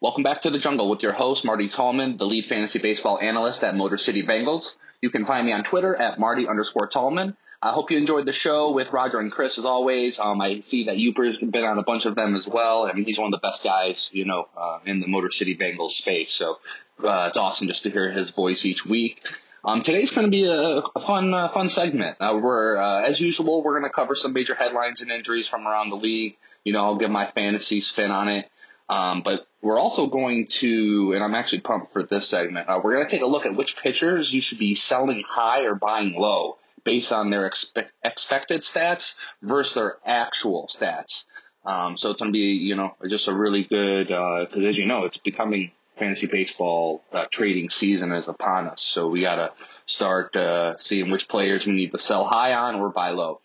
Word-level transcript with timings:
Welcome 0.00 0.24
back 0.24 0.42
to 0.42 0.50
the 0.50 0.58
jungle 0.58 0.90
with 0.90 1.02
your 1.02 1.12
host, 1.12 1.44
Marty 1.44 1.68
Tallman, 1.68 2.18
the 2.18 2.26
lead 2.26 2.46
fantasy 2.46 2.78
baseball 2.78 3.18
analyst 3.18 3.62
at 3.64 3.74
Motor 3.76 3.96
City 3.96 4.22
Bengals. 4.22 4.76
You 5.00 5.08
can 5.08 5.24
find 5.24 5.46
me 5.46 5.52
on 5.52 5.62
Twitter 5.62 5.94
at 5.94 6.18
Marty 6.18 6.46
underscore 6.46 6.88
Tallman. 6.88 7.36
I 7.62 7.70
hope 7.70 7.90
you 7.90 7.96
enjoyed 7.96 8.26
the 8.26 8.32
show 8.32 8.72
with 8.72 8.92
Roger 8.92 9.18
and 9.20 9.32
Chris 9.32 9.56
as 9.56 9.64
always. 9.64 10.18
Um, 10.18 10.40
I 10.40 10.60
see 10.60 10.84
that 10.86 10.96
Yooper's 10.96 11.38
been 11.38 11.64
on 11.64 11.78
a 11.78 11.82
bunch 11.82 12.04
of 12.04 12.16
them 12.16 12.34
as 12.34 12.46
well. 12.46 12.84
I 12.86 12.92
mean, 12.92 13.04
he's 13.04 13.18
one 13.18 13.32
of 13.32 13.40
the 13.40 13.46
best 13.46 13.64
guys, 13.64 14.10
you 14.12 14.26
know, 14.26 14.48
uh, 14.56 14.80
in 14.84 15.00
the 15.00 15.06
Motor 15.06 15.30
City 15.30 15.56
Bengals 15.56 15.92
space. 15.92 16.32
So 16.32 16.58
uh, 17.02 17.28
it's 17.28 17.38
awesome 17.38 17.68
just 17.68 17.84
to 17.84 17.90
hear 17.90 18.10
his 18.10 18.30
voice 18.30 18.66
each 18.66 18.84
week. 18.84 19.22
Um, 19.64 19.80
today's 19.80 20.10
going 20.10 20.26
to 20.26 20.30
be 20.30 20.44
a, 20.44 20.82
a 20.94 21.00
fun, 21.00 21.32
uh, 21.32 21.48
fun 21.48 21.70
segment. 21.70 22.18
Uh, 22.20 22.38
we're, 22.42 22.76
uh, 22.76 23.02
as 23.02 23.18
usual, 23.20 23.62
we're 23.62 23.78
going 23.78 23.90
to 23.90 23.94
cover 23.94 24.14
some 24.14 24.34
major 24.34 24.54
headlines 24.54 25.00
and 25.00 25.10
injuries 25.10 25.48
from 25.48 25.66
around 25.66 25.88
the 25.88 25.96
league. 25.96 26.36
You 26.64 26.74
know, 26.74 26.84
I'll 26.84 26.96
give 26.96 27.10
my 27.10 27.24
fantasy 27.24 27.80
spin 27.80 28.10
on 28.10 28.28
it. 28.28 28.50
Um, 28.88 29.22
but 29.22 29.46
we're 29.62 29.78
also 29.78 30.06
going 30.06 30.46
to, 30.46 31.12
and 31.14 31.24
I'm 31.24 31.34
actually 31.34 31.60
pumped 31.60 31.92
for 31.92 32.02
this 32.02 32.28
segment. 32.28 32.68
Uh, 32.68 32.80
we're 32.82 32.94
going 32.94 33.06
to 33.06 33.10
take 33.10 33.22
a 33.22 33.26
look 33.26 33.46
at 33.46 33.56
which 33.56 33.76
pitchers 33.76 34.32
you 34.32 34.40
should 34.40 34.58
be 34.58 34.74
selling 34.74 35.22
high 35.26 35.62
or 35.62 35.74
buying 35.74 36.14
low 36.18 36.58
based 36.84 37.12
on 37.12 37.30
their 37.30 37.48
expe- 37.48 37.88
expected 38.02 38.60
stats 38.60 39.14
versus 39.42 39.74
their 39.74 39.96
actual 40.04 40.68
stats. 40.68 41.24
Um, 41.64 41.96
so 41.96 42.10
it's 42.10 42.20
going 42.20 42.32
to 42.32 42.36
be, 42.36 42.40
you 42.40 42.76
know, 42.76 42.94
just 43.08 43.26
a 43.28 43.34
really 43.34 43.64
good, 43.64 44.08
because 44.08 44.64
uh, 44.64 44.68
as 44.68 44.76
you 44.76 44.86
know, 44.86 45.04
it's 45.04 45.16
becoming 45.16 45.72
fantasy 45.96 46.26
baseball 46.26 47.02
uh, 47.12 47.24
trading 47.30 47.70
season 47.70 48.12
is 48.12 48.28
upon 48.28 48.66
us. 48.66 48.82
So 48.82 49.08
we 49.08 49.22
got 49.22 49.36
to 49.36 49.52
start 49.86 50.36
uh, 50.36 50.76
seeing 50.78 51.10
which 51.10 51.28
players 51.28 51.66
we 51.66 51.72
need 51.72 51.92
to 51.92 51.98
sell 51.98 52.24
high 52.24 52.52
on 52.52 52.74
or 52.76 52.90
buy 52.90 53.10
low. 53.10 53.40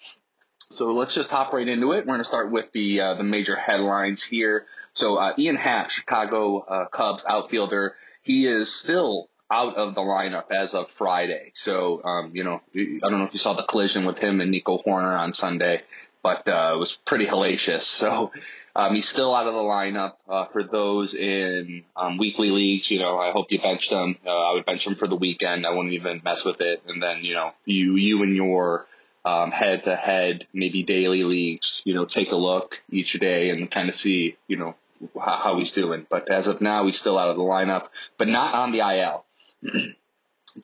So 0.71 0.91
let's 0.93 1.15
just 1.15 1.31
hop 1.31 1.51
right 1.51 1.67
into 1.67 1.93
it. 1.93 2.05
We're 2.05 2.13
going 2.13 2.19
to 2.19 2.23
start 2.23 2.51
with 2.51 2.71
the 2.73 3.01
uh, 3.01 3.13
the 3.15 3.23
major 3.23 3.55
headlines 3.55 4.21
here. 4.21 4.67
So 4.93 5.15
uh, 5.15 5.33
Ian 5.37 5.55
Happ, 5.55 5.89
Chicago 5.89 6.59
uh, 6.59 6.85
Cubs 6.89 7.25
outfielder, 7.27 7.95
he 8.21 8.45
is 8.45 8.71
still 8.71 9.29
out 9.49 9.77
of 9.77 9.95
the 9.95 10.01
lineup 10.01 10.51
as 10.51 10.75
of 10.75 10.87
Friday. 10.87 11.53
So 11.55 12.03
um, 12.03 12.35
you 12.35 12.43
know, 12.43 12.61
I 12.75 12.99
don't 13.09 13.17
know 13.17 13.23
if 13.23 13.33
you 13.33 13.39
saw 13.39 13.53
the 13.53 13.63
collision 13.63 14.05
with 14.05 14.19
him 14.19 14.41
and 14.41 14.51
Nico 14.51 14.77
Hoerner 14.77 15.19
on 15.19 15.33
Sunday, 15.33 15.81
but 16.21 16.47
uh, 16.47 16.73
it 16.75 16.77
was 16.77 16.95
pretty 16.97 17.25
hellacious. 17.25 17.81
So 17.99 18.31
um, 18.75 18.93
he's 18.93 19.09
still 19.09 19.33
out 19.33 19.47
of 19.47 19.55
the 19.55 19.59
lineup. 19.59 20.13
Uh, 20.27 20.45
for 20.45 20.61
those 20.61 21.15
in 21.15 21.83
um, 21.95 22.17
weekly 22.17 22.51
leagues, 22.51 22.91
you 22.91 22.99
know, 22.99 23.17
I 23.17 23.31
hope 23.31 23.51
you 23.51 23.59
benched 23.59 23.91
him. 23.91 24.17
Uh, 24.23 24.29
I 24.29 24.53
would 24.53 24.65
bench 24.65 24.85
him 24.85 24.93
for 24.93 25.07
the 25.07 25.15
weekend. 25.15 25.65
I 25.65 25.71
wouldn't 25.71 25.95
even 25.95 26.21
mess 26.23 26.45
with 26.45 26.61
it. 26.61 26.83
And 26.87 27.01
then, 27.01 27.25
you 27.25 27.33
know, 27.33 27.53
you 27.65 27.95
you 27.95 28.21
and 28.21 28.35
your 28.35 28.85
um, 29.25 29.51
head 29.51 29.83
to 29.83 29.95
head, 29.95 30.47
maybe 30.53 30.83
daily 30.83 31.23
leagues, 31.23 31.81
you 31.85 31.93
know, 31.93 32.05
take 32.05 32.31
a 32.31 32.35
look 32.35 32.81
each 32.89 33.13
day 33.13 33.49
and 33.49 33.69
kind 33.69 33.89
of 33.89 33.95
see, 33.95 34.37
you 34.47 34.57
know, 34.57 34.75
how, 35.19 35.37
how 35.37 35.59
he's 35.59 35.71
doing. 35.71 36.05
But 36.09 36.31
as 36.31 36.47
of 36.47 36.61
now, 36.61 36.85
he's 36.85 36.97
still 36.97 37.17
out 37.17 37.29
of 37.29 37.37
the 37.37 37.43
lineup, 37.43 37.87
but 38.17 38.27
not 38.27 38.53
on 38.53 38.71
the 38.71 38.79
IL. 38.79 39.25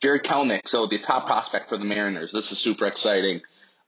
Jared 0.02 0.24
Kelenic, 0.24 0.68
so 0.68 0.88
the 0.88 0.98
top 0.98 1.26
prospect 1.26 1.70
for 1.70 1.78
the 1.78 1.86
Mariners. 1.86 2.32
This 2.32 2.52
is 2.52 2.58
super 2.58 2.86
exciting. 2.86 3.42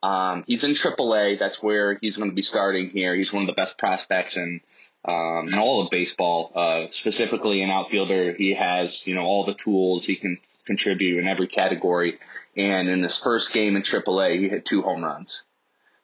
Um, 0.04 0.44
he's 0.46 0.64
in 0.64 0.72
AAA. 0.72 1.40
That's 1.40 1.62
where 1.64 1.98
he's 2.00 2.18
going 2.18 2.30
to 2.30 2.36
be 2.36 2.42
starting 2.42 2.90
here. 2.90 3.16
He's 3.16 3.34
one 3.34 3.44
of 3.44 3.48
the 3.48 3.54
best 3.54 3.78
prospects 3.78 4.38
in 4.38 4.62
um, 5.06 5.48
in 5.48 5.58
all 5.58 5.82
of 5.82 5.90
baseball, 5.90 6.52
uh, 6.54 6.88
specifically 6.92 7.62
an 7.62 7.72
outfielder. 7.72 8.34
He 8.34 8.54
has 8.54 9.08
you 9.08 9.16
know 9.16 9.24
all 9.24 9.44
the 9.44 9.54
tools. 9.54 10.06
He 10.06 10.16
can 10.16 10.38
contribute 10.68 11.20
in 11.20 11.28
every 11.28 11.48
category. 11.48 12.20
And 12.56 12.90
in 12.90 13.02
his 13.02 13.18
first 13.18 13.54
game 13.54 13.76
in 13.76 13.82
AAA, 13.82 14.40
he 14.40 14.50
hit 14.50 14.66
two 14.66 14.82
home 14.82 15.04
runs. 15.04 15.44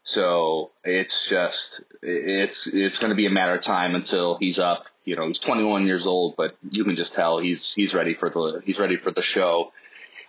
So 0.03 0.72
it's 0.83 1.30
just 1.30 1.83
it's 2.02 2.67
it's 2.67 3.00
going 3.00 3.11
to 3.11 3.16
be 3.16 3.25
a 3.25 3.30
matter 3.30 3.56
of 3.56 3.61
time 3.61 3.95
until 3.95 4.38
he's 4.38 4.59
up. 4.59 4.86
You 5.06 5.16
know, 5.16 5.28
he's 5.28 5.39
21 5.39 5.86
years 5.86 6.08
old, 6.08 6.36
but 6.36 6.56
you 6.69 6.84
can 6.84 6.95
just 6.95 7.14
tell 7.14 7.39
he's 7.39 7.73
he's 7.73 7.94
ready 7.94 8.14
for 8.14 8.30
the 8.30 8.61
he's 8.66 8.80
ready 8.80 8.97
for 8.97 9.11
the 9.11 9.22
show. 9.22 9.72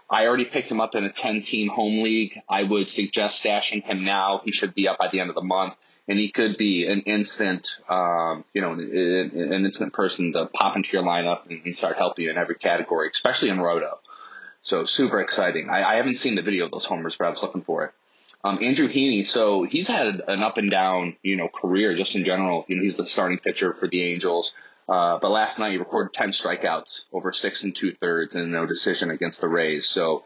I 0.08 0.26
already 0.26 0.44
picked 0.44 0.70
him 0.70 0.80
up 0.80 0.94
in 0.94 1.04
a 1.04 1.12
10 1.12 1.40
team 1.42 1.68
home 1.68 2.02
league. 2.02 2.38
I 2.48 2.62
would 2.62 2.86
suggest 2.86 3.42
stashing 3.42 3.82
him 3.82 4.04
now. 4.04 4.42
He 4.44 4.52
should 4.52 4.74
be 4.74 4.86
up 4.86 4.98
by 4.98 5.08
the 5.10 5.18
end 5.20 5.30
of 5.30 5.34
the 5.34 5.42
month 5.42 5.74
and 6.06 6.18
he 6.18 6.30
could 6.30 6.56
be 6.56 6.86
an 6.86 7.00
instant, 7.00 7.78
um, 7.88 8.44
you 8.52 8.60
know, 8.60 8.72
an, 8.72 9.30
an 9.34 9.64
instant 9.64 9.92
person 9.92 10.32
to 10.32 10.46
pop 10.46 10.76
into 10.76 10.96
your 10.96 11.02
lineup 11.02 11.48
and, 11.48 11.74
start 11.74 11.96
helping 11.96 12.26
you 12.26 12.30
in 12.30 12.36
every 12.36 12.54
category, 12.54 13.08
especially 13.12 13.48
in 13.48 13.60
Roto. 13.60 13.98
So 14.64 14.84
super 14.84 15.20
exciting. 15.20 15.68
I, 15.68 15.84
I 15.84 15.96
haven't 15.96 16.14
seen 16.14 16.36
the 16.36 16.42
video 16.42 16.64
of 16.64 16.70
those 16.70 16.86
homers, 16.86 17.16
but 17.16 17.26
I 17.26 17.30
was 17.30 17.42
looking 17.42 17.62
for 17.62 17.84
it. 17.84 17.92
Um, 18.42 18.58
Andrew 18.62 18.88
Heaney, 18.88 19.26
so 19.26 19.62
he's 19.62 19.86
had 19.86 20.22
an 20.26 20.42
up 20.42 20.56
and 20.56 20.70
down, 20.70 21.16
you 21.22 21.36
know, 21.36 21.48
career 21.48 21.94
just 21.94 22.14
in 22.14 22.24
general. 22.24 22.64
You 22.66 22.76
know, 22.76 22.82
he's 22.82 22.96
the 22.96 23.04
starting 23.04 23.38
pitcher 23.38 23.74
for 23.74 23.86
the 23.86 24.02
Angels. 24.02 24.54
Uh, 24.88 25.18
but 25.18 25.30
last 25.30 25.58
night 25.58 25.72
he 25.72 25.76
recorded 25.76 26.14
10 26.14 26.30
strikeouts 26.30 27.04
over 27.12 27.32
six 27.32 27.62
and 27.62 27.76
two 27.76 27.92
thirds 27.92 28.34
and 28.34 28.52
no 28.52 28.64
decision 28.64 29.10
against 29.10 29.42
the 29.42 29.48
Rays. 29.48 29.86
So, 29.86 30.24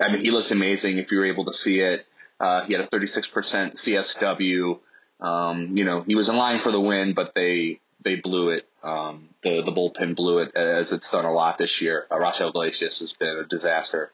I 0.00 0.10
mean, 0.10 0.22
he 0.22 0.30
looked 0.30 0.50
amazing 0.50 0.96
if 0.96 1.12
you 1.12 1.18
were 1.18 1.26
able 1.26 1.44
to 1.44 1.52
see 1.52 1.80
it. 1.80 2.06
Uh, 2.40 2.64
he 2.64 2.72
had 2.72 2.82
a 2.82 2.88
36% 2.88 3.28
CSW. 3.72 4.78
Um, 5.20 5.76
you 5.76 5.84
know, 5.84 6.00
he 6.00 6.14
was 6.14 6.30
in 6.30 6.36
line 6.36 6.58
for 6.58 6.72
the 6.72 6.80
win, 6.80 7.12
but 7.12 7.34
they, 7.34 7.80
they 8.02 8.16
blew 8.16 8.48
it. 8.48 8.66
Um, 8.84 9.30
the, 9.42 9.62
the 9.62 9.72
bullpen 9.72 10.14
blew 10.14 10.40
it 10.40 10.54
as 10.54 10.92
it's 10.92 11.10
done 11.10 11.24
a 11.24 11.32
lot 11.32 11.56
this 11.56 11.80
year. 11.80 12.06
Uh, 12.10 12.16
Iglesias 12.16 13.00
has 13.00 13.12
been 13.14 13.38
a 13.38 13.44
disaster. 13.44 14.12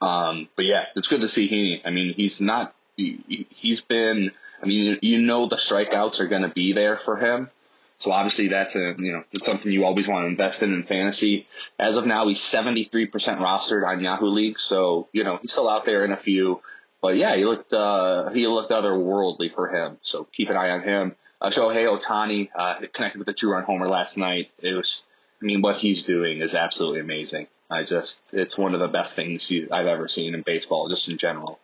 Um, 0.00 0.48
but 0.56 0.64
yeah, 0.64 0.84
it's 0.96 1.08
good 1.08 1.20
to 1.20 1.28
see 1.28 1.48
Heaney. 1.48 1.86
I 1.86 1.90
mean, 1.90 2.14
he's 2.14 2.40
not, 2.40 2.74
he, 2.96 3.46
he's 3.50 3.82
been, 3.82 4.32
I 4.62 4.66
mean, 4.66 4.98
you, 5.02 5.20
know, 5.20 5.46
the 5.46 5.56
strikeouts 5.56 6.20
are 6.20 6.28
going 6.28 6.42
to 6.42 6.48
be 6.48 6.72
there 6.72 6.96
for 6.96 7.18
him. 7.18 7.50
So 7.98 8.10
obviously 8.10 8.48
that's 8.48 8.74
a, 8.74 8.94
you 8.98 9.12
know, 9.12 9.24
it's 9.30 9.44
something 9.44 9.70
you 9.70 9.84
always 9.84 10.08
want 10.08 10.22
to 10.22 10.26
invest 10.28 10.62
in 10.62 10.72
in 10.72 10.82
fantasy. 10.84 11.46
As 11.78 11.98
of 11.98 12.06
now, 12.06 12.26
he's 12.26 12.40
73% 12.40 13.10
rostered 13.10 13.86
on 13.86 14.00
Yahoo 14.00 14.26
League. 14.26 14.58
So, 14.58 15.08
you 15.12 15.22
know, 15.22 15.38
he's 15.42 15.52
still 15.52 15.68
out 15.68 15.84
there 15.84 16.04
in 16.04 16.12
a 16.12 16.16
few, 16.16 16.62
but 17.02 17.16
yeah, 17.16 17.36
he 17.36 17.44
looked, 17.44 17.72
uh, 17.74 18.30
he 18.30 18.46
looked 18.46 18.72
otherworldly 18.72 19.52
for 19.52 19.68
him. 19.68 19.98
So 20.00 20.24
keep 20.32 20.48
an 20.48 20.56
eye 20.56 20.70
on 20.70 20.82
him. 20.82 21.14
Uh, 21.42 21.50
Shohei 21.50 21.88
Ohtani, 21.88 22.50
uh, 22.54 22.86
connected 22.92 23.18
with 23.18 23.26
the 23.26 23.32
two 23.32 23.50
run 23.50 23.64
homer 23.64 23.88
last 23.88 24.16
night. 24.16 24.52
It 24.60 24.74
was, 24.74 25.04
I 25.42 25.44
mean, 25.44 25.60
what 25.60 25.76
he's 25.76 26.04
doing 26.04 26.40
is 26.40 26.54
absolutely 26.54 27.00
amazing. 27.00 27.48
I 27.68 27.82
just, 27.82 28.32
it's 28.32 28.56
one 28.56 28.74
of 28.74 28.80
the 28.80 28.86
best 28.86 29.16
things 29.16 29.50
you, 29.50 29.66
I've 29.72 29.88
ever 29.88 30.06
seen 30.06 30.36
in 30.36 30.42
baseball, 30.42 30.88
just 30.88 31.08
in 31.08 31.18
general. 31.18 31.58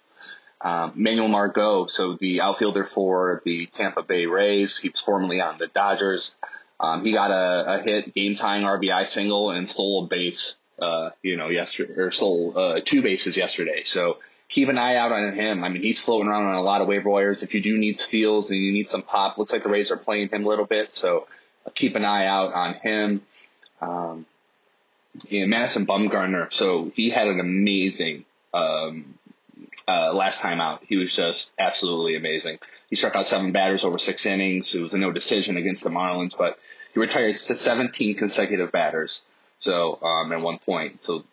Um, 0.60 0.94
Manuel 0.96 1.28
Margot, 1.28 1.86
so 1.86 2.14
the 2.14 2.40
outfielder 2.40 2.82
for 2.82 3.40
the 3.44 3.66
Tampa 3.66 4.02
Bay 4.02 4.26
Rays, 4.26 4.76
he 4.76 4.88
was 4.88 5.00
formerly 5.00 5.40
on 5.40 5.58
the 5.58 5.68
Dodgers. 5.68 6.34
Um, 6.80 7.04
he 7.04 7.12
got 7.12 7.30
a, 7.30 7.74
a 7.74 7.80
hit, 7.80 8.12
game 8.14 8.34
tying 8.34 8.64
RBI 8.64 9.06
single, 9.06 9.52
and 9.52 9.68
stole 9.68 10.06
a 10.06 10.08
base, 10.08 10.56
uh, 10.82 11.10
you 11.22 11.36
know, 11.36 11.50
yesterday, 11.50 11.92
or 11.92 12.10
stole 12.10 12.52
uh, 12.58 12.80
two 12.84 13.00
bases 13.00 13.36
yesterday. 13.36 13.84
So 13.84 14.16
keep 14.48 14.68
an 14.68 14.78
eye 14.78 14.96
out 14.96 15.12
on 15.12 15.34
him. 15.34 15.62
I 15.62 15.68
mean, 15.68 15.82
he's 15.82 15.98
floating 15.98 16.28
around 16.28 16.46
on 16.46 16.54
a 16.54 16.62
lot 16.62 16.80
of 16.80 16.88
waiver 16.88 17.10
wires. 17.10 17.42
If 17.42 17.54
you 17.54 17.60
do 17.60 17.76
need 17.76 17.98
steals 17.98 18.50
and 18.50 18.58
you 18.58 18.72
need 18.72 18.88
some 18.88 19.02
pop, 19.02 19.38
looks 19.38 19.52
like 19.52 19.62
the 19.62 19.68
Rays 19.68 19.90
are 19.90 19.96
playing 19.96 20.30
him 20.30 20.44
a 20.44 20.48
little 20.48 20.64
bit, 20.64 20.94
so 20.94 21.26
keep 21.74 21.96
an 21.96 22.04
eye 22.04 22.26
out 22.26 22.54
on 22.54 22.74
him. 22.74 23.22
Um, 23.80 24.26
yeah, 25.28 25.46
Madison 25.46 25.86
Bumgarner, 25.86 26.52
so 26.52 26.90
he 26.94 27.10
had 27.10 27.28
an 27.28 27.40
amazing 27.40 28.24
um, 28.54 29.18
uh, 29.86 30.12
last 30.14 30.40
time 30.40 30.60
out. 30.60 30.82
He 30.86 30.96
was 30.96 31.12
just 31.12 31.50
absolutely 31.58 32.16
amazing. 32.16 32.58
He 32.88 32.96
struck 32.96 33.16
out 33.16 33.26
seven 33.26 33.52
batters 33.52 33.84
over 33.84 33.98
six 33.98 34.24
innings. 34.26 34.74
It 34.74 34.82
was 34.82 34.94
a 34.94 34.98
no 34.98 35.12
decision 35.12 35.56
against 35.56 35.84
the 35.84 35.90
Marlins, 35.90 36.36
but 36.36 36.58
he 36.94 37.00
retired 37.00 37.36
17 37.36 38.16
consecutive 38.16 38.72
batters. 38.72 39.22
So 39.58 40.00
um, 40.02 40.32
at 40.32 40.40
one 40.40 40.58
point, 40.58 41.02
so 41.02 41.24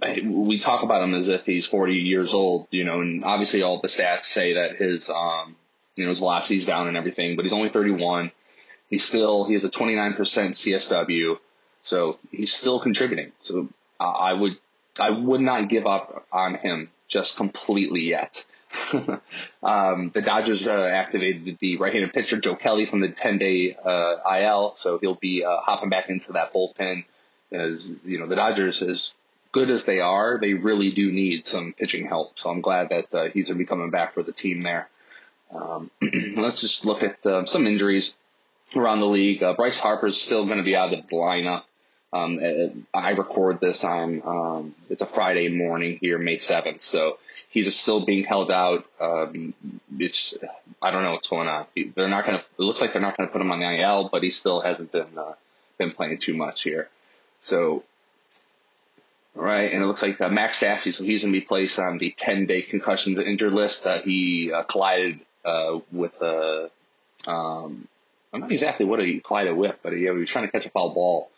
we 0.00 0.58
talk 0.58 0.82
about 0.82 1.02
him 1.02 1.14
as 1.14 1.28
if 1.28 1.46
he's 1.46 1.66
40 1.66 1.94
years 1.94 2.34
old, 2.34 2.68
you 2.70 2.84
know, 2.84 3.00
and 3.00 3.24
obviously 3.24 3.62
all 3.62 3.80
the 3.80 3.88
stats 3.88 4.24
say 4.24 4.54
that 4.54 4.76
his, 4.76 5.08
um, 5.08 5.56
you 5.96 6.04
know, 6.04 6.10
his 6.10 6.18
velocity's 6.18 6.66
down 6.66 6.88
and 6.88 6.96
everything, 6.96 7.36
but 7.36 7.44
he's 7.44 7.54
only 7.54 7.70
31. 7.70 8.30
He's 8.90 9.04
still, 9.04 9.46
he 9.46 9.54
has 9.54 9.64
a 9.64 9.70
29% 9.70 10.16
CSW, 10.16 11.38
so 11.82 12.18
he's 12.30 12.52
still 12.52 12.78
contributing. 12.78 13.32
So 13.42 13.68
uh, 13.98 14.04
I 14.04 14.34
would, 14.34 14.52
I 15.00 15.10
would 15.10 15.40
not 15.40 15.68
give 15.68 15.86
up 15.86 16.26
on 16.30 16.56
him 16.56 16.90
just 17.08 17.36
completely 17.36 18.02
yet. 18.02 18.44
um, 19.62 20.10
the 20.12 20.22
Dodgers 20.22 20.66
uh, 20.66 20.90
activated 20.92 21.58
the 21.60 21.78
right-handed 21.78 22.12
pitcher 22.12 22.38
Joe 22.38 22.56
Kelly 22.56 22.84
from 22.84 23.00
the 23.00 23.08
10-day 23.08 23.76
uh, 23.82 24.16
IL, 24.38 24.74
so 24.76 24.98
he'll 24.98 25.14
be 25.14 25.44
uh, 25.44 25.56
hopping 25.58 25.88
back 25.88 26.10
into 26.10 26.32
that 26.32 26.52
bullpen. 26.52 27.04
As 27.52 27.88
you 28.04 28.18
know, 28.18 28.26
the 28.26 28.34
Dodgers, 28.34 28.82
as 28.82 29.14
good 29.56 29.70
as 29.70 29.86
they 29.86 30.00
are, 30.00 30.38
they 30.38 30.52
really 30.52 30.90
do 30.90 31.10
need 31.10 31.46
some 31.46 31.72
pitching 31.72 32.06
help. 32.06 32.38
So 32.38 32.50
I'm 32.50 32.60
glad 32.60 32.90
that 32.90 33.14
uh, 33.14 33.28
he's 33.32 33.46
going 33.48 33.56
to 33.56 33.64
be 33.64 33.64
coming 33.64 33.88
back 33.88 34.12
for 34.12 34.22
the 34.22 34.30
team 34.30 34.60
there. 34.60 34.86
Um, 35.50 35.90
let's 36.36 36.60
just 36.60 36.84
look 36.84 37.02
at 37.02 37.24
uh, 37.24 37.46
some 37.46 37.66
injuries 37.66 38.14
around 38.76 39.00
the 39.00 39.06
league. 39.06 39.42
Uh, 39.42 39.54
Bryce 39.54 39.78
Harper's 39.78 40.20
still 40.20 40.44
going 40.44 40.58
to 40.58 40.62
be 40.62 40.76
out 40.76 40.92
of 40.92 41.08
the 41.08 41.16
lineup. 41.16 41.62
Um, 42.12 42.86
I 42.92 43.10
record 43.10 43.58
this 43.60 43.82
on, 43.82 44.20
um, 44.26 44.74
it's 44.90 45.00
a 45.00 45.06
Friday 45.06 45.48
morning 45.48 45.96
here, 46.02 46.18
May 46.18 46.36
7th. 46.36 46.82
So 46.82 47.18
he's 47.48 47.74
still 47.74 48.04
being 48.04 48.24
held 48.24 48.50
out. 48.50 48.84
Um, 49.00 49.54
it's, 49.98 50.36
I 50.82 50.90
don't 50.90 51.02
know 51.02 51.12
what's 51.12 51.28
going 51.28 51.48
on. 51.48 51.64
They're 51.94 52.10
not 52.10 52.26
going 52.26 52.38
to, 52.38 52.44
it 52.44 52.62
looks 52.62 52.82
like 52.82 52.92
they're 52.92 53.00
not 53.00 53.16
going 53.16 53.26
to 53.26 53.32
put 53.32 53.40
him 53.40 53.50
on 53.50 53.60
the 53.60 53.80
IL, 53.80 54.10
but 54.12 54.22
he 54.22 54.28
still 54.28 54.60
hasn't 54.60 54.92
been, 54.92 55.16
uh, 55.16 55.32
been 55.78 55.92
playing 55.92 56.18
too 56.18 56.34
much 56.34 56.62
here. 56.62 56.90
So, 57.40 57.84
right, 59.44 59.70
and 59.72 59.82
it 59.82 59.86
looks 59.86 60.02
like 60.02 60.20
uh, 60.20 60.28
Max 60.28 60.60
Stassi, 60.60 60.94
so 60.94 61.04
he's 61.04 61.22
going 61.22 61.32
to 61.32 61.40
be 61.40 61.44
placed 61.44 61.78
on 61.78 61.98
the 61.98 62.14
10 62.16 62.46
day 62.46 62.62
concussions 62.62 63.18
injured 63.18 63.52
list. 63.52 63.86
Uh, 63.86 64.00
he 64.02 64.52
uh, 64.52 64.62
collided 64.62 65.20
uh, 65.44 65.78
with 65.92 66.20
a, 66.22 66.70
um, 67.26 67.88
I'm 68.32 68.40
not 68.40 68.52
exactly 68.52 68.86
what 68.86 69.00
he 69.00 69.20
collided 69.20 69.56
with, 69.56 69.76
but 69.82 69.92
he, 69.92 70.00
he 70.00 70.10
was 70.10 70.30
trying 70.30 70.46
to 70.46 70.52
catch 70.52 70.66
a 70.66 70.70
foul 70.70 70.94
ball 70.94 71.30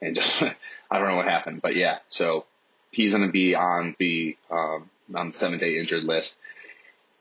and 0.00 0.14
just, 0.14 0.42
I 0.90 0.98
don't 0.98 1.08
know 1.08 1.16
what 1.16 1.26
happened, 1.26 1.62
but 1.62 1.76
yeah, 1.76 1.98
so 2.08 2.44
he's 2.90 3.12
going 3.12 3.26
to 3.26 3.32
be 3.32 3.54
on 3.54 3.96
the, 3.98 4.36
um, 4.50 4.90
on 5.14 5.30
the 5.30 5.34
seven 5.34 5.58
day 5.58 5.78
injured 5.78 6.04
list. 6.04 6.36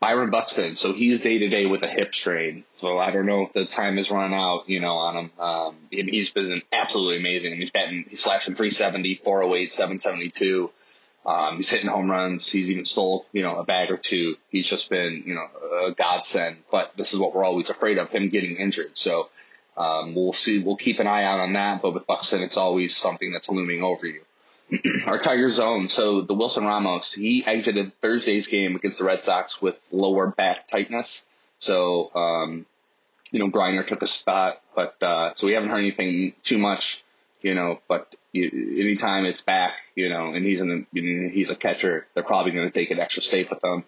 Byron 0.06 0.30
Buxton, 0.30 0.76
so 0.76 0.94
he's 0.94 1.22
day 1.22 1.40
to 1.40 1.50
day 1.50 1.66
with 1.66 1.82
a 1.82 1.88
hip 1.88 2.14
strain. 2.14 2.64
So 2.78 3.00
I 3.00 3.10
don't 3.10 3.26
know 3.26 3.42
if 3.42 3.54
the 3.54 3.66
time 3.66 3.98
has 3.98 4.12
run 4.12 4.36
out, 4.36 4.70
you 4.70 4.80
know, 4.80 4.94
on 4.98 5.18
him. 5.18 5.32
Um, 5.40 5.76
he's 5.90 6.30
been 6.30 6.62
absolutely 6.72 7.18
amazing. 7.18 7.56
He's 7.56 7.72
batting, 7.72 8.06
he's 8.08 8.22
slashing 8.22 8.54
370, 8.54 9.22
408, 9.24 9.66
772. 9.66 10.70
Um, 11.26 11.58
he's 11.58 11.72
hitting 11.72 11.90
home 11.90 12.12
runs. 12.12 12.48
He's 12.48 12.70
even 12.70 12.86
stole, 12.86 13.26
you 13.32 13.42
know, 13.42 13.56
a 13.56 13.64
bag 13.64 13.90
or 13.90 13.98
two. 13.98 14.36
He's 14.52 14.68
just 14.68 14.92
been, 14.92 15.24
you 15.26 15.34
know, 15.34 15.88
a 15.88 15.96
godsend. 15.96 16.58
But 16.70 16.96
this 16.96 17.16
is 17.16 17.20
what 17.20 17.34
we're 17.34 17.44
always 17.44 17.72
afraid 17.72 17.98
of, 17.98 18.12
him 18.12 18.30
getting 18.30 18.58
injured. 18.58 18.96
So, 19.00 19.30
um, 19.76 20.14
we'll 20.14 20.34
see, 20.34 20.62
we'll 20.62 20.78
keep 20.78 21.00
an 21.00 21.08
eye 21.08 21.24
out 21.24 21.40
on 21.40 21.54
that. 21.54 21.82
But 21.82 21.96
with 21.96 22.06
Buxton, 22.06 22.44
it's 22.44 22.58
always 22.58 22.96
something 22.96 23.32
that's 23.32 23.50
looming 23.50 23.82
over 23.82 24.06
you. 24.06 24.22
our 25.06 25.20
Tiger 25.20 25.50
zone. 25.50 25.90
So 25.90 26.22
the 26.22 26.34
Wilson 26.34 26.66
Ramos, 26.66 27.14
he 27.14 27.46
exited 27.46 27.92
Thursday's 28.02 28.48
game 28.48 28.76
against 28.76 29.00
the 29.00 29.06
Red 29.06 29.22
Sox 29.22 29.62
with 29.62 29.76
lower 29.92 30.28
back 30.28 30.68
tightness. 30.68 31.26
So, 31.60 32.12
um, 32.16 32.66
you 33.32 33.40
know, 33.40 33.50
Greiner 33.50 33.86
took 33.86 34.02
a 34.02 34.08
spot, 34.08 34.62
but, 34.76 35.02
uh, 35.02 35.34
so 35.34 35.48
we 35.48 35.54
haven't 35.54 35.70
heard 35.70 35.80
anything 35.80 36.34
too 36.44 36.58
much, 36.58 37.04
you 37.42 37.54
know, 37.54 37.80
but 37.88 38.16
you, 38.32 38.78
anytime 38.80 39.26
it's 39.26 39.42
back, 39.42 39.78
you 39.96 40.10
know, 40.10 40.28
and 40.28 40.46
he's 40.46 40.60
in 40.60 40.68
the, 40.68 40.86
you 40.92 41.02
know, 41.02 41.30
he's 41.30 41.50
a 41.50 41.56
catcher, 41.56 42.08
they're 42.14 42.24
probably 42.24 42.52
going 42.52 42.66
to 42.66 42.72
take 42.72 42.92
an 42.92 43.00
extra 43.00 43.24
safe 43.24 43.50
with 43.50 43.64
him. 43.64 43.84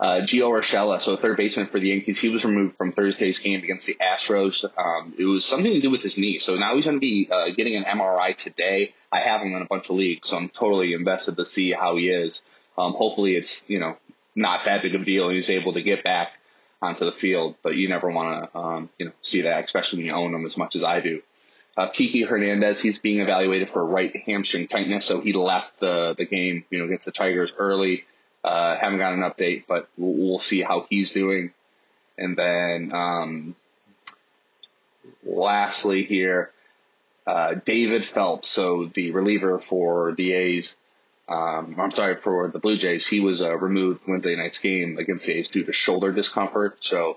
Uh, 0.00 0.20
Gio 0.22 0.50
Urshela, 0.50 1.00
so 1.00 1.16
third 1.16 1.36
baseman 1.36 1.66
for 1.66 1.78
the 1.78 1.88
Yankees, 1.88 2.18
he 2.18 2.28
was 2.28 2.44
removed 2.44 2.76
from 2.76 2.92
Thursday's 2.92 3.38
game 3.38 3.62
against 3.62 3.86
the 3.86 3.94
Astros. 3.94 4.64
Um, 4.76 5.14
it 5.16 5.24
was 5.24 5.44
something 5.44 5.72
to 5.72 5.80
do 5.80 5.90
with 5.90 6.02
his 6.02 6.18
knee, 6.18 6.38
so 6.38 6.56
now 6.56 6.74
he's 6.74 6.84
going 6.84 6.96
to 6.96 7.00
be 7.00 7.28
uh, 7.30 7.54
getting 7.56 7.76
an 7.76 7.84
MRI 7.84 8.34
today. 8.34 8.92
I 9.12 9.20
have 9.20 9.40
him 9.40 9.54
in 9.54 9.62
a 9.62 9.66
bunch 9.66 9.90
of 9.90 9.96
leagues, 9.96 10.28
so 10.28 10.36
I'm 10.36 10.48
totally 10.48 10.94
invested 10.94 11.36
to 11.36 11.46
see 11.46 11.72
how 11.72 11.96
he 11.96 12.08
is. 12.08 12.42
Um, 12.76 12.94
hopefully, 12.94 13.36
it's 13.36 13.64
you 13.68 13.78
know 13.78 13.96
not 14.34 14.64
that 14.64 14.82
big 14.82 14.96
of 14.96 15.02
a 15.02 15.04
deal, 15.04 15.26
and 15.28 15.36
he's 15.36 15.50
able 15.50 15.74
to 15.74 15.82
get 15.82 16.02
back 16.02 16.40
onto 16.82 17.04
the 17.04 17.12
field. 17.12 17.54
But 17.62 17.76
you 17.76 17.88
never 17.88 18.10
want 18.10 18.52
to 18.52 18.58
um, 18.58 18.90
you 18.98 19.06
know 19.06 19.12
see 19.22 19.42
that, 19.42 19.64
especially 19.64 20.00
when 20.00 20.06
you 20.06 20.12
own 20.12 20.34
him 20.34 20.44
as 20.44 20.56
much 20.56 20.74
as 20.74 20.82
I 20.82 21.00
do. 21.00 21.22
Uh, 21.76 21.88
Kiki 21.88 22.22
Hernandez, 22.22 22.80
he's 22.80 22.98
being 22.98 23.20
evaluated 23.20 23.68
for 23.68 23.84
right 23.84 24.14
hamstring 24.26 24.66
tightness, 24.66 25.04
so 25.04 25.20
he 25.20 25.32
left 25.32 25.78
the 25.78 26.14
the 26.18 26.24
game, 26.24 26.64
you 26.70 26.78
know, 26.80 26.86
against 26.86 27.06
the 27.06 27.12
Tigers 27.12 27.52
early. 27.56 28.04
Uh, 28.44 28.76
haven't 28.76 28.98
got 28.98 29.14
an 29.14 29.20
update, 29.20 29.64
but 29.66 29.88
we'll, 29.96 30.12
we'll 30.12 30.38
see 30.38 30.60
how 30.60 30.86
he's 30.90 31.12
doing. 31.12 31.52
And 32.18 32.36
then, 32.36 32.92
um, 32.94 33.56
lastly 35.24 36.04
here, 36.04 36.50
uh, 37.26 37.54
David 37.54 38.04
Phelps, 38.04 38.48
so 38.48 38.84
the 38.92 39.12
reliever 39.12 39.58
for 39.58 40.12
the 40.12 40.32
A's, 40.32 40.76
um, 41.26 41.76
I'm 41.78 41.90
sorry, 41.90 42.16
for 42.16 42.48
the 42.48 42.58
Blue 42.58 42.76
Jays, 42.76 43.06
he 43.06 43.20
was 43.20 43.40
uh, 43.40 43.56
removed 43.56 44.02
Wednesday 44.06 44.36
night's 44.36 44.58
game 44.58 44.98
against 44.98 45.24
the 45.24 45.38
A's 45.38 45.48
due 45.48 45.64
to 45.64 45.72
shoulder 45.72 46.12
discomfort. 46.12 46.84
So 46.84 47.16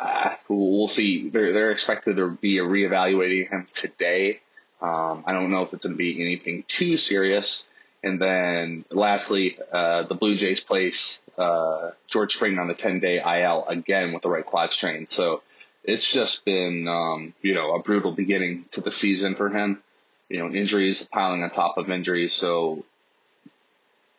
uh, 0.00 0.34
we'll 0.48 0.88
see. 0.88 1.28
They're, 1.28 1.52
they're 1.52 1.72
expected 1.72 2.16
to 2.16 2.30
be 2.30 2.56
reevaluating 2.56 3.50
him 3.50 3.66
today. 3.74 4.40
Um, 4.80 5.24
I 5.26 5.32
don't 5.32 5.50
know 5.50 5.60
if 5.60 5.74
it's 5.74 5.84
going 5.84 5.94
to 5.94 5.98
be 5.98 6.22
anything 6.22 6.64
too 6.66 6.96
serious. 6.96 7.68
And 8.04 8.20
then 8.20 8.84
lastly, 8.90 9.58
uh, 9.72 10.02
the 10.02 10.14
Blue 10.14 10.36
Jays 10.36 10.60
place 10.60 11.22
uh, 11.38 11.92
George 12.06 12.34
Springer 12.34 12.60
on 12.60 12.68
the 12.68 12.74
10 12.74 13.00
day 13.00 13.16
IL 13.16 13.64
again 13.66 14.12
with 14.12 14.22
the 14.22 14.28
right 14.28 14.44
quad 14.44 14.72
strain. 14.72 15.06
So 15.06 15.40
it's 15.82 16.12
just 16.12 16.44
been, 16.44 16.86
um, 16.86 17.32
you 17.40 17.54
know, 17.54 17.74
a 17.74 17.82
brutal 17.82 18.12
beginning 18.12 18.66
to 18.72 18.82
the 18.82 18.92
season 18.92 19.34
for 19.34 19.48
him. 19.48 19.82
You 20.28 20.40
know, 20.40 20.54
injuries 20.54 21.08
piling 21.10 21.42
on 21.42 21.48
top 21.48 21.78
of 21.78 21.88
injuries. 21.90 22.34
So 22.34 22.84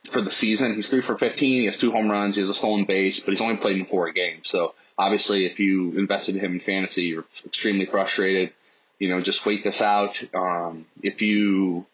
for 0.09 0.21
the 0.21 0.31
season, 0.31 0.73
he's 0.73 0.89
three 0.89 1.01
for 1.01 1.15
15. 1.15 1.59
He 1.61 1.65
has 1.65 1.77
two 1.77 1.91
home 1.91 2.09
runs. 2.09 2.35
He 2.35 2.41
has 2.41 2.49
a 2.49 2.55
stolen 2.55 2.85
base, 2.85 3.19
but 3.19 3.29
he's 3.29 3.41
only 3.41 3.57
played 3.57 3.77
in 3.77 3.85
four 3.85 4.11
games. 4.11 4.49
So 4.49 4.73
obviously, 4.97 5.45
if 5.45 5.59
you 5.59 5.91
invested 5.91 6.35
in 6.35 6.41
him 6.41 6.53
in 6.53 6.59
fantasy, 6.59 7.03
you're 7.03 7.25
extremely 7.45 7.85
frustrated. 7.85 8.51
You 8.97 9.09
know, 9.09 9.21
just 9.21 9.45
wait 9.45 9.63
this 9.63 9.81
out. 9.81 10.23
Um, 10.33 10.87
if 11.03 11.21
you 11.21 11.85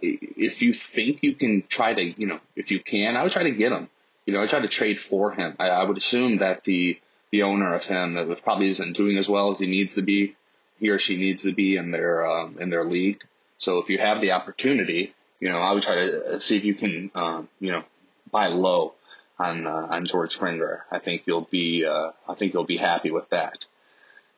if 0.00 0.62
you 0.62 0.72
think 0.72 1.22
you 1.22 1.34
can 1.34 1.62
try 1.68 1.94
to, 1.94 2.02
you 2.02 2.26
know, 2.26 2.40
if 2.56 2.70
you 2.70 2.80
can, 2.80 3.16
I 3.16 3.22
would 3.22 3.32
try 3.32 3.44
to 3.44 3.50
get 3.50 3.72
him. 3.72 3.88
You 4.26 4.34
know, 4.34 4.40
I 4.40 4.46
try 4.46 4.60
to 4.60 4.68
trade 4.68 5.00
for 5.00 5.32
him. 5.32 5.56
I, 5.58 5.68
I 5.68 5.84
would 5.84 5.96
assume 5.96 6.38
that 6.38 6.64
the 6.64 6.98
the 7.30 7.42
owner 7.42 7.74
of 7.74 7.84
him 7.84 8.14
that 8.14 8.42
probably 8.42 8.68
isn't 8.68 8.96
doing 8.96 9.18
as 9.18 9.28
well 9.28 9.50
as 9.50 9.58
he 9.58 9.66
needs 9.66 9.94
to 9.94 10.02
be, 10.02 10.34
he 10.80 10.88
or 10.88 10.98
she 10.98 11.16
needs 11.16 11.42
to 11.42 11.52
be 11.52 11.76
in 11.76 11.90
their 11.90 12.26
um, 12.26 12.56
in 12.58 12.70
their 12.70 12.84
league. 12.84 13.22
So 13.58 13.78
if 13.78 13.90
you 13.90 13.98
have 13.98 14.20
the 14.20 14.32
opportunity, 14.32 15.14
you 15.40 15.48
know, 15.48 15.58
I 15.58 15.72
would 15.72 15.82
try 15.82 15.94
to 15.96 16.40
see 16.40 16.56
if 16.56 16.64
you 16.64 16.74
can, 16.74 17.10
um, 17.14 17.48
you 17.60 17.72
know, 17.72 17.82
buy 18.30 18.48
low 18.48 18.94
on 19.38 19.66
uh, 19.66 19.88
on 19.90 20.06
George 20.06 20.34
Springer. 20.34 20.84
I 20.90 20.98
think 20.98 21.22
you'll 21.26 21.48
be 21.50 21.84
uh, 21.86 22.12
I 22.28 22.34
think 22.34 22.54
you'll 22.54 22.64
be 22.64 22.76
happy 22.76 23.10
with 23.10 23.28
that. 23.30 23.66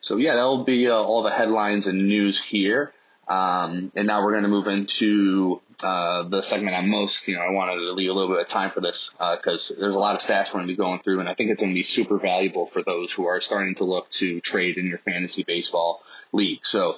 So 0.00 0.16
yeah, 0.16 0.34
that'll 0.34 0.64
be 0.64 0.88
uh, 0.88 0.94
all 0.94 1.22
the 1.22 1.30
headlines 1.30 1.86
and 1.86 2.08
news 2.08 2.42
here. 2.42 2.92
Um, 3.30 3.92
and 3.94 4.08
now 4.08 4.24
we're 4.24 4.32
going 4.32 4.42
to 4.42 4.48
move 4.48 4.66
into 4.66 5.62
uh, 5.84 6.24
the 6.24 6.42
segment 6.42 6.74
I'm 6.74 6.90
most, 6.90 7.28
you 7.28 7.36
know, 7.36 7.42
I 7.42 7.52
wanted 7.52 7.76
to 7.76 7.92
leave 7.92 8.10
a 8.10 8.12
little 8.12 8.34
bit 8.34 8.42
of 8.42 8.48
time 8.48 8.72
for 8.72 8.80
this 8.80 9.14
because 9.18 9.70
uh, 9.70 9.74
there's 9.78 9.94
a 9.94 10.00
lot 10.00 10.16
of 10.16 10.20
stats 10.20 10.48
we're 10.48 10.58
going 10.58 10.66
to 10.66 10.72
be 10.72 10.76
going 10.76 11.00
through, 11.00 11.20
and 11.20 11.28
I 11.28 11.34
think 11.34 11.50
it's 11.50 11.62
going 11.62 11.72
to 11.72 11.78
be 11.78 11.84
super 11.84 12.18
valuable 12.18 12.66
for 12.66 12.82
those 12.82 13.12
who 13.12 13.26
are 13.26 13.40
starting 13.40 13.76
to 13.76 13.84
look 13.84 14.10
to 14.10 14.40
trade 14.40 14.78
in 14.78 14.86
your 14.88 14.98
fantasy 14.98 15.44
baseball 15.44 16.02
league. 16.32 16.66
So 16.66 16.96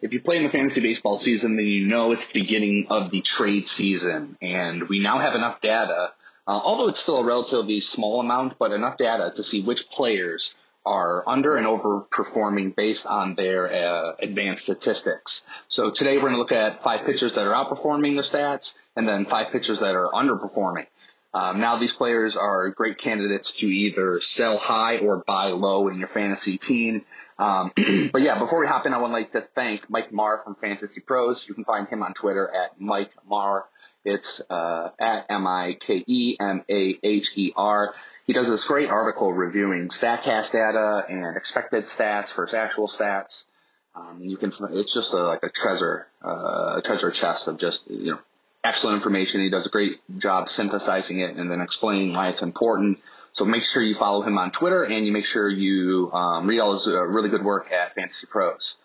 if 0.00 0.14
you 0.14 0.20
play 0.20 0.38
in 0.38 0.44
the 0.44 0.48
fantasy 0.48 0.80
baseball 0.80 1.18
season, 1.18 1.56
then 1.56 1.66
you 1.66 1.86
know 1.86 2.12
it's 2.12 2.28
the 2.28 2.40
beginning 2.40 2.86
of 2.88 3.10
the 3.10 3.20
trade 3.20 3.66
season, 3.66 4.38
and 4.40 4.88
we 4.88 4.98
now 4.98 5.18
have 5.18 5.34
enough 5.34 5.60
data. 5.60 6.12
Uh, 6.46 6.50
although 6.50 6.88
it's 6.88 7.00
still 7.00 7.18
a 7.18 7.24
relatively 7.24 7.80
small 7.80 8.18
amount, 8.18 8.58
but 8.58 8.72
enough 8.72 8.96
data 8.96 9.30
to 9.36 9.42
see 9.42 9.62
which 9.62 9.90
players 9.90 10.56
are 10.84 11.28
under 11.28 11.56
and 11.56 11.66
overperforming 11.66 12.74
based 12.74 13.06
on 13.06 13.34
their 13.34 13.72
uh, 13.72 14.14
advanced 14.18 14.64
statistics. 14.64 15.44
So 15.68 15.90
today 15.90 16.16
we're 16.16 16.30
going 16.30 16.34
to 16.34 16.38
look 16.38 16.52
at 16.52 16.82
five 16.82 17.06
pitchers 17.06 17.34
that 17.34 17.46
are 17.46 17.54
outperforming 17.54 18.16
the 18.16 18.22
stats 18.22 18.76
and 18.96 19.08
then 19.08 19.24
five 19.24 19.52
pitchers 19.52 19.80
that 19.80 19.94
are 19.94 20.08
underperforming. 20.08 20.86
Um, 21.34 21.60
now 21.60 21.78
these 21.78 21.92
players 21.92 22.36
are 22.36 22.68
great 22.70 22.98
candidates 22.98 23.54
to 23.60 23.66
either 23.66 24.20
sell 24.20 24.58
high 24.58 24.98
or 24.98 25.24
buy 25.26 25.46
low 25.46 25.88
in 25.88 25.98
your 25.98 26.08
fantasy 26.08 26.58
team. 26.58 27.04
Um, 27.38 27.72
but 28.12 28.20
yeah, 28.20 28.38
before 28.38 28.60
we 28.60 28.66
hop 28.66 28.84
in, 28.84 28.92
I 28.92 28.98
would 28.98 29.10
like 29.10 29.32
to 29.32 29.40
thank 29.54 29.88
Mike 29.88 30.12
Maher 30.12 30.38
from 30.38 30.54
Fantasy 30.54 31.00
Pros. 31.00 31.48
You 31.48 31.54
can 31.54 31.64
find 31.64 31.88
him 31.88 32.02
on 32.02 32.12
Twitter 32.12 32.50
at 32.54 32.78
Mike 32.78 33.12
Maher. 33.26 33.64
It's 34.04 34.42
uh, 34.50 34.90
at 34.98 35.26
M 35.30 35.46
I 35.46 35.74
K 35.78 36.04
E 36.06 36.36
M 36.38 36.64
A 36.68 36.98
H 37.02 37.32
E 37.36 37.52
R. 37.56 37.94
He 38.26 38.32
does 38.32 38.48
this 38.48 38.66
great 38.66 38.90
article 38.90 39.32
reviewing 39.32 39.88
Statcast 39.88 40.52
data 40.52 41.04
and 41.08 41.36
expected 41.36 41.84
stats 41.84 42.34
versus 42.34 42.54
actual 42.54 42.88
stats. 42.88 43.46
Um, 43.94 44.20
you 44.22 44.36
can, 44.36 44.52
it's 44.70 44.94
just 44.94 45.12
a, 45.12 45.18
like 45.18 45.42
a 45.42 45.50
treasure, 45.50 46.06
uh, 46.24 46.76
a 46.78 46.82
treasure 46.82 47.10
chest 47.10 47.46
of 47.48 47.58
just, 47.58 47.90
you 47.90 48.12
know, 48.12 48.18
excellent 48.64 48.96
information. 48.96 49.40
He 49.40 49.50
does 49.50 49.66
a 49.66 49.70
great 49.70 50.00
job 50.18 50.48
synthesizing 50.48 51.18
it 51.20 51.36
and 51.36 51.50
then 51.50 51.60
explaining 51.60 52.12
why 52.14 52.28
it's 52.28 52.42
important. 52.42 53.00
So 53.32 53.44
make 53.44 53.62
sure 53.62 53.82
you 53.82 53.94
follow 53.94 54.22
him 54.22 54.38
on 54.38 54.50
Twitter 54.50 54.84
and 54.84 55.06
you 55.06 55.12
make 55.12 55.24
sure 55.24 55.48
you 55.48 56.10
um, 56.12 56.46
read 56.46 56.60
all 56.60 56.72
his 56.72 56.86
uh, 56.86 57.02
really 57.02 57.30
good 57.30 57.44
work 57.44 57.72
at 57.72 57.94
Fantasy 57.94 58.26
Pros. 58.26 58.76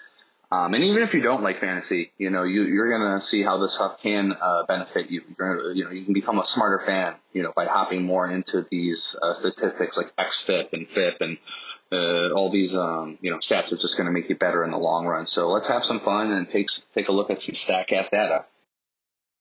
Um, 0.50 0.74
and 0.74 0.84
even 0.86 1.04
if 1.04 1.14
you 1.14 1.22
don't 1.22 1.44
like 1.44 1.60
fantasy, 1.60 2.14
you 2.18 2.30
know, 2.30 2.44
you, 2.44 2.64
you're 2.64 2.90
going 2.90 3.12
to 3.16 3.20
see 3.20 3.44
how 3.44 3.58
this 3.58 3.74
stuff 3.74 4.02
can 4.02 4.32
uh, 4.32 4.64
benefit 4.66 5.12
you. 5.12 5.22
You're, 5.38 5.74
you 5.74 5.84
know, 5.84 5.92
you 5.92 6.06
can 6.06 6.14
become 6.14 6.40
a 6.40 6.46
smarter 6.46 6.80
fan, 6.80 7.16
you 7.34 7.44
know, 7.44 7.52
by 7.54 7.66
hopping 7.66 8.04
more 8.04 8.26
into 8.32 8.66
these 8.72 9.18
uh, 9.22 9.34
statistics 9.34 9.98
like 9.98 10.16
XFIP 10.16 10.72
and 10.72 10.88
FIP 10.88 11.18
and 11.20 11.38
uh, 11.92 12.34
all 12.34 12.50
these, 12.50 12.76
um, 12.76 13.18
you 13.20 13.30
know, 13.30 13.40
stats 13.40 13.74
are 13.74 13.78
just 13.78 13.98
going 13.98 14.08
to 14.08 14.14
make 14.14 14.30
you 14.30 14.36
better 14.36 14.64
in 14.64 14.72
the 14.72 14.78
long 14.78 15.06
run. 15.06 15.28
So 15.28 15.50
let's 15.50 15.68
have 15.68 15.84
some 15.84 16.00
fun 16.00 16.32
and 16.32 16.48
take 16.48 16.70
take 16.96 17.10
a 17.10 17.12
look 17.12 17.30
at 17.30 17.42
some 17.42 17.56
Statcast 17.56 18.12
data. 18.12 18.46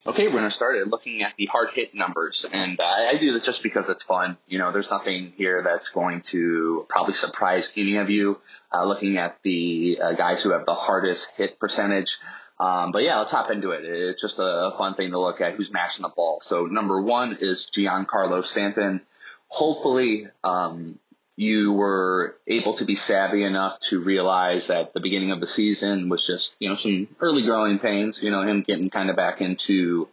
Okay, 0.08 0.26
we're 0.26 0.34
going 0.34 0.44
to 0.44 0.52
start 0.52 0.76
it 0.76 0.86
looking 0.86 1.22
at 1.22 1.32
the 1.36 1.46
hard 1.46 1.68
hit 1.70 1.92
numbers. 1.92 2.46
And 2.52 2.78
I, 2.80 3.14
I 3.14 3.18
do 3.18 3.32
this 3.32 3.44
just 3.44 3.64
because 3.64 3.88
it's 3.88 4.04
fun. 4.04 4.36
You 4.46 4.60
know, 4.60 4.70
there's 4.70 4.88
nothing 4.88 5.32
here 5.36 5.62
that's 5.64 5.88
going 5.88 6.20
to 6.26 6.86
probably 6.88 7.14
surprise 7.14 7.72
any 7.76 7.96
of 7.96 8.08
you 8.08 8.38
uh, 8.72 8.84
looking 8.84 9.16
at 9.18 9.38
the 9.42 9.98
uh, 10.00 10.12
guys 10.12 10.44
who 10.44 10.50
have 10.52 10.64
the 10.64 10.76
hardest 10.76 11.32
hit 11.32 11.58
percentage. 11.58 12.18
Um, 12.60 12.92
but 12.92 13.02
yeah, 13.02 13.18
let's 13.18 13.32
hop 13.32 13.50
into 13.50 13.72
it. 13.72 13.84
It's 13.84 14.22
just 14.22 14.38
a, 14.38 14.70
fun 14.78 14.94
thing 14.94 15.10
to 15.10 15.20
look 15.20 15.40
at 15.40 15.54
who's 15.54 15.72
matching 15.72 16.02
the 16.02 16.12
ball. 16.14 16.38
So 16.40 16.66
number 16.66 17.02
one 17.02 17.38
is 17.40 17.68
Giancarlo 17.76 18.44
Stanton. 18.44 19.00
Hopefully, 19.48 20.28
um, 20.44 21.00
you 21.36 21.72
were 21.72 22.34
able 22.46 22.74
to 22.74 22.86
be 22.86 22.94
savvy 22.94 23.44
enough 23.44 23.78
to 23.78 24.00
realize 24.00 24.68
that 24.68 24.94
the 24.94 25.00
beginning 25.00 25.32
of 25.32 25.40
the 25.40 25.46
season 25.46 26.08
was 26.08 26.26
just, 26.26 26.56
you 26.58 26.68
know, 26.68 26.74
some 26.74 27.06
early 27.20 27.42
growing 27.42 27.78
pains, 27.78 28.22
you 28.22 28.30
know, 28.30 28.42
him 28.42 28.62
getting 28.62 28.88
kind 28.88 29.10
of 29.10 29.16
back 29.16 29.42
into, 29.42 30.08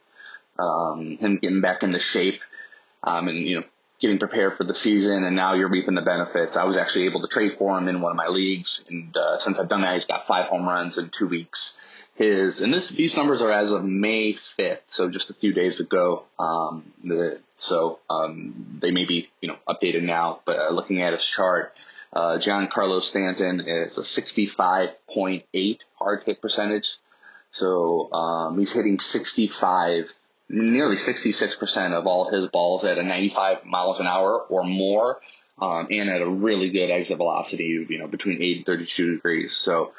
um, 0.60 1.18
him 1.18 1.38
getting 1.38 1.62
back 1.62 1.82
into 1.82 1.98
shape, 1.98 2.42
um, 3.04 3.30
and, 3.30 3.38
you 3.38 3.60
know, 3.60 3.66
getting 4.00 4.20
prepared 4.20 4.54
for 4.54 4.66
the 4.66 4.76
season. 4.76 5.24
And 5.24 5.34
now 5.34 5.54
you're 5.54 5.70
reaping 5.70 5.96
the 5.96 6.02
benefits. 6.02 6.58
I 6.58 6.66
was 6.66 6.76
actually 6.76 7.06
able 7.06 7.22
to 7.22 7.28
trade 7.28 7.54
for 7.54 7.78
him 7.78 7.88
in 7.88 8.02
one 8.02 8.12
of 8.12 8.18
my 8.18 8.28
leagues. 8.28 8.84
And, 8.90 9.16
uh, 9.16 9.38
since 9.38 9.60
I've 9.60 9.70
done 9.70 9.82
that, 9.82 9.96
he's 9.96 10.06
got 10.06 10.28
five 10.28 10.48
home 10.48 10.68
runs 10.68 10.98
in 10.98 11.10
two 11.10 11.28
weeks 11.28 11.78
his 12.16 12.62
and 12.62 12.74
this 12.74 12.90
these 12.90 13.18
numbers 13.18 13.42
are 13.42 13.52
as 13.52 13.72
of 13.72 13.84
May 13.84 14.34
5th, 14.34 14.82
so 14.88 15.10
just 15.10 15.30
a 15.30 15.34
few 15.34 15.54
days 15.54 15.80
ago. 15.80 16.24
Um, 16.38 16.94
the, 17.04 17.40
so 17.56 18.00
um, 18.10 18.78
they 18.80 18.92
may 18.92 19.06
be 19.06 19.30
you 19.42 19.50
know 19.50 19.58
updated 19.68 20.04
now, 20.04 20.40
but 20.46 20.60
uh, 20.60 20.70
looking 20.70 21.02
at 21.02 21.14
his 21.14 21.26
chart, 21.26 21.76
uh, 22.14 22.38
Giancarlo 22.38 23.02
Stanton 23.02 23.62
is 23.62 23.98
a 23.98 24.02
65.8 24.02 25.80
hard 25.96 26.24
hit 26.24 26.42
percentage. 26.42 26.98
So 27.50 28.12
um, 28.14 28.58
he's 28.58 28.74
hitting 28.74 29.00
65, 29.00 30.14
nearly 30.50 30.96
66% 30.96 31.94
of 31.94 32.08
all 32.08 32.32
his 32.32 32.48
balls 32.48 32.84
at 32.84 32.98
a 32.98 33.04
95 33.04 33.66
miles 33.66 34.00
an 34.00 34.08
hour 34.08 34.40
or 34.40 34.64
more, 34.64 35.20
um, 35.60 35.88
and 35.92 36.10
at 36.10 36.22
a 36.22 36.30
really 36.30 36.72
good 36.72 36.90
exit 36.90 37.18
velocity, 37.18 37.86
you 37.88 38.00
know, 38.00 38.08
between 38.08 38.42
8 38.42 38.58
and 38.58 38.66
32 38.66 39.16
degrees. 39.16 39.56
So 39.56 39.94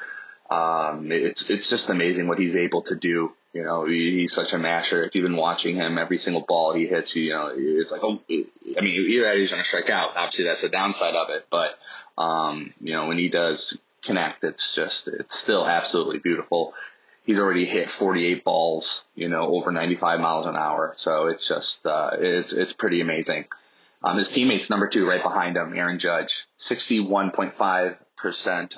um, 0.55 1.11
it's 1.11 1.51
it's 1.51 1.69
just 1.69 1.91
amazing 1.91 2.29
what 2.29 2.39
he's 2.39 2.57
able 2.57 2.83
to 2.83 2.95
do. 2.95 3.33
You 3.53 3.65
know, 3.65 3.85
he, 3.87 4.21
he's 4.21 4.33
such 4.33 4.53
a 4.53 4.59
masher. 4.59 5.05
If 5.05 5.15
you've 5.15 5.25
been 5.25 5.37
watching 5.37 5.77
him, 5.77 5.99
every 5.99 6.19
single 6.19 6.45
ball 6.47 6.75
he 6.75 6.87
hits, 6.87 7.15
you 7.15 7.31
know, 7.31 7.53
it's 7.55 7.93
like, 7.93 8.03
oh, 8.03 8.21
I 8.29 8.81
mean, 8.81 9.07
either 9.09 9.37
he's 9.37 9.51
going 9.51 9.63
to 9.63 9.69
strike 9.69 9.91
out. 9.91 10.17
Obviously, 10.17 10.47
that's 10.47 10.63
the 10.63 10.69
downside 10.69 11.15
of 11.15 11.31
it. 11.31 11.47
But, 11.51 11.79
um, 12.19 12.75
you 12.81 12.95
know, 12.95 13.07
when 13.07 13.19
he 13.19 13.29
does 13.29 13.79
connect, 14.03 14.43
it's 14.43 14.75
just, 14.75 15.07
it's 15.07 15.37
still 15.37 15.65
absolutely 15.65 16.19
beautiful. 16.19 16.75
He's 17.25 17.39
already 17.39 17.65
hit 17.65 17.89
48 17.89 18.43
balls, 18.43 19.05
you 19.15 19.29
know, 19.29 19.55
over 19.55 19.71
95 19.71 20.19
miles 20.19 20.47
an 20.47 20.57
hour. 20.57 20.93
So 20.97 21.27
it's 21.27 21.47
just, 21.47 21.87
uh, 21.87 22.11
it's, 22.19 22.53
it's 22.53 22.73
pretty 22.73 23.01
amazing. 23.01 23.45
Um, 24.03 24.19
his 24.19 24.29
teammates, 24.29 24.69
number 24.69 24.89
two, 24.89 25.09
right 25.09 25.23
behind 25.23 25.57
him, 25.57 25.75
Aaron 25.77 26.01
Judge, 26.01 26.47
61.5% 26.59 27.99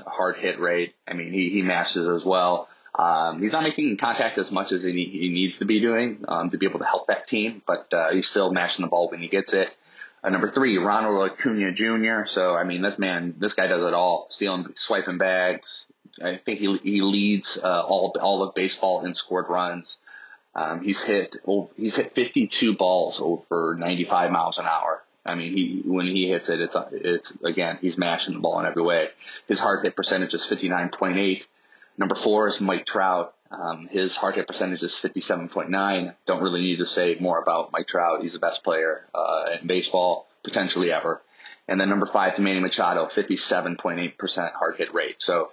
hard 0.06 0.36
hit 0.36 0.60
rate. 0.60 0.94
I 1.06 1.14
mean, 1.14 1.32
he, 1.32 1.50
he 1.50 1.62
mashes 1.62 2.08
as 2.08 2.24
well. 2.24 2.68
Um, 2.94 3.42
he's 3.42 3.52
not 3.52 3.62
making 3.62 3.96
contact 3.98 4.38
as 4.38 4.50
much 4.50 4.72
as 4.72 4.82
he, 4.82 4.92
he 4.92 5.28
needs 5.28 5.58
to 5.58 5.66
be 5.66 5.80
doing 5.80 6.24
um, 6.28 6.50
to 6.50 6.58
be 6.58 6.66
able 6.66 6.78
to 6.78 6.86
help 6.86 7.08
that 7.08 7.26
team, 7.26 7.62
but 7.66 7.92
uh, 7.92 8.10
he's 8.10 8.26
still 8.26 8.50
mashing 8.50 8.84
the 8.84 8.88
ball 8.88 9.10
when 9.10 9.20
he 9.20 9.28
gets 9.28 9.52
it. 9.52 9.68
Uh, 10.24 10.30
number 10.30 10.48
three, 10.48 10.78
Ronald 10.78 11.30
Acuna 11.30 11.72
Jr. 11.72 12.24
So 12.24 12.54
I 12.54 12.64
mean, 12.64 12.80
this 12.80 12.98
man, 12.98 13.34
this 13.38 13.52
guy 13.52 13.66
does 13.66 13.84
it 13.84 13.92
all: 13.92 14.26
stealing, 14.30 14.68
swiping 14.74 15.18
bags. 15.18 15.86
I 16.22 16.36
think 16.36 16.58
he 16.58 16.76
he 16.78 17.02
leads 17.02 17.58
uh, 17.62 17.82
all 17.82 18.16
all 18.20 18.42
of 18.42 18.54
baseball 18.54 19.04
in 19.04 19.12
scored 19.12 19.48
runs. 19.50 19.98
Um, 20.54 20.82
he's 20.82 21.02
hit 21.02 21.36
over, 21.44 21.70
he's 21.76 21.96
hit 21.96 22.14
52 22.14 22.76
balls 22.76 23.20
over 23.20 23.76
95 23.78 24.30
miles 24.30 24.56
an 24.56 24.64
hour. 24.64 25.02
I 25.26 25.34
mean, 25.34 25.52
he 25.52 25.82
when 25.84 26.06
he 26.06 26.28
hits 26.28 26.48
it, 26.48 26.60
it's 26.60 26.76
it's 26.92 27.32
again 27.42 27.78
he's 27.80 27.98
mashing 27.98 28.34
the 28.34 28.40
ball 28.40 28.60
in 28.60 28.66
every 28.66 28.82
way. 28.82 29.08
His 29.48 29.58
hard 29.58 29.84
hit 29.84 29.96
percentage 29.96 30.34
is 30.34 30.42
59.8. 30.42 31.46
Number 31.98 32.14
four 32.14 32.46
is 32.46 32.60
Mike 32.60 32.86
Trout. 32.86 33.34
Um, 33.50 33.88
his 33.90 34.16
hard 34.16 34.34
hit 34.34 34.46
percentage 34.46 34.82
is 34.82 34.92
57.9. 34.92 36.14
Don't 36.24 36.42
really 36.42 36.62
need 36.62 36.78
to 36.78 36.86
say 36.86 37.16
more 37.20 37.40
about 37.40 37.72
Mike 37.72 37.86
Trout. 37.86 38.22
He's 38.22 38.32
the 38.32 38.38
best 38.38 38.64
player 38.64 39.06
uh, 39.14 39.56
in 39.60 39.66
baseball 39.66 40.26
potentially 40.42 40.92
ever. 40.92 41.22
And 41.68 41.80
then 41.80 41.88
number 41.88 42.06
five 42.06 42.34
is 42.34 42.40
Manny 42.40 42.60
Machado, 42.60 43.06
57.8% 43.06 44.52
hard 44.52 44.76
hit 44.76 44.94
rate. 44.94 45.20
So 45.20 45.50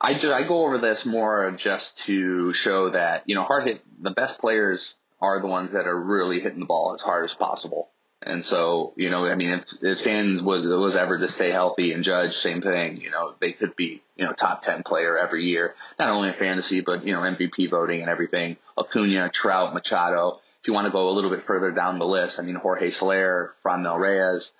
I, 0.00 0.14
just, 0.14 0.26
I 0.26 0.42
go 0.46 0.64
over 0.64 0.78
this 0.78 1.06
more 1.06 1.52
just 1.52 1.98
to 2.06 2.52
show 2.52 2.90
that, 2.90 3.22
you 3.26 3.36
know, 3.36 3.44
hard 3.44 3.66
hit, 3.66 3.82
the 4.00 4.10
best 4.10 4.40
players 4.40 4.96
are 5.20 5.40
the 5.40 5.46
ones 5.46 5.72
that 5.72 5.86
are 5.86 5.96
really 5.96 6.40
hitting 6.40 6.58
the 6.58 6.66
ball 6.66 6.92
as 6.92 7.02
hard 7.02 7.24
as 7.24 7.34
possible. 7.34 7.91
And 8.24 8.44
so, 8.44 8.92
you 8.96 9.10
know, 9.10 9.26
I 9.26 9.34
mean, 9.34 9.50
if, 9.50 9.82
if 9.82 9.98
Stan 9.98 10.44
was, 10.44 10.64
was 10.64 10.96
ever 10.96 11.18
to 11.18 11.28
stay 11.28 11.50
healthy 11.50 11.92
and 11.92 12.04
Judge, 12.04 12.34
same 12.34 12.60
thing, 12.60 13.00
you 13.00 13.10
know, 13.10 13.34
they 13.40 13.52
could 13.52 13.74
be, 13.74 14.02
you 14.16 14.24
know, 14.24 14.32
top 14.32 14.62
10 14.62 14.82
player 14.84 15.18
every 15.18 15.44
year, 15.44 15.74
not 15.98 16.10
only 16.10 16.28
in 16.28 16.34
fantasy, 16.34 16.80
but, 16.80 17.04
you 17.04 17.12
know, 17.12 17.20
MVP 17.20 17.70
voting 17.70 18.00
and 18.00 18.08
everything. 18.08 18.56
Acuna, 18.78 19.28
Trout, 19.30 19.74
Machado. 19.74 20.40
If 20.60 20.68
you 20.68 20.74
want 20.74 20.86
to 20.86 20.92
go 20.92 21.08
a 21.08 21.12
little 21.12 21.30
bit 21.30 21.42
further 21.42 21.72
down 21.72 21.98
the 21.98 22.06
list, 22.06 22.38
I 22.38 22.42
mean, 22.42 22.54
Jorge 22.54 22.90
Soler, 22.90 23.52
Franmil 23.64 23.98
Reyes, 23.98 24.52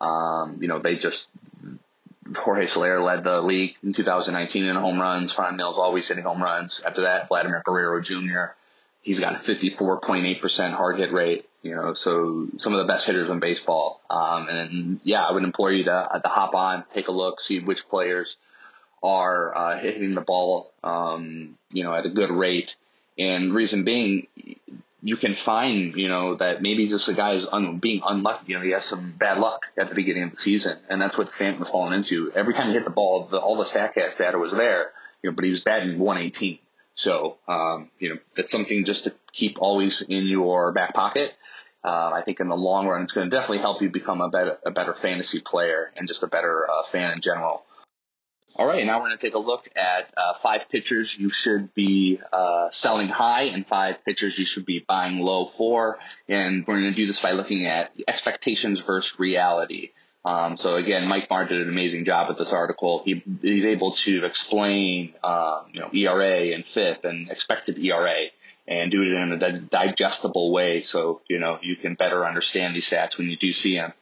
um, 0.00 0.58
you 0.60 0.68
know, 0.68 0.78
they 0.78 0.94
just, 0.94 1.28
Jorge 2.34 2.66
Soler 2.66 3.02
led 3.02 3.22
the 3.22 3.42
league 3.42 3.76
in 3.82 3.92
2019 3.92 4.64
in 4.64 4.76
home 4.76 4.98
runs. 4.98 5.32
Fran 5.32 5.58
Franmil's 5.58 5.78
always 5.78 6.08
hitting 6.08 6.24
home 6.24 6.42
runs. 6.42 6.80
After 6.80 7.02
that, 7.02 7.28
Vladimir 7.28 7.62
Guerrero 7.64 8.00
Jr., 8.00 8.54
he's 9.02 9.20
got 9.20 9.34
a 9.34 9.38
54.8% 9.38 10.72
hard 10.72 10.98
hit 10.98 11.12
rate. 11.12 11.46
You 11.64 11.74
know, 11.74 11.94
so 11.94 12.46
some 12.58 12.74
of 12.74 12.86
the 12.86 12.92
best 12.92 13.06
hitters 13.06 13.30
in 13.30 13.40
baseball. 13.40 14.02
Um, 14.10 14.48
and 14.48 15.00
yeah, 15.02 15.24
I 15.24 15.32
would 15.32 15.44
implore 15.44 15.72
you 15.72 15.84
to 15.84 15.92
uh, 15.92 16.18
to 16.18 16.28
hop 16.28 16.54
on, 16.54 16.84
take 16.92 17.08
a 17.08 17.12
look, 17.12 17.40
see 17.40 17.58
which 17.58 17.88
players 17.88 18.36
are 19.02 19.56
uh, 19.56 19.78
hitting 19.78 20.14
the 20.14 20.20
ball, 20.20 20.70
um, 20.82 21.56
you 21.72 21.82
know, 21.82 21.94
at 21.94 22.04
a 22.04 22.10
good 22.10 22.30
rate. 22.30 22.76
And 23.18 23.54
reason 23.54 23.84
being, 23.84 24.26
you 25.02 25.16
can 25.16 25.34
find, 25.34 25.94
you 25.94 26.08
know, 26.08 26.34
that 26.34 26.60
maybe 26.60 26.86
just 26.86 27.08
a 27.08 27.14
guy 27.14 27.32
is 27.32 27.48
un- 27.50 27.78
being 27.78 28.02
unlucky. 28.04 28.52
You 28.52 28.58
know, 28.58 28.64
he 28.64 28.72
has 28.72 28.84
some 28.84 29.14
bad 29.16 29.38
luck 29.38 29.66
at 29.78 29.88
the 29.88 29.94
beginning 29.94 30.24
of 30.24 30.30
the 30.32 30.36
season, 30.36 30.78
and 30.90 31.00
that's 31.00 31.16
what 31.16 31.30
Stanton 31.30 31.60
was 31.60 31.70
falling 31.70 31.94
into. 31.94 32.30
Every 32.32 32.52
time 32.52 32.68
he 32.68 32.74
hit 32.74 32.84
the 32.84 32.90
ball, 32.90 33.26
the, 33.30 33.38
all 33.38 33.56
the 33.56 33.64
Statcast 33.64 34.18
data 34.18 34.36
was 34.36 34.52
there, 34.52 34.92
you 35.22 35.30
know, 35.30 35.34
but 35.34 35.46
he 35.46 35.50
was 35.50 35.60
batting 35.60 35.98
118. 35.98 36.58
So, 36.94 37.38
um, 37.48 37.90
you 37.98 38.10
know, 38.10 38.20
that's 38.36 38.52
something 38.52 38.84
just 38.84 39.04
to 39.04 39.14
keep 39.32 39.60
always 39.60 40.02
in 40.02 40.26
your 40.26 40.72
back 40.72 40.94
pocket. 40.94 41.32
Uh, 41.84 42.12
I 42.14 42.22
think 42.24 42.40
in 42.40 42.48
the 42.48 42.56
long 42.56 42.86
run, 42.86 43.02
it's 43.02 43.12
going 43.12 43.28
to 43.28 43.36
definitely 43.36 43.58
help 43.58 43.82
you 43.82 43.90
become 43.90 44.20
a 44.20 44.30
better, 44.30 44.58
a 44.64 44.70
better 44.70 44.94
fantasy 44.94 45.40
player 45.40 45.92
and 45.96 46.08
just 46.08 46.22
a 46.22 46.26
better 46.26 46.68
uh, 46.70 46.82
fan 46.84 47.12
in 47.12 47.20
general. 47.20 47.64
All 48.56 48.66
right, 48.66 48.86
now 48.86 48.98
we're 48.98 49.08
going 49.08 49.18
to 49.18 49.26
take 49.26 49.34
a 49.34 49.40
look 49.40 49.68
at 49.74 50.14
uh, 50.16 50.32
five 50.34 50.68
pitchers 50.70 51.18
you 51.18 51.28
should 51.28 51.74
be 51.74 52.20
uh, 52.32 52.70
selling 52.70 53.08
high 53.08 53.46
and 53.46 53.66
five 53.66 54.04
pitchers 54.04 54.38
you 54.38 54.44
should 54.44 54.64
be 54.64 54.78
buying 54.78 55.18
low 55.18 55.44
for. 55.44 55.98
And 56.28 56.64
we're 56.64 56.80
going 56.80 56.92
to 56.92 56.96
do 56.96 57.06
this 57.06 57.20
by 57.20 57.32
looking 57.32 57.66
at 57.66 57.90
expectations 58.06 58.78
versus 58.78 59.18
reality. 59.18 59.90
Um, 60.24 60.56
so 60.56 60.76
again, 60.76 61.06
Mike 61.06 61.28
Maher 61.28 61.46
did 61.46 61.60
an 61.60 61.68
amazing 61.68 62.04
job 62.04 62.28
with 62.28 62.38
this 62.38 62.52
article. 62.52 63.02
He, 63.04 63.22
he's 63.42 63.66
able 63.66 63.92
to 63.92 64.24
explain, 64.24 65.12
um, 65.22 65.66
you 65.72 65.80
know, 65.80 65.90
ERA 65.92 66.54
and 66.54 66.66
FIP 66.66 67.04
and 67.04 67.30
expected 67.30 67.78
ERA 67.78 68.26
and 68.66 68.90
do 68.90 69.02
it 69.02 69.12
in 69.12 69.42
a 69.42 69.60
digestible 69.60 70.50
way 70.50 70.80
so, 70.80 71.20
you 71.28 71.38
know, 71.38 71.58
you 71.60 71.76
can 71.76 71.94
better 71.94 72.24
understand 72.24 72.74
these 72.74 72.88
stats 72.88 73.18
when 73.18 73.28
you 73.28 73.36
do 73.36 73.52
see 73.52 73.74
them. 73.74 73.92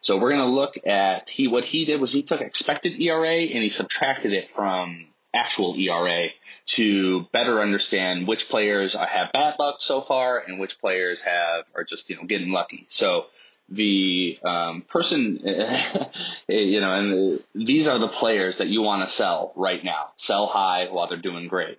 So 0.00 0.16
we're 0.16 0.30
going 0.30 0.42
to 0.42 0.46
look 0.46 0.74
at 0.86 1.28
he, 1.28 1.46
what 1.46 1.64
he 1.64 1.84
did 1.84 2.00
was 2.00 2.12
he 2.12 2.22
took 2.22 2.40
expected 2.40 3.00
ERA 3.00 3.28
and 3.28 3.62
he 3.62 3.68
subtracted 3.68 4.32
it 4.32 4.48
from 4.48 5.06
actual 5.34 5.76
ERA 5.76 6.28
to 6.66 7.26
better 7.32 7.60
understand 7.60 8.26
which 8.26 8.48
players 8.48 8.94
have 8.94 9.30
bad 9.32 9.56
luck 9.58 9.76
so 9.80 10.00
far 10.00 10.38
and 10.38 10.58
which 10.58 10.80
players 10.80 11.20
have, 11.20 11.66
are 11.76 11.84
just, 11.84 12.10
you 12.10 12.16
know, 12.16 12.24
getting 12.24 12.50
lucky. 12.50 12.86
So, 12.88 13.26
the 13.68 14.38
um, 14.44 14.82
person, 14.82 15.40
you 16.48 16.80
know, 16.80 16.92
and 16.92 17.44
these 17.54 17.88
are 17.88 17.98
the 17.98 18.08
players 18.08 18.58
that 18.58 18.68
you 18.68 18.82
want 18.82 19.02
to 19.02 19.08
sell 19.08 19.52
right 19.56 19.82
now. 19.82 20.10
Sell 20.16 20.46
high 20.46 20.88
while 20.90 21.06
they're 21.06 21.18
doing 21.18 21.48
great. 21.48 21.78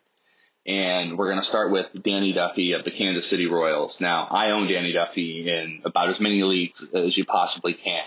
And 0.66 1.18
we're 1.18 1.30
going 1.30 1.42
to 1.42 1.48
start 1.48 1.72
with 1.72 1.88
Danny 2.04 2.32
Duffy 2.32 2.74
of 2.74 2.84
the 2.84 2.92
Kansas 2.92 3.28
City 3.28 3.48
Royals. 3.48 4.02
Now, 4.02 4.28
I 4.30 4.52
own 4.52 4.68
Danny 4.68 4.94
Duffy 4.94 5.50
in 5.50 5.82
about 5.84 6.10
as 6.10 6.20
many 6.20 6.44
leagues 6.44 6.88
as 6.94 7.18
you 7.18 7.26
possibly 7.26 7.74
can. 7.74 8.04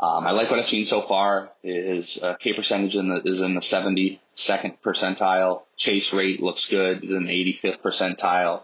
Um, 0.00 0.26
I 0.26 0.30
like 0.30 0.48
what 0.48 0.60
I've 0.60 0.68
seen 0.68 0.84
so 0.84 1.00
far. 1.00 1.50
His 1.62 2.22
uh, 2.22 2.34
K 2.34 2.52
percentage 2.52 2.94
in 2.94 3.08
the, 3.08 3.22
is 3.24 3.40
in 3.40 3.54
the 3.54 3.60
72nd 3.60 4.78
percentile. 4.80 5.62
Chase 5.76 6.12
rate 6.12 6.40
looks 6.40 6.66
good. 6.66 7.02
Is 7.02 7.10
in 7.10 7.24
the 7.24 7.52
85th 7.52 7.80
percentile. 7.80 8.62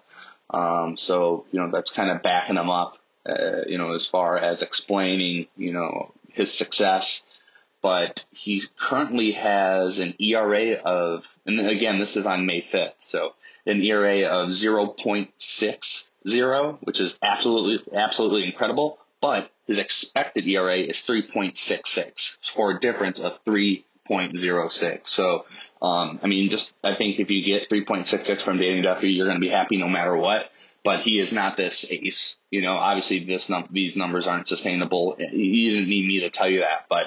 Um, 0.50 0.96
so, 0.96 1.46
you 1.50 1.58
know, 1.58 1.70
that's 1.73 1.90
kind 1.90 2.11
of 2.11 2.23
backing 2.23 2.56
him 2.56 2.70
up, 2.70 2.99
uh, 3.28 3.62
you 3.66 3.78
know, 3.78 3.93
as 3.93 4.07
far 4.07 4.37
as 4.37 4.62
explaining, 4.62 5.47
you 5.57 5.73
know, 5.73 6.12
his 6.31 6.52
success 6.52 7.23
but 7.85 8.25
he 8.31 8.62
currently 8.78 9.33
has 9.33 9.99
an 9.99 10.14
ERA 10.19 10.73
of, 10.73 11.31
and 11.45 11.61
again, 11.69 11.99
this 11.99 12.16
is 12.16 12.25
on 12.25 12.47
May 12.47 12.62
5th, 12.62 12.95
so 12.97 13.35
an 13.66 13.83
ERA 13.83 14.26
of 14.26 14.49
0.60, 14.49 16.78
which 16.81 16.99
is 16.99 17.19
absolutely, 17.23 17.85
absolutely 17.95 18.45
incredible, 18.45 18.99
but 19.21 19.50
his 19.66 19.76
expected 19.76 20.47
ERA 20.47 20.78
is 20.78 21.02
3.66 21.02 22.38
for 22.54 22.71
a 22.71 22.81
difference 22.81 23.21
of 23.21 23.45
3.06. 23.45 25.07
So, 25.07 25.45
um, 25.83 26.21
I 26.23 26.26
mean, 26.26 26.49
just 26.49 26.73
I 26.83 26.95
think 26.97 27.21
if 27.21 27.31
you 27.31 27.45
get 27.45 27.69
3.66 27.69 28.40
from 28.40 28.57
Danny 28.57 28.81
Duffy, 28.81 29.11
you're 29.11 29.26
going 29.26 29.38
to 29.38 29.47
be 29.47 29.52
happy 29.52 29.76
no 29.76 29.90
matter 29.90 30.16
what. 30.16 30.50
But 30.84 31.00
he 31.00 31.18
is 31.18 31.32
not 31.32 31.56
this 31.56 31.90
ace. 31.90 32.36
You 32.50 32.62
know, 32.62 32.74
obviously 32.76 33.24
this 33.24 33.48
num- 33.48 33.68
these 33.70 33.96
numbers 33.96 34.26
aren't 34.26 34.46
sustainable. 34.46 35.16
You 35.18 35.70
didn't 35.72 35.88
need 35.88 36.06
me 36.06 36.20
to 36.20 36.30
tell 36.30 36.48
you 36.48 36.60
that, 36.60 36.86
but 36.88 37.06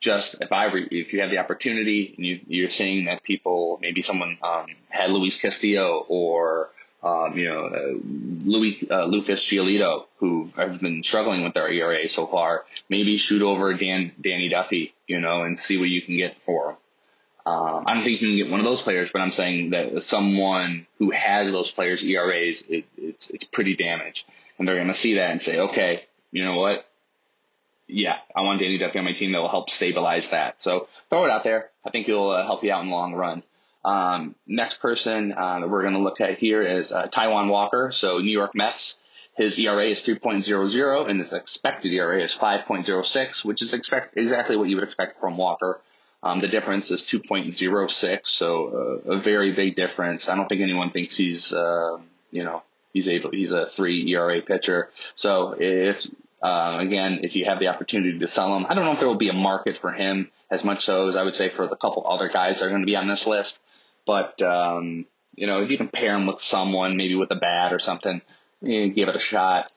just 0.00 0.40
if 0.40 0.52
I 0.52 0.64
re- 0.64 0.88
if 0.90 1.12
you 1.12 1.20
have 1.20 1.30
the 1.30 1.38
opportunity 1.38 2.14
and 2.16 2.26
you, 2.26 2.40
you're 2.46 2.70
seeing 2.70 3.04
that 3.04 3.22
people 3.22 3.78
maybe 3.82 4.00
someone 4.00 4.38
um, 4.42 4.66
had 4.88 5.10
Luis 5.10 5.40
Castillo 5.40 6.04
or 6.08 6.70
um, 7.02 7.36
you 7.36 7.48
know, 7.48 7.64
uh, 7.64 7.98
Louis, 8.44 8.86
uh, 8.90 9.04
Lucas 9.04 9.42
Giolito, 9.46 10.04
who 10.18 10.50
have 10.56 10.80
been 10.80 11.02
struggling 11.02 11.42
with 11.42 11.54
their 11.54 11.70
ERA 11.70 12.06
so 12.08 12.26
far, 12.26 12.66
maybe 12.88 13.16
shoot 13.16 13.42
over 13.42 13.72
Dan, 13.74 14.12
Danny 14.20 14.48
Duffy, 14.50 14.92
you 15.06 15.20
know, 15.20 15.42
and 15.42 15.58
see 15.58 15.78
what 15.78 15.88
you 15.88 16.02
can 16.02 16.16
get 16.16 16.42
for 16.42 16.70
him. 16.70 16.76
Um, 17.50 17.84
I 17.86 17.94
don't 17.94 18.04
think 18.04 18.20
you 18.20 18.28
can 18.28 18.36
get 18.36 18.50
one 18.50 18.60
of 18.60 18.66
those 18.66 18.82
players, 18.82 19.10
but 19.12 19.20
I'm 19.22 19.32
saying 19.32 19.70
that 19.70 20.02
someone 20.04 20.86
who 20.98 21.10
has 21.10 21.50
those 21.50 21.70
players' 21.70 22.04
ERAs, 22.04 22.62
it, 22.68 22.84
it's 22.96 23.28
it's 23.30 23.44
pretty 23.44 23.74
damaged, 23.74 24.24
and 24.58 24.68
they're 24.68 24.76
going 24.76 24.86
to 24.86 24.94
see 24.94 25.14
that 25.14 25.30
and 25.30 25.42
say, 25.42 25.58
okay, 25.58 26.04
you 26.30 26.44
know 26.44 26.58
what? 26.58 26.86
Yeah, 27.88 28.18
I 28.36 28.42
want 28.42 28.60
Danny 28.60 28.78
Duffy 28.78 29.00
on 29.00 29.04
my 29.04 29.12
team 29.12 29.32
that 29.32 29.40
will 29.40 29.48
help 29.48 29.68
stabilize 29.68 30.30
that. 30.30 30.60
So 30.60 30.86
throw 31.08 31.24
it 31.24 31.30
out 31.30 31.42
there. 31.42 31.70
I 31.84 31.90
think 31.90 32.08
it'll 32.08 32.30
uh, 32.30 32.44
help 32.44 32.62
you 32.62 32.72
out 32.72 32.82
in 32.82 32.88
the 32.88 32.94
long 32.94 33.14
run. 33.14 33.42
Um, 33.84 34.36
next 34.46 34.78
person 34.78 35.32
uh, 35.32 35.60
that 35.60 35.68
we're 35.68 35.82
going 35.82 35.94
to 35.94 36.00
look 36.00 36.20
at 36.20 36.38
here 36.38 36.62
is 36.62 36.92
uh, 36.92 37.08
Taijuan 37.08 37.48
Walker. 37.48 37.90
So 37.90 38.18
New 38.18 38.30
York 38.30 38.54
Mets. 38.54 38.96
His 39.36 39.58
ERA 39.58 39.86
is 39.86 40.02
3.00 40.02 41.10
and 41.10 41.18
his 41.18 41.32
expected 41.32 41.92
ERA 41.92 42.22
is 42.22 42.34
5.06, 42.34 43.44
which 43.44 43.62
is 43.62 43.72
expect 43.72 44.16
exactly 44.16 44.56
what 44.56 44.68
you 44.68 44.76
would 44.76 44.84
expect 44.84 45.18
from 45.18 45.36
Walker. 45.36 45.80
Um, 46.22 46.38
the 46.40 46.48
difference 46.48 46.90
is 46.90 47.02
2.06, 47.02 48.26
so 48.26 49.00
uh, 49.06 49.12
a 49.12 49.20
very 49.20 49.52
big 49.52 49.74
difference. 49.74 50.28
I 50.28 50.36
don't 50.36 50.48
think 50.48 50.60
anyone 50.60 50.90
thinks 50.90 51.16
he's, 51.16 51.52
uh, 51.52 51.98
you 52.30 52.44
know, 52.44 52.62
he's 52.92 53.08
able. 53.08 53.30
He's 53.30 53.52
a 53.52 53.66
three 53.66 54.12
ERA 54.12 54.42
pitcher. 54.42 54.90
So 55.14 55.56
if 55.58 56.06
uh, 56.42 56.78
again, 56.80 57.20
if 57.22 57.36
you 57.36 57.44
have 57.44 57.58
the 57.58 57.68
opportunity 57.68 58.18
to 58.18 58.26
sell 58.26 58.56
him, 58.56 58.66
I 58.68 58.74
don't 58.74 58.84
know 58.84 58.92
if 58.92 58.98
there 58.98 59.08
will 59.08 59.16
be 59.16 59.28
a 59.28 59.34
market 59.34 59.76
for 59.76 59.92
him 59.92 60.30
as 60.50 60.64
much 60.64 60.84
so 60.84 61.08
as 61.08 61.16
I 61.16 61.22
would 61.22 61.34
say 61.34 61.48
for 61.48 61.66
the 61.66 61.76
couple 61.76 62.06
other 62.06 62.28
guys 62.28 62.60
that 62.60 62.66
are 62.66 62.70
going 62.70 62.82
to 62.82 62.86
be 62.86 62.96
on 62.96 63.06
this 63.06 63.26
list. 63.26 63.60
But 64.06 64.40
um, 64.42 65.06
you 65.34 65.46
know, 65.46 65.62
if 65.62 65.70
you 65.70 65.76
can 65.76 65.88
pair 65.88 66.14
him 66.14 66.26
with 66.26 66.42
someone, 66.42 66.96
maybe 66.96 67.14
with 67.14 67.30
a 67.30 67.36
bat 67.36 67.72
or 67.72 67.78
something, 67.78 68.20
know, 68.62 68.88
give 68.94 69.08
it 69.08 69.16
a 69.16 69.20
shot. 69.20 69.70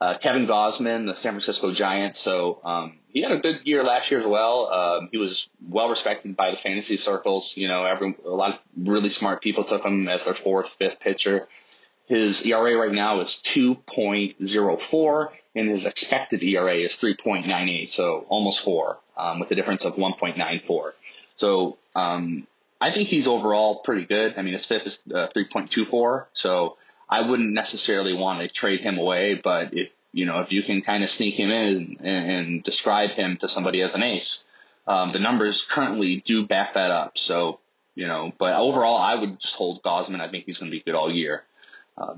Uh, 0.00 0.16
Kevin 0.18 0.46
Gausman, 0.46 1.06
the 1.06 1.14
San 1.14 1.32
Francisco 1.32 1.72
Giants. 1.72 2.20
So 2.20 2.60
um, 2.64 2.98
he 3.08 3.22
had 3.22 3.32
a 3.32 3.38
good 3.38 3.60
year 3.64 3.82
last 3.82 4.10
year 4.10 4.20
as 4.20 4.26
well. 4.26 4.72
Um, 4.72 5.08
he 5.10 5.18
was 5.18 5.48
well 5.68 5.88
respected 5.88 6.36
by 6.36 6.52
the 6.52 6.56
fantasy 6.56 6.96
circles. 6.96 7.56
You 7.56 7.66
know, 7.66 7.84
every 7.84 8.14
a 8.24 8.28
lot 8.28 8.54
of 8.54 8.60
really 8.76 9.10
smart 9.10 9.42
people 9.42 9.64
took 9.64 9.84
him 9.84 10.08
as 10.08 10.24
their 10.24 10.34
fourth, 10.34 10.68
FIP 10.78 11.00
pitcher. 11.00 11.48
His 12.06 12.46
ERA 12.46 12.76
right 12.78 12.92
now 12.92 13.20
is 13.20 13.42
2.04, 13.44 15.28
and 15.54 15.68
his 15.68 15.84
expected 15.84 16.42
ERA 16.42 16.76
is 16.76 16.92
3.98, 16.92 17.90
so 17.90 18.24
almost 18.30 18.60
four, 18.60 18.98
um, 19.16 19.40
with 19.40 19.50
a 19.50 19.54
difference 19.54 19.84
of 19.84 19.96
1.94. 19.96 20.92
So 21.36 21.76
um, 21.94 22.46
I 22.80 22.92
think 22.92 23.08
he's 23.08 23.28
overall 23.28 23.80
pretty 23.80 24.06
good. 24.06 24.34
I 24.38 24.42
mean, 24.42 24.54
his 24.54 24.64
fifth 24.64 24.86
is 24.86 25.02
uh, 25.12 25.28
3.24, 25.36 26.26
so 26.32 26.78
I 27.08 27.22
wouldn't 27.22 27.52
necessarily 27.52 28.14
want 28.14 28.40
to 28.40 28.48
trade 28.48 28.80
him 28.80 28.98
away. 28.98 29.34
But 29.42 29.74
if 29.74 29.92
you 30.12 30.26
know, 30.26 30.40
if 30.40 30.52
you 30.52 30.62
can 30.62 30.82
kind 30.82 31.02
of 31.02 31.10
sneak 31.10 31.38
him 31.38 31.50
in 31.50 31.96
and, 32.00 32.30
and 32.30 32.62
describe 32.62 33.10
him 33.10 33.36
to 33.38 33.48
somebody 33.48 33.82
as 33.82 33.94
an 33.94 34.02
ace, 34.02 34.44
um, 34.86 35.12
the 35.12 35.18
numbers 35.18 35.64
currently 35.64 36.22
do 36.24 36.46
back 36.46 36.74
that 36.74 36.90
up. 36.90 37.18
So 37.18 37.60
you 37.94 38.06
know, 38.06 38.32
but 38.38 38.54
overall, 38.54 38.96
I 38.96 39.16
would 39.16 39.40
just 39.40 39.56
hold 39.56 39.82
Gausman. 39.82 40.20
I 40.20 40.30
think 40.30 40.44
he's 40.44 40.58
going 40.58 40.70
to 40.70 40.76
be 40.76 40.82
good 40.82 40.94
all 40.94 41.12
year. 41.12 41.42
Uh, 41.96 42.14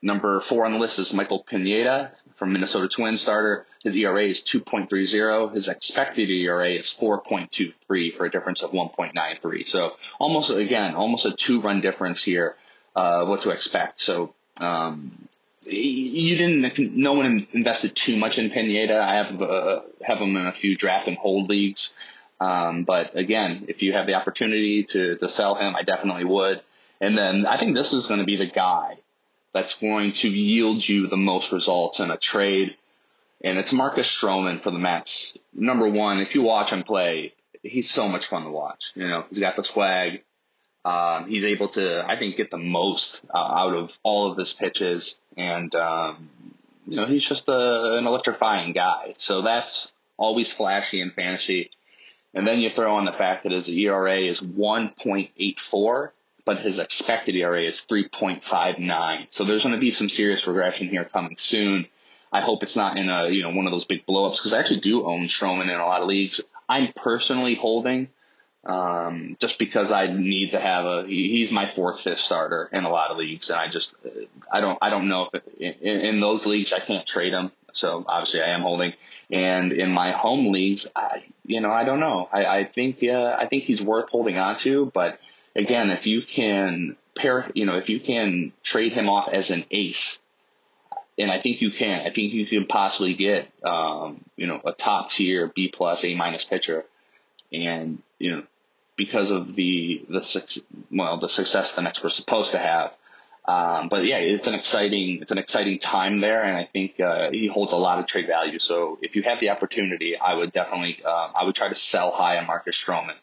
number 0.00 0.40
four 0.40 0.64
on 0.64 0.72
the 0.72 0.78
list 0.78 0.98
is 0.98 1.12
Michael 1.12 1.40
Pineda 1.42 2.12
from 2.36 2.52
Minnesota 2.52 2.88
Twins 2.88 3.20
starter. 3.20 3.66
His 3.82 3.94
ERA 3.94 4.24
is 4.24 4.40
2.30. 4.40 5.52
His 5.52 5.68
expected 5.68 6.30
ERA 6.30 6.70
is 6.70 6.86
4.23 6.86 8.12
for 8.14 8.24
a 8.24 8.30
difference 8.30 8.62
of 8.62 8.70
1.93. 8.70 9.66
So 9.66 9.92
almost, 10.18 10.50
again, 10.50 10.94
almost 10.94 11.26
a 11.26 11.32
two 11.32 11.60
run 11.60 11.80
difference 11.82 12.22
here, 12.22 12.56
uh, 12.94 13.24
what 13.24 13.42
to 13.42 13.50
expect. 13.50 14.00
So, 14.00 14.34
um, 14.58 15.28
you 15.64 16.36
didn't, 16.36 16.96
no 16.96 17.12
one 17.12 17.46
invested 17.52 17.94
too 17.94 18.16
much 18.16 18.38
in 18.38 18.50
Pineda. 18.50 18.98
I 18.98 19.16
have, 19.16 19.42
uh, 19.42 19.80
have 20.02 20.20
him 20.20 20.36
in 20.36 20.46
a 20.46 20.52
few 20.52 20.76
draft 20.76 21.08
and 21.08 21.16
hold 21.16 21.48
leagues. 21.48 21.92
Um, 22.40 22.84
but 22.84 23.16
again, 23.16 23.66
if 23.68 23.82
you 23.82 23.92
have 23.92 24.06
the 24.06 24.14
opportunity 24.14 24.84
to, 24.84 25.16
to 25.16 25.28
sell 25.28 25.56
him, 25.56 25.76
I 25.76 25.82
definitely 25.82 26.24
would. 26.24 26.62
And 27.00 27.18
then 27.18 27.44
I 27.46 27.58
think 27.58 27.76
this 27.76 27.92
is 27.92 28.06
going 28.06 28.20
to 28.20 28.26
be 28.26 28.36
the 28.36 28.46
guy 28.46 28.96
that's 29.52 29.74
going 29.80 30.12
to 30.12 30.28
yield 30.28 30.86
you 30.86 31.06
the 31.06 31.16
most 31.16 31.52
results 31.52 32.00
in 32.00 32.10
a 32.10 32.16
trade 32.16 32.76
and 33.40 33.58
it's 33.58 33.72
Marcus 33.72 34.08
Stroman 34.08 34.60
for 34.60 34.70
the 34.70 34.78
Mets. 34.78 35.36
Number 35.54 35.88
one, 35.88 36.18
if 36.18 36.34
you 36.34 36.42
watch 36.42 36.70
him 36.70 36.82
play, 36.82 37.34
he's 37.62 37.90
so 37.90 38.08
much 38.08 38.26
fun 38.26 38.44
to 38.44 38.50
watch. 38.50 38.92
You 38.96 39.06
know, 39.06 39.24
he's 39.28 39.38
got 39.38 39.56
the 39.56 39.62
swag. 39.62 40.22
Um, 40.84 41.28
he's 41.28 41.44
able 41.44 41.68
to, 41.70 42.04
I 42.06 42.18
think, 42.18 42.36
get 42.36 42.50
the 42.50 42.58
most 42.58 43.22
uh, 43.32 43.38
out 43.38 43.74
of 43.74 43.98
all 44.02 44.30
of 44.30 44.38
his 44.38 44.52
pitches, 44.52 45.18
and 45.36 45.74
um, 45.74 46.30
you 46.86 46.96
know, 46.96 47.06
he's 47.06 47.24
just 47.24 47.48
a, 47.48 47.94
an 47.94 48.06
electrifying 48.06 48.72
guy. 48.72 49.14
So 49.18 49.42
that's 49.42 49.92
always 50.16 50.52
flashy 50.52 51.00
in 51.00 51.10
fantasy. 51.10 51.70
And 52.34 52.46
then 52.46 52.60
you 52.60 52.70
throw 52.70 52.96
on 52.96 53.04
the 53.04 53.12
fact 53.12 53.44
that 53.44 53.52
his 53.52 53.68
ERA 53.68 54.20
is 54.20 54.40
1.84, 54.40 56.10
but 56.44 56.58
his 56.58 56.78
expected 56.78 57.34
ERA 57.34 57.62
is 57.62 57.86
3.59. 57.88 59.26
So 59.30 59.44
there's 59.44 59.62
going 59.62 59.74
to 59.74 59.80
be 59.80 59.90
some 59.90 60.08
serious 60.08 60.46
regression 60.46 60.88
here 60.88 61.04
coming 61.04 61.36
soon. 61.38 61.86
I 62.32 62.42
hope 62.42 62.62
it's 62.62 62.76
not 62.76 62.98
in 62.98 63.08
a 63.08 63.28
you 63.28 63.42
know 63.42 63.50
one 63.50 63.66
of 63.66 63.72
those 63.72 63.86
big 63.86 64.04
blowups 64.06 64.36
because 64.36 64.52
I 64.52 64.58
actually 64.58 64.80
do 64.80 65.06
own 65.06 65.24
Stroman 65.24 65.62
in 65.62 65.80
a 65.80 65.86
lot 65.86 66.02
of 66.02 66.08
leagues. 66.08 66.42
I'm 66.68 66.92
personally 66.94 67.54
holding 67.54 68.08
um, 68.68 69.36
just 69.40 69.58
because 69.58 69.90
I 69.90 70.08
need 70.08 70.50
to 70.50 70.60
have 70.60 70.84
a 70.84 71.04
he's 71.06 71.50
my 71.50 71.66
fourth 71.66 72.02
fifth 72.02 72.18
starter 72.18 72.68
in 72.70 72.84
a 72.84 72.90
lot 72.90 73.10
of 73.10 73.16
leagues 73.16 73.48
and 73.48 73.58
I 73.58 73.68
just 73.68 73.94
I 74.52 74.60
don't 74.60 74.78
I 74.82 74.90
don't 74.90 75.08
know 75.08 75.30
if 75.32 75.42
it, 75.58 75.78
in, 75.80 76.00
in 76.02 76.20
those 76.20 76.44
leagues 76.44 76.74
I 76.74 76.78
can't 76.78 77.06
trade 77.06 77.32
him 77.32 77.50
so 77.72 78.04
obviously 78.06 78.42
I 78.42 78.54
am 78.54 78.60
holding 78.60 78.92
and 79.30 79.72
in 79.72 79.90
my 79.90 80.12
home 80.12 80.52
leagues 80.52 80.86
I 80.94 81.24
you 81.44 81.62
know 81.62 81.72
I 81.72 81.84
don't 81.84 81.98
know 81.98 82.28
I, 82.30 82.44
I 82.44 82.64
think 82.64 83.00
yeah 83.00 83.34
I 83.38 83.46
think 83.46 83.64
he's 83.64 83.82
worth 83.82 84.10
holding 84.10 84.38
on 84.38 84.58
to 84.58 84.86
but 84.92 85.18
again 85.56 85.90
if 85.90 86.06
you 86.06 86.20
can 86.20 86.96
pair 87.16 87.50
you 87.54 87.64
know 87.64 87.76
if 87.76 87.88
you 87.88 88.00
can 88.00 88.52
trade 88.62 88.92
him 88.92 89.08
off 89.08 89.30
as 89.32 89.50
an 89.50 89.64
ace 89.70 90.20
and 91.18 91.32
I 91.32 91.40
think 91.40 91.60
you 91.62 91.72
can. 91.72 92.06
I 92.06 92.10
think 92.12 92.32
you 92.32 92.46
can 92.46 92.66
possibly 92.66 93.12
get, 93.12 93.50
um, 93.64 94.24
you 94.36 94.46
know, 94.46 94.60
a 94.64 94.70
top 94.70 95.10
tier 95.10 95.50
B 95.52 95.66
plus 95.66 96.04
A 96.04 96.14
minus 96.14 96.44
pitcher, 96.44 96.84
and 97.52 98.00
you 98.20 98.36
know, 98.36 98.42
because 98.98 99.30
of 99.30 99.54
the 99.54 100.04
the 100.10 100.62
well 100.90 101.16
the 101.16 101.28
success 101.28 101.72
the 101.72 101.80
Mets 101.80 102.02
were 102.02 102.10
supposed 102.10 102.50
to 102.50 102.58
have. 102.58 102.94
Um, 103.46 103.88
but 103.88 104.04
yeah, 104.04 104.18
it's 104.18 104.46
an 104.46 104.54
exciting 104.54 105.20
it's 105.22 105.30
an 105.30 105.38
exciting 105.38 105.78
time 105.78 106.20
there, 106.20 106.42
and 106.42 106.54
I 106.54 106.68
think 106.70 107.00
uh, 107.00 107.30
he 107.30 107.46
holds 107.46 107.72
a 107.72 107.78
lot 107.78 107.98
of 107.98 108.06
trade 108.06 108.26
value. 108.26 108.58
So 108.58 108.98
if 109.00 109.16
you 109.16 109.22
have 109.22 109.40
the 109.40 109.48
opportunity, 109.48 110.18
I 110.18 110.34
would 110.34 110.52
definitely 110.52 110.98
uh, 111.02 111.28
I 111.34 111.44
would 111.44 111.54
try 111.54 111.68
to 111.68 111.74
sell 111.74 112.10
high 112.10 112.36
on 112.36 112.46
Marcus 112.46 112.76
Stroman. 112.76 113.14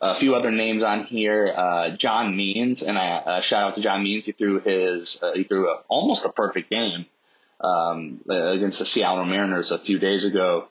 A 0.00 0.14
few 0.14 0.34
other 0.34 0.50
names 0.50 0.82
on 0.82 1.04
here, 1.04 1.52
uh, 1.56 1.90
John 1.90 2.36
Means, 2.36 2.82
and 2.82 2.96
I 2.96 3.08
uh, 3.16 3.40
shout 3.40 3.64
out 3.64 3.74
to 3.74 3.80
John 3.80 4.02
Means. 4.02 4.24
He 4.24 4.32
threw 4.32 4.58
his 4.58 5.22
uh, 5.22 5.32
he 5.34 5.44
threw 5.44 5.70
a, 5.70 5.82
almost 5.88 6.24
a 6.24 6.32
perfect 6.32 6.70
game 6.70 7.06
um, 7.60 8.20
against 8.28 8.78
the 8.78 8.86
Seattle 8.86 9.24
Mariners 9.24 9.70
a 9.70 9.78
few 9.78 9.98
days 9.98 10.24
ago. 10.24 10.68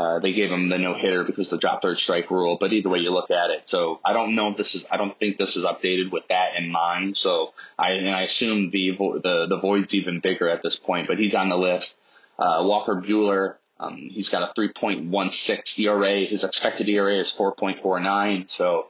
Uh, 0.00 0.18
they 0.18 0.32
gave 0.32 0.50
him 0.50 0.70
the 0.70 0.78
no 0.78 0.94
hitter 0.94 1.24
because 1.24 1.52
of 1.52 1.58
the 1.58 1.60
drop 1.60 1.82
third 1.82 1.98
strike 1.98 2.30
rule. 2.30 2.56
But 2.58 2.72
either 2.72 2.88
way 2.88 3.00
you 3.00 3.10
look 3.10 3.30
at 3.30 3.50
it, 3.50 3.68
so 3.68 4.00
I 4.02 4.14
don't 4.14 4.34
know 4.34 4.48
if 4.48 4.56
this 4.56 4.74
is. 4.74 4.86
I 4.90 4.96
don't 4.96 5.16
think 5.18 5.36
this 5.36 5.56
is 5.56 5.66
updated 5.66 6.10
with 6.10 6.26
that 6.28 6.56
in 6.56 6.70
mind. 6.70 7.18
So 7.18 7.52
I 7.78 7.90
and 7.90 8.08
I 8.08 8.22
assume 8.22 8.70
the 8.70 8.92
the 8.96 9.46
the 9.50 9.58
void's 9.58 9.92
even 9.92 10.20
bigger 10.20 10.48
at 10.48 10.62
this 10.62 10.76
point. 10.76 11.06
But 11.06 11.18
he's 11.18 11.34
on 11.34 11.50
the 11.50 11.58
list. 11.58 11.98
Uh, 12.38 12.62
Walker 12.62 12.94
Buehler, 12.96 13.56
um, 13.78 14.08
he's 14.10 14.30
got 14.30 14.42
a 14.42 14.52
3.16 14.58 15.78
ERA. 15.84 16.26
His 16.26 16.42
expected 16.42 16.88
ERA 16.88 17.16
is 17.16 17.30
4.49. 17.30 18.48
So, 18.48 18.86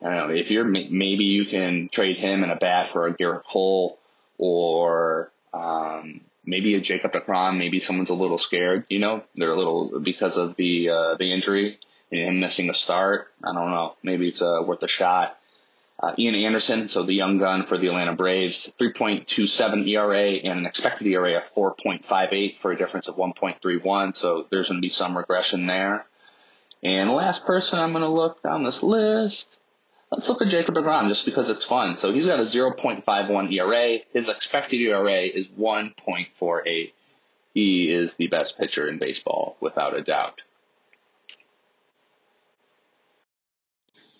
I 0.00 0.04
don't 0.04 0.28
know, 0.28 0.34
if 0.34 0.50
you're, 0.50 0.64
maybe 0.64 1.24
you 1.24 1.44
can 1.44 1.90
trade 1.92 2.16
him 2.16 2.42
in 2.42 2.50
a 2.50 2.56
bat 2.56 2.88
for 2.88 3.06
a 3.06 3.14
Gerrit 3.14 3.44
Cole 3.44 3.98
or, 4.38 5.30
um, 5.52 6.22
maybe 6.46 6.74
a 6.74 6.80
Jacob 6.80 7.12
DeGrom. 7.12 7.58
Maybe 7.58 7.80
someone's 7.80 8.10
a 8.10 8.14
little 8.14 8.38
scared, 8.38 8.86
you 8.88 8.98
know, 8.98 9.22
they're 9.34 9.52
a 9.52 9.56
little 9.56 10.00
because 10.00 10.36
of 10.36 10.56
the, 10.56 10.90
uh, 10.90 11.16
the 11.18 11.32
injury 11.32 11.78
and 12.10 12.20
him 12.20 12.40
missing 12.40 12.70
a 12.70 12.74
start. 12.74 13.28
I 13.42 13.52
don't 13.52 13.70
know. 13.70 13.94
Maybe 14.02 14.28
it's 14.28 14.42
uh, 14.42 14.62
worth 14.64 14.82
a 14.82 14.88
shot. 14.88 15.38
Uh, 16.00 16.12
Ian 16.18 16.34
Anderson, 16.34 16.88
so 16.88 17.04
the 17.04 17.14
young 17.14 17.38
gun 17.38 17.66
for 17.66 17.78
the 17.78 17.86
Atlanta 17.86 18.14
Braves, 18.14 18.72
3.27 18.80 19.88
ERA 19.88 20.32
and 20.32 20.58
an 20.58 20.66
expected 20.66 21.06
ERA 21.06 21.36
of 21.36 21.44
4.58 21.44 22.58
for 22.58 22.72
a 22.72 22.76
difference 22.76 23.06
of 23.06 23.16
1.31. 23.16 24.14
So 24.14 24.46
there's 24.50 24.68
going 24.68 24.78
to 24.78 24.84
be 24.84 24.90
some 24.90 25.16
regression 25.16 25.66
there. 25.66 26.04
And 26.82 27.08
the 27.08 27.14
last 27.14 27.46
person 27.46 27.78
I'm 27.78 27.92
going 27.92 28.02
to 28.02 28.08
look 28.08 28.42
down 28.42 28.64
this 28.64 28.82
list, 28.82 29.58
let's 30.14 30.28
look 30.28 30.42
at 30.42 30.48
Jacob 30.48 30.76
DeGrom 30.76 31.08
just 31.08 31.24
because 31.24 31.50
it's 31.50 31.64
fun. 31.64 31.96
So 31.96 32.12
he's 32.12 32.26
got 32.26 32.38
a 32.38 32.44
0.51 32.44 33.52
ERA. 33.52 33.98
His 34.12 34.28
expected 34.28 34.80
ERA 34.80 35.22
is 35.22 35.48
1.48. 35.48 36.92
He 37.52 37.92
is 37.92 38.14
the 38.14 38.28
best 38.28 38.56
pitcher 38.56 38.88
in 38.88 38.98
baseball 38.98 39.56
without 39.60 39.96
a 39.96 40.02
doubt. 40.02 40.40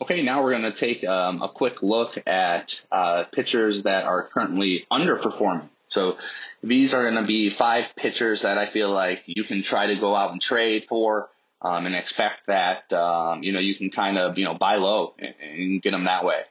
Okay, 0.02 0.22
now 0.22 0.42
we're 0.42 0.50
going 0.50 0.70
to 0.70 0.76
take 0.76 1.04
um, 1.04 1.42
a 1.42 1.48
quick 1.48 1.82
look 1.82 2.18
at 2.26 2.84
uh, 2.90 3.24
pitchers 3.32 3.84
that 3.84 4.04
are 4.04 4.24
currently 4.24 4.86
underperforming. 4.90 5.68
So 5.86 6.18
these 6.62 6.92
are 6.92 7.08
going 7.08 7.22
to 7.22 7.26
be 7.26 7.50
five 7.50 7.94
pitchers 7.94 8.42
that 8.42 8.58
I 8.58 8.66
feel 8.66 8.90
like 8.90 9.22
you 9.26 9.44
can 9.44 9.62
try 9.62 9.86
to 9.86 9.96
go 9.96 10.16
out 10.16 10.32
and 10.32 10.40
trade 10.40 10.86
for 10.88 11.28
um, 11.64 11.86
and 11.86 11.96
expect 11.96 12.46
that 12.46 12.92
um, 12.92 13.42
you 13.42 13.52
know 13.52 13.58
you 13.58 13.74
can 13.74 13.90
kind 13.90 14.18
of 14.18 14.38
you 14.38 14.44
know 14.44 14.54
buy 14.54 14.76
low 14.76 15.14
and, 15.18 15.34
and 15.42 15.82
get 15.82 15.90
them 15.92 16.04
that 16.04 16.24
way. 16.24 16.42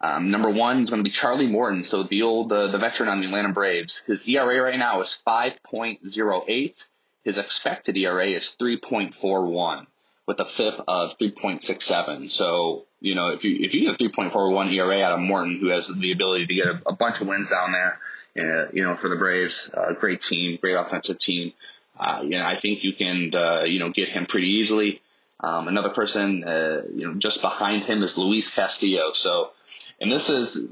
Um, 0.00 0.30
number 0.30 0.50
one 0.50 0.82
is 0.82 0.90
going 0.90 1.00
to 1.00 1.04
be 1.04 1.10
Charlie 1.10 1.46
Morton, 1.46 1.84
so 1.84 2.02
the 2.02 2.22
old 2.22 2.50
the 2.50 2.76
veteran 2.78 3.08
on 3.08 3.20
the 3.20 3.26
Atlanta 3.26 3.52
Braves. 3.52 4.02
His 4.06 4.28
ERA 4.28 4.62
right 4.62 4.78
now 4.78 5.00
is 5.00 5.18
5.08. 5.26 6.88
His 7.24 7.38
expected 7.38 7.96
ERA 7.96 8.28
is 8.28 8.56
3.41 8.60 9.86
with 10.26 10.40
a 10.40 10.44
FIP 10.44 10.80
of 10.86 11.18
3.67. 11.18 12.30
So 12.30 12.84
you 13.00 13.14
know 13.14 13.28
if 13.28 13.44
you 13.44 13.56
if 13.60 13.74
you 13.74 13.92
get 13.92 14.00
a 14.00 14.04
3.41 14.04 14.72
ERA 14.74 15.02
out 15.02 15.12
of 15.12 15.20
Morton, 15.20 15.58
who 15.60 15.68
has 15.68 15.88
the 15.88 16.12
ability 16.12 16.46
to 16.46 16.54
get 16.54 16.66
a, 16.66 16.80
a 16.86 16.92
bunch 16.92 17.20
of 17.20 17.28
wins 17.28 17.50
down 17.50 17.72
there, 17.72 17.98
uh, 18.38 18.70
you 18.72 18.82
know 18.82 18.96
for 18.96 19.08
the 19.08 19.16
Braves, 19.16 19.70
uh, 19.72 19.92
great 19.92 20.20
team, 20.20 20.58
great 20.60 20.74
offensive 20.74 21.18
team 21.18 21.52
uh, 21.98 22.20
you 22.22 22.30
know, 22.38 22.44
I 22.44 22.58
think 22.60 22.84
you 22.84 22.92
can, 22.92 23.32
uh, 23.34 23.62
you 23.64 23.78
know, 23.78 23.90
get 23.90 24.08
him 24.08 24.26
pretty 24.26 24.48
easily. 24.48 25.02
Um, 25.40 25.68
another 25.68 25.90
person, 25.90 26.44
uh, 26.44 26.82
you 26.92 27.06
know, 27.06 27.14
just 27.14 27.42
behind 27.42 27.84
him 27.84 28.02
is 28.02 28.18
Luis 28.18 28.54
Castillo. 28.54 29.12
So, 29.12 29.50
and 30.00 30.10
this 30.10 30.30
is, 30.30 30.64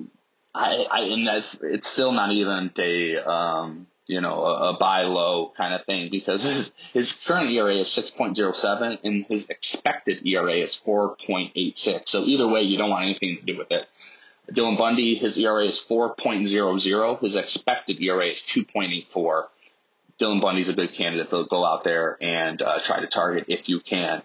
I, 0.55 0.87
I, 0.91 1.01
and 1.03 1.27
that's, 1.27 1.59
it's 1.63 1.87
still 1.87 2.13
not 2.13 2.33
even 2.33 2.71
a, 2.79 3.17
um, 3.19 3.87
you 4.07 4.21
know, 4.21 4.45
a, 4.45 4.75
a 4.75 4.77
buy 4.77 5.03
low 5.03 5.53
kind 5.57 5.75
of 5.75 5.85
thing 5.85 6.09
because 6.11 6.43
his, 6.43 6.73
his 6.93 7.13
current 7.13 7.51
ERA 7.51 7.77
is 7.77 7.89
6.07 7.89 8.99
and 9.03 9.25
his 9.27 9.49
expected 9.51 10.27
ERA 10.27 10.55
is 10.55 10.81
4.86. 10.85 12.09
So 12.09 12.25
either 12.25 12.49
way, 12.49 12.63
you 12.63 12.79
don't 12.79 12.91
want 12.91 13.05
anything 13.05 13.37
to 13.37 13.45
do 13.45 13.59
with 13.59 13.71
it. 13.71 13.87
Dylan 14.51 14.79
Bundy, 14.79 15.17
his 15.17 15.37
ERA 15.39 15.65
is 15.65 15.79
4.00. 15.79 17.21
His 17.21 17.37
expected 17.37 18.01
ERA 18.01 18.27
is 18.27 18.43
2.84. 18.43 19.47
Dylan 20.19 20.41
Bundy's 20.41 20.69
a 20.69 20.75
good 20.75 20.93
candidate 20.93 21.31
to 21.31 21.47
go 21.49 21.65
out 21.65 21.85
there 21.85 22.17
and 22.21 22.61
uh, 22.63 22.79
try 22.81 23.01
to 23.01 23.07
target 23.07 23.47
if 23.49 23.69
you 23.69 23.81
can. 23.81 24.23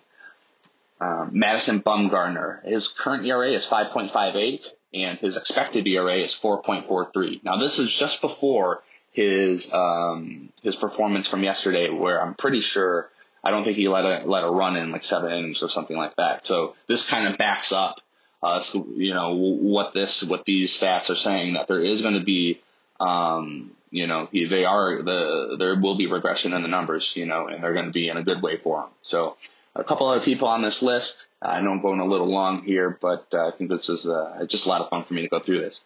Um, 1.00 1.32
Madison 1.34 1.82
Bumgarner, 1.82 2.64
his 2.64 2.88
current 2.88 3.26
ERA 3.26 3.50
is 3.50 3.66
5.58 3.66 4.74
and 4.94 5.18
his 5.20 5.36
expected 5.36 5.88
ERA 5.88 6.18
is 6.18 6.34
4.43. 6.34 7.44
Now 7.44 7.58
this 7.58 7.80
is 7.80 7.94
just 7.94 8.22
before 8.22 8.84
his 9.12 9.74
um, 9.74 10.50
his 10.64 10.76
performance 10.76 11.28
from 11.28 11.44
yesterday, 11.44 11.90
where 11.90 12.22
I'm 12.22 12.34
pretty 12.34 12.62
sure 12.62 13.10
I 13.44 13.52
don't 13.52 13.64
think 13.64 13.78
he 13.78 13.88
let 13.88 14.06
a 14.06 14.24
let 14.26 14.44
a 14.44 14.50
run 14.50 14.78
in 14.78 14.92
like 14.92 15.04
seven 15.04 15.32
innings 15.32 15.64
or 15.64 15.70
something 15.70 15.98
like 15.98 16.16
that. 16.16 16.46
So 16.46 16.76
this 16.88 17.10
kind 17.10 17.28
of 17.28 17.38
backs 17.38 17.72
up, 17.72 18.00
uh, 18.42 18.60
so, 18.60 18.88
you 18.96 19.14
know, 19.14 19.36
what 19.36 19.94
this 19.94 20.24
what 20.24 20.46
these 20.46 20.72
stats 20.72 21.10
are 21.10 21.16
saying 21.16 21.54
that 21.54 21.68
there 21.68 21.82
is 21.82 22.02
going 22.02 22.14
to 22.16 22.24
be 22.24 22.62
um, 23.00 23.72
you 23.92 24.08
know, 24.08 24.28
they 24.32 24.64
are 24.64 25.04
the 25.04 25.58
there 25.60 25.80
will 25.80 25.96
be 25.96 26.08
regression 26.08 26.54
in 26.54 26.64
the 26.64 26.70
numbers, 26.70 27.14
you 27.16 27.26
know, 27.26 27.48
and 27.48 27.64
they're 27.64 27.74
going 27.74 27.86
to 27.86 27.92
be 27.92 28.08
in 28.08 28.18
a 28.18 28.24
good 28.24 28.42
way 28.42 28.58
for 28.58 28.82
them. 28.82 28.90
So, 29.02 29.36
a 29.76 29.84
couple 29.84 30.08
other 30.08 30.24
people 30.24 30.48
on 30.48 30.62
this 30.62 30.82
list. 30.82 31.28
I 31.42 31.62
know 31.62 31.72
I'm 31.72 31.82
going 31.82 32.00
a 32.00 32.06
little 32.06 32.28
long 32.28 32.64
here, 32.64 32.98
but 33.02 33.28
uh, 33.34 33.48
I 33.48 33.52
think 33.52 33.70
this 33.70 33.90
is 33.90 34.08
uh, 34.08 34.46
just 34.48 34.66
a 34.66 34.70
lot 34.70 34.82
of 34.82 34.90
fun 34.90 35.04
for 35.04 35.14
me 35.14 35.22
to 35.22 35.28
go 35.28 35.40
through 35.40 35.62
this. 35.62 35.82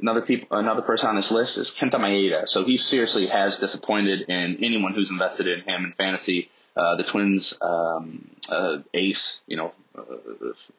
Another 0.00 0.22
people, 0.22 0.56
another 0.56 0.82
person 0.82 1.08
on 1.08 1.16
this 1.16 1.30
list 1.30 1.58
is 1.58 1.70
Kenta 1.70 1.94
Maeda. 1.94 2.48
So 2.48 2.64
he 2.64 2.76
seriously 2.76 3.26
has 3.28 3.58
disappointed 3.58 4.22
in 4.28 4.58
anyone 4.62 4.94
who's 4.94 5.10
invested 5.10 5.46
in 5.46 5.60
him 5.60 5.84
in 5.84 5.92
fantasy. 5.92 6.50
Uh, 6.76 6.96
the 6.96 7.04
Twins 7.04 7.54
um, 7.60 8.30
uh, 8.48 8.78
ace, 8.94 9.42
you 9.46 9.56
know, 9.56 9.72
uh, 9.96 10.02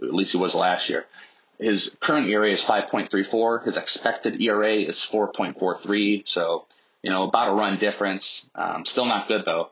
at 0.01 0.13
least 0.13 0.31
he 0.31 0.37
was 0.37 0.55
last 0.55 0.89
year. 0.89 1.05
His 1.59 1.95
current 1.99 2.27
ERA 2.27 2.49
is 2.49 2.63
5.34. 2.63 3.65
His 3.65 3.77
expected 3.77 4.41
ERA 4.41 4.75
is 4.75 4.97
4.43. 4.97 6.27
So, 6.27 6.65
you 7.01 7.09
know, 7.09 7.23
about 7.23 7.49
a 7.49 7.53
run 7.53 7.77
difference. 7.77 8.49
Um, 8.55 8.85
still 8.85 9.05
not 9.05 9.27
good 9.27 9.43
though. 9.45 9.69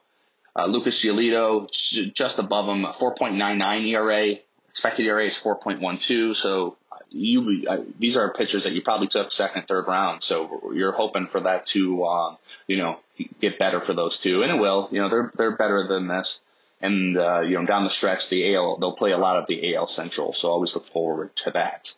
Uh, 0.55 0.65
Lucas 0.65 1.01
Giolito 1.01 1.71
just 2.13 2.39
above 2.39 2.67
him, 2.67 2.83
4.99 2.83 3.87
ERA. 3.87 4.35
Expected 4.69 5.05
ERA 5.05 5.25
is 5.25 5.37
4.12. 5.37 6.35
So 6.35 6.77
you, 7.09 7.65
uh, 7.67 7.79
these 7.99 8.17
are 8.17 8.31
pitchers 8.33 8.63
that 8.63 8.73
you 8.73 8.81
probably 8.81 9.07
took 9.07 9.31
second, 9.31 9.67
third 9.67 9.87
round. 9.87 10.23
So 10.23 10.71
you're 10.73 10.91
hoping 10.91 11.27
for 11.27 11.41
that 11.41 11.65
to, 11.67 12.05
um, 12.05 12.37
you 12.67 12.77
know, 12.77 12.99
get 13.39 13.59
better 13.59 13.81
for 13.81 13.93
those 13.93 14.17
two, 14.17 14.43
and 14.43 14.51
it 14.51 14.59
will. 14.59 14.87
You 14.91 15.01
know, 15.01 15.09
they're 15.09 15.31
they're 15.35 15.55
better 15.55 15.87
than 15.87 16.07
this 16.07 16.39
and 16.81 17.17
uh, 17.17 17.41
you 17.41 17.55
know 17.55 17.65
down 17.65 17.83
the 17.83 17.89
stretch 17.89 18.29
the 18.29 18.55
AL 18.55 18.77
they'll 18.77 18.93
play 18.93 19.11
a 19.11 19.17
lot 19.17 19.37
of 19.37 19.47
the 19.47 19.75
AL 19.75 19.87
Central, 19.87 20.33
so 20.33 20.49
always 20.49 20.75
look 20.75 20.85
forward 20.85 21.35
to 21.37 21.51
that. 21.51 21.93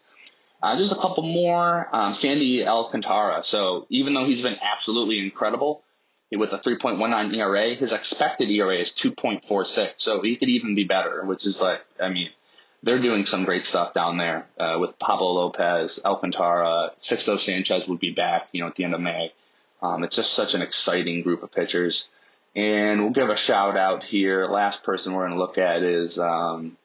Uh, 0.64 0.78
just 0.78 0.94
a 0.94 0.96
couple 0.96 1.24
more. 1.24 1.90
Um, 1.92 2.14
Sandy 2.14 2.66
Alcantara. 2.66 3.44
So 3.44 3.86
even 3.90 4.14
though 4.14 4.26
he's 4.26 4.42
been 4.42 4.56
absolutely 4.62 5.20
incredible 5.20 5.84
with 6.32 6.54
a 6.54 6.58
3.19 6.58 7.36
ERA, 7.36 7.76
his 7.76 7.92
expected 7.92 8.50
ERA 8.50 8.78
is 8.78 8.94
2.46. 8.94 9.90
So 9.98 10.22
he 10.22 10.38
could 10.38 10.48
even 10.48 10.74
be 10.74 10.86
better, 10.86 11.26
which 11.26 11.46
is 11.46 11.60
like, 11.60 11.82
I 12.02 12.08
mean, 12.08 12.30
they're 12.82 13.02
doing 13.02 13.26
some 13.26 13.44
great 13.44 13.66
stuff 13.66 13.94
down 13.94 14.18
there 14.18 14.48
uh, 14.58 14.78
with 14.80 14.98
Pablo 15.00 15.34
Lopez, 15.34 16.00
Alcantara, 16.04 16.92
Sixto 16.98 17.38
Sanchez 17.38 17.86
would 17.88 18.00
be 18.00 18.12
back, 18.12 18.48
you 18.54 18.62
know, 18.62 18.68
at 18.68 18.76
the 18.76 18.86
end 18.86 18.94
of 18.94 19.02
May. 19.02 19.34
Um, 19.82 20.06
it's 20.06 20.16
just 20.16 20.34
such 20.34 20.54
an 20.54 20.62
exciting 20.62 21.24
group 21.24 21.44
of 21.44 21.52
pitchers. 21.52 22.08
And 22.56 23.02
we'll 23.02 23.12
give 23.12 23.30
a 23.30 23.36
shout 23.36 23.78
out 23.78 24.04
here. 24.04 24.48
Last 24.48 24.84
person 24.84 25.14
we're 25.14 25.28
going 25.28 25.38
to 25.38 25.40
look 25.40 25.58
at 25.58 25.82
is 25.82 26.20
um, 26.20 26.78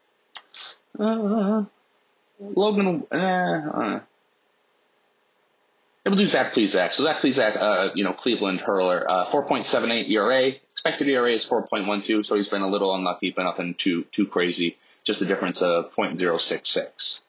uh, 0.98 1.64
Logan. 2.40 3.06
Eh, 3.10 3.16
uh, 3.16 4.00
we'll 6.06 6.16
do 6.16 6.26
Zach 6.26 6.54
Plesac. 6.54 6.92
So 6.92 7.04
Zach 7.04 7.20
Plesac, 7.20 7.60
uh, 7.60 7.92
you 7.94 8.04
know, 8.04 8.14
Cleveland 8.14 8.60
hurler, 8.60 9.10
uh, 9.10 9.26
4.78 9.26 10.10
ERA. 10.10 10.52
Expected 10.72 11.08
ERA 11.08 11.32
is 11.32 11.46
4.12, 11.46 12.24
so 12.24 12.36
he's 12.36 12.48
been 12.48 12.62
a 12.62 12.68
little 12.68 12.94
unlucky, 12.94 13.30
but 13.30 13.42
nothing 13.42 13.74
too 13.74 14.04
too 14.04 14.26
crazy. 14.26 14.78
Just 15.04 15.22
a 15.22 15.26
difference 15.26 15.60
of 15.60 15.92
0.066. 15.92 17.20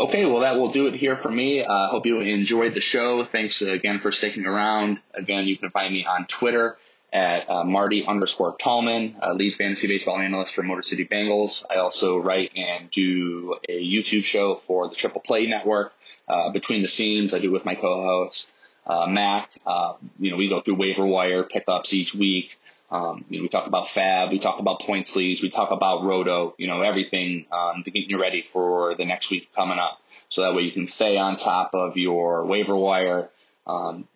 Okay, 0.00 0.26
well, 0.26 0.40
that 0.40 0.56
will 0.56 0.70
do 0.70 0.86
it 0.86 0.94
here 0.94 1.16
for 1.16 1.30
me. 1.30 1.64
I 1.64 1.86
uh, 1.86 1.88
hope 1.88 2.06
you 2.06 2.20
enjoyed 2.20 2.74
the 2.74 2.80
show. 2.80 3.24
Thanks 3.24 3.60
again 3.62 3.98
for 3.98 4.12
sticking 4.12 4.46
around. 4.46 5.00
Again, 5.12 5.46
you 5.46 5.56
can 5.56 5.70
find 5.70 5.92
me 5.92 6.06
on 6.06 6.26
Twitter 6.26 6.78
at 7.12 7.48
uh, 7.48 7.64
Marty 7.64 8.04
underscore 8.06 8.56
Tallman, 8.56 9.16
uh, 9.22 9.32
lead 9.32 9.54
fantasy 9.54 9.86
baseball 9.86 10.18
analyst 10.18 10.54
for 10.54 10.62
Motor 10.62 10.82
City 10.82 11.06
Bengals. 11.06 11.64
I 11.70 11.76
also 11.76 12.18
write 12.18 12.52
and 12.56 12.90
do 12.90 13.56
a 13.68 13.82
YouTube 13.82 14.24
show 14.24 14.56
for 14.56 14.88
the 14.88 14.94
Triple 14.94 15.20
Play 15.20 15.46
Network. 15.46 15.92
Uh, 16.26 16.50
between 16.50 16.82
the 16.82 16.88
scenes, 16.88 17.32
I 17.32 17.38
do 17.38 17.50
with 17.50 17.64
my 17.64 17.74
co-host 17.74 18.52
uh, 18.86 19.06
Matt. 19.06 19.56
Uh, 19.66 19.94
you 20.18 20.30
know, 20.30 20.36
we 20.36 20.48
go 20.48 20.60
through 20.60 20.74
waiver 20.74 21.06
wire 21.06 21.44
pickups 21.44 21.92
each 21.92 22.14
week. 22.14 22.58
Um, 22.90 23.24
you 23.28 23.38
know, 23.38 23.42
we 23.42 23.48
talk 23.48 23.66
about 23.66 23.90
fab, 23.90 24.30
we 24.30 24.38
talk 24.38 24.60
about 24.60 24.80
point 24.80 25.06
sleeves, 25.06 25.42
we 25.42 25.50
talk 25.50 25.70
about 25.70 26.04
roto, 26.04 26.54
you 26.56 26.66
know, 26.66 26.80
everything 26.80 27.44
um, 27.52 27.82
to 27.82 27.90
get 27.90 28.08
you 28.08 28.18
ready 28.18 28.40
for 28.40 28.94
the 28.94 29.04
next 29.04 29.30
week 29.30 29.52
coming 29.54 29.78
up. 29.78 30.00
So 30.30 30.40
that 30.42 30.54
way 30.54 30.62
you 30.62 30.72
can 30.72 30.86
stay 30.86 31.18
on 31.18 31.36
top 31.36 31.74
of 31.74 31.98
your 31.98 32.46
waiver 32.46 32.74
wire. 32.74 33.28
Um, 33.66 34.08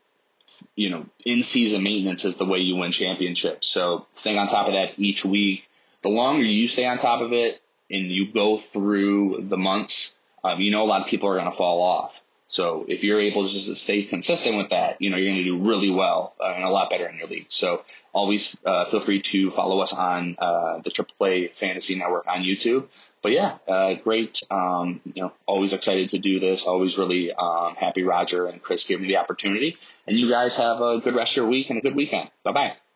you 0.75 0.91
know, 0.91 1.07
in 1.25 1.43
season 1.43 1.83
maintenance 1.83 2.25
is 2.25 2.37
the 2.37 2.45
way 2.45 2.59
you 2.59 2.77
win 2.77 2.93
championships. 2.93 3.67
So 3.67 4.07
staying 4.13 4.39
on 4.39 4.49
top 4.49 4.69
of 4.69 4.75
that 4.75 4.99
each 4.99 5.25
week, 5.25 5.69
the 6.03 6.09
longer 6.09 6.45
you 6.45 6.69
stay 6.69 6.85
on 6.85 6.99
top 6.99 7.21
of 7.21 7.33
it 7.33 7.61
and 7.91 8.11
you 8.11 8.33
go 8.33 8.57
through 8.57 9.47
the 9.49 9.57
months, 9.57 10.15
um, 10.45 10.61
you 10.61 10.71
know, 10.71 10.83
a 10.83 10.87
lot 10.87 11.03
of 11.03 11.07
people 11.07 11.29
are 11.29 11.35
going 11.35 11.51
to 11.51 11.57
fall 11.57 11.83
off. 11.83 12.21
So 12.53 12.85
if 12.87 13.03
you're 13.03 13.19
able 13.19 13.49
to 13.49 13.49
just 13.49 13.83
stay 13.83 14.03
consistent 14.03 14.59
with 14.59 14.69
that, 14.69 15.01
you 15.01 15.09
know, 15.09 15.17
you're 15.17 15.33
going 15.33 15.43
to 15.43 15.51
do 15.53 15.57
really 15.57 15.89
well 15.89 16.35
uh, 16.39 16.53
and 16.53 16.65
a 16.65 16.69
lot 16.69 16.91
better 16.91 17.09
in 17.09 17.17
your 17.17 17.27
league. 17.27 17.47
So 17.49 17.83
always 18.13 18.55
uh, 18.67 18.85
feel 18.85 19.01
free 19.01 19.23
to 19.23 19.51
follow 19.51 19.81
us 19.81 19.95
on 19.95 20.37
uh, 20.39 20.81
the 20.85 20.91
AAA 20.91 21.57
Fantasy 21.57 21.95
Network 21.95 22.27
on 22.29 22.43
YouTube. 22.43 22.89
But 23.23 23.33
yeah, 23.33 23.57
uh, 23.67 23.95
great. 23.95 24.43
Um, 24.51 25.01
you 25.15 25.23
know, 25.23 25.33
always 25.47 25.73
excited 25.73 26.11
to 26.11 26.19
do 26.19 26.41
this. 26.41 26.67
Always 26.67 26.99
really 26.99 27.33
um, 27.33 27.75
happy 27.75 28.03
Roger 28.03 28.45
and 28.45 28.61
Chris 28.61 28.85
gave 28.85 29.01
me 29.01 29.09
the 29.09 29.17
opportunity. 29.17 29.79
And 30.07 30.19
you 30.19 30.29
guys 30.29 30.55
have 30.57 30.83
a 30.83 30.99
good 30.99 31.15
rest 31.15 31.33
of 31.33 31.37
your 31.37 31.47
week 31.47 31.71
and 31.71 31.79
a 31.79 31.81
good 31.81 31.97
weekend. 31.97 32.31
Bye 32.45 32.53
bye. 32.53 32.92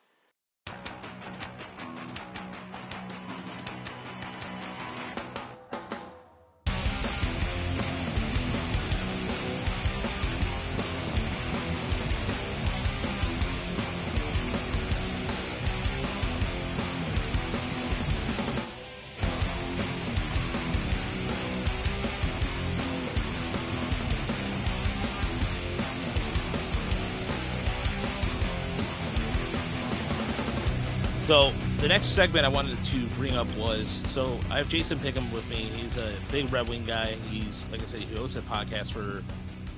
So 31.26 31.52
the 31.78 31.88
next 31.88 32.10
segment 32.10 32.44
I 32.44 32.48
wanted 32.48 32.80
to 32.84 33.06
bring 33.16 33.32
up 33.32 33.52
was 33.56 33.88
so 34.06 34.38
I 34.48 34.58
have 34.58 34.68
Jason 34.68 35.00
Pickham 35.00 35.32
with 35.32 35.44
me. 35.48 35.56
He's 35.56 35.96
a 35.96 36.14
big 36.30 36.52
Red 36.52 36.68
Wing 36.68 36.84
guy. 36.84 37.16
He's 37.28 37.66
like 37.72 37.82
I 37.82 37.86
said, 37.86 38.02
he 38.02 38.14
hosted 38.14 38.36
a 38.36 38.42
podcast 38.42 38.92
for 38.92 39.24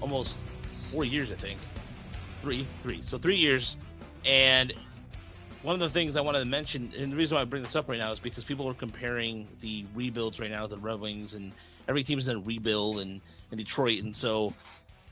almost 0.02 0.40
four 0.92 1.06
years, 1.06 1.32
I 1.32 1.36
think. 1.36 1.58
Three, 2.42 2.66
three. 2.82 3.00
So 3.00 3.16
three 3.16 3.36
years. 3.36 3.78
And 4.26 4.74
one 5.62 5.72
of 5.72 5.80
the 5.80 5.88
things 5.88 6.16
I 6.16 6.20
wanted 6.20 6.40
to 6.40 6.44
mention, 6.44 6.92
and 6.94 7.10
the 7.10 7.16
reason 7.16 7.36
why 7.36 7.40
I 7.40 7.44
bring 7.46 7.62
this 7.62 7.76
up 7.76 7.88
right 7.88 7.98
now 7.98 8.12
is 8.12 8.18
because 8.18 8.44
people 8.44 8.68
are 8.68 8.74
comparing 8.74 9.48
the 9.62 9.86
rebuilds 9.94 10.38
right 10.38 10.50
now 10.50 10.66
the 10.66 10.76
Red 10.76 11.00
Wings, 11.00 11.32
and 11.32 11.52
every 11.88 12.02
team 12.02 12.18
is 12.18 12.28
in 12.28 12.36
a 12.36 12.40
rebuild 12.40 12.98
in, 12.98 13.22
in 13.52 13.56
Detroit. 13.56 14.02
And 14.04 14.14
so 14.14 14.52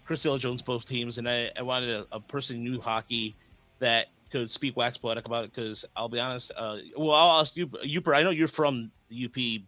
Chris 0.05 0.23
Taylor 0.23 0.39
Jones, 0.39 0.61
both 0.61 0.85
teams, 0.85 1.17
and 1.17 1.27
I, 1.27 1.51
I 1.57 1.63
wanted 1.63 1.89
a, 1.89 2.07
a 2.13 2.21
person 2.21 2.57
who 2.57 2.63
knew 2.63 2.79
hockey 2.79 3.37
that 3.79 4.09
could 4.31 4.51
speak 4.51 4.77
wax 4.77 4.99
poetic 4.99 5.27
about 5.27 5.45
it 5.45 5.55
because 5.55 5.85
I'll 5.97 6.09
be 6.09 6.21
honest. 6.21 6.53
Uh, 6.57 6.79
well, 6.97 7.13
I'll 7.13 7.41
ask 7.41 7.57
you, 7.57 7.69
Yooper. 7.69 8.17
I 8.17 8.23
know 8.23 8.31
you're 8.31 8.49
from 8.49 8.91
the 9.09 9.27
UP, 9.27 9.63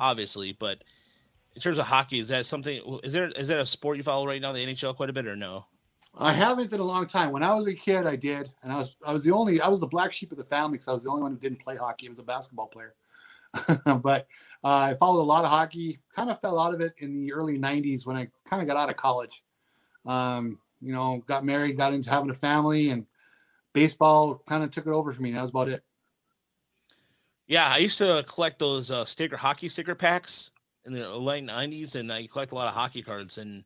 obviously, 0.00 0.56
but 0.58 0.82
in 1.54 1.60
terms 1.62 1.78
of 1.78 1.86
hockey, 1.86 2.18
is 2.18 2.28
that 2.28 2.46
something? 2.46 3.00
Is 3.02 3.12
there 3.12 3.28
is 3.30 3.48
that 3.48 3.60
a 3.60 3.66
sport 3.66 3.96
you 3.96 4.02
follow 4.02 4.26
right 4.26 4.40
now, 4.40 4.52
the 4.52 4.64
NHL, 4.64 4.96
quite 4.96 5.10
a 5.10 5.12
bit, 5.12 5.26
or 5.26 5.36
no? 5.36 5.66
I 6.16 6.32
haven't 6.32 6.72
in 6.72 6.80
a 6.80 6.84
long 6.84 7.06
time. 7.06 7.32
When 7.32 7.42
I 7.42 7.54
was 7.54 7.66
a 7.66 7.74
kid, 7.74 8.06
I 8.06 8.16
did, 8.16 8.50
and 8.62 8.72
I 8.72 8.76
was 8.76 8.96
I 9.06 9.12
was 9.12 9.24
the 9.24 9.32
only 9.32 9.60
I 9.60 9.68
was 9.68 9.80
the 9.80 9.86
black 9.86 10.12
sheep 10.12 10.32
of 10.32 10.38
the 10.38 10.44
family 10.44 10.78
because 10.78 10.88
I 10.88 10.92
was 10.92 11.04
the 11.04 11.10
only 11.10 11.22
one 11.22 11.32
who 11.32 11.38
didn't 11.38 11.60
play 11.60 11.76
hockey. 11.76 12.06
I 12.06 12.10
was 12.10 12.18
a 12.18 12.24
basketball 12.24 12.68
player, 12.68 12.94
but 13.84 14.26
uh, 14.62 14.68
I 14.68 14.94
followed 14.94 15.20
a 15.20 15.24
lot 15.24 15.44
of 15.44 15.50
hockey. 15.50 15.98
Kind 16.14 16.30
of 16.30 16.40
fell 16.40 16.58
out 16.58 16.74
of 16.74 16.80
it 16.80 16.94
in 16.98 17.14
the 17.14 17.32
early 17.32 17.58
'90s 17.58 18.06
when 18.06 18.16
I 18.16 18.28
kind 18.46 18.62
of 18.62 18.68
got 18.68 18.76
out 18.76 18.90
of 18.90 18.96
college. 18.96 19.42
Um, 20.06 20.60
you 20.80 20.92
know, 20.92 21.22
got 21.26 21.44
married, 21.44 21.76
got 21.76 21.94
into 21.94 22.10
having 22.10 22.30
a 22.30 22.34
family, 22.34 22.90
and 22.90 23.06
baseball 23.74 24.42
kind 24.48 24.64
of 24.64 24.70
took 24.70 24.86
it 24.86 24.90
over 24.90 25.12
for 25.12 25.20
me. 25.20 25.32
That 25.32 25.42
was 25.42 25.50
about 25.50 25.68
it. 25.68 25.82
Yeah, 27.46 27.68
I 27.68 27.78
used 27.78 27.98
to 27.98 28.24
collect 28.26 28.58
those 28.58 28.90
uh, 28.90 29.04
sticker 29.04 29.36
hockey 29.36 29.68
sticker 29.68 29.94
packs 29.94 30.50
in 30.86 30.92
the 30.92 31.08
late 31.10 31.44
'90s, 31.44 31.94
and 31.96 32.10
I 32.10 32.26
collect 32.26 32.52
a 32.52 32.54
lot 32.54 32.68
of 32.68 32.74
hockey 32.74 33.02
cards. 33.02 33.36
And 33.36 33.64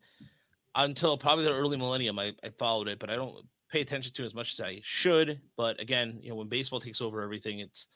until 0.75 1.17
probably 1.17 1.45
the 1.45 1.53
early 1.53 1.77
millennium, 1.77 2.19
I, 2.19 2.35
I 2.43 2.51
followed 2.59 2.89
it, 2.89 2.99
but 2.99 3.11
I 3.11 3.17
don't 3.17 3.47
pay 3.71 3.81
attention 3.81 4.13
to 4.15 4.25
as 4.25 4.35
much 4.35 4.55
as 4.55 4.61
I 4.61 4.81
should. 4.83 5.41
But 5.57 5.81
again, 5.81 6.19
you 6.23 6.31
know, 6.31 6.37
when 6.37 6.49
baseball 6.49 6.81
takes 6.81 7.01
over 7.01 7.23
everything, 7.23 7.61
it's 7.61 7.87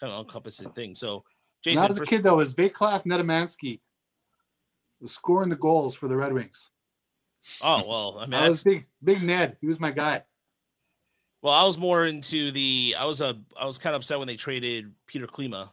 kind 0.00 0.12
of 0.12 0.18
encompassing 0.18 0.70
thing. 0.70 0.96
So, 0.96 1.22
Jason, 1.62 1.82
not 1.82 1.90
as 1.90 1.98
a 1.98 2.04
kid 2.04 2.24
though, 2.24 2.36
was 2.36 2.54
Vaclav 2.54 3.04
Nedomansky 3.04 3.80
was 5.00 5.12
scoring 5.12 5.50
the 5.50 5.56
goals 5.56 5.94
for 5.94 6.08
the 6.08 6.16
Red 6.16 6.32
Wings. 6.32 6.70
Oh 7.60 7.84
well, 7.86 8.18
I 8.18 8.26
mean, 8.26 8.34
I 8.34 8.48
was 8.48 8.62
big, 8.62 8.86
big 9.02 9.22
Ned. 9.22 9.58
He 9.60 9.66
was 9.66 9.80
my 9.80 9.90
guy. 9.90 10.22
Well, 11.42 11.52
I 11.52 11.64
was 11.64 11.76
more 11.76 12.06
into 12.06 12.52
the. 12.52 12.94
I 12.96 13.04
was 13.04 13.20
a. 13.20 13.36
I 13.60 13.66
was 13.66 13.78
kind 13.78 13.96
of 13.96 14.00
upset 14.00 14.18
when 14.18 14.28
they 14.28 14.36
traded 14.36 14.92
Peter 15.06 15.26
Klima 15.26 15.70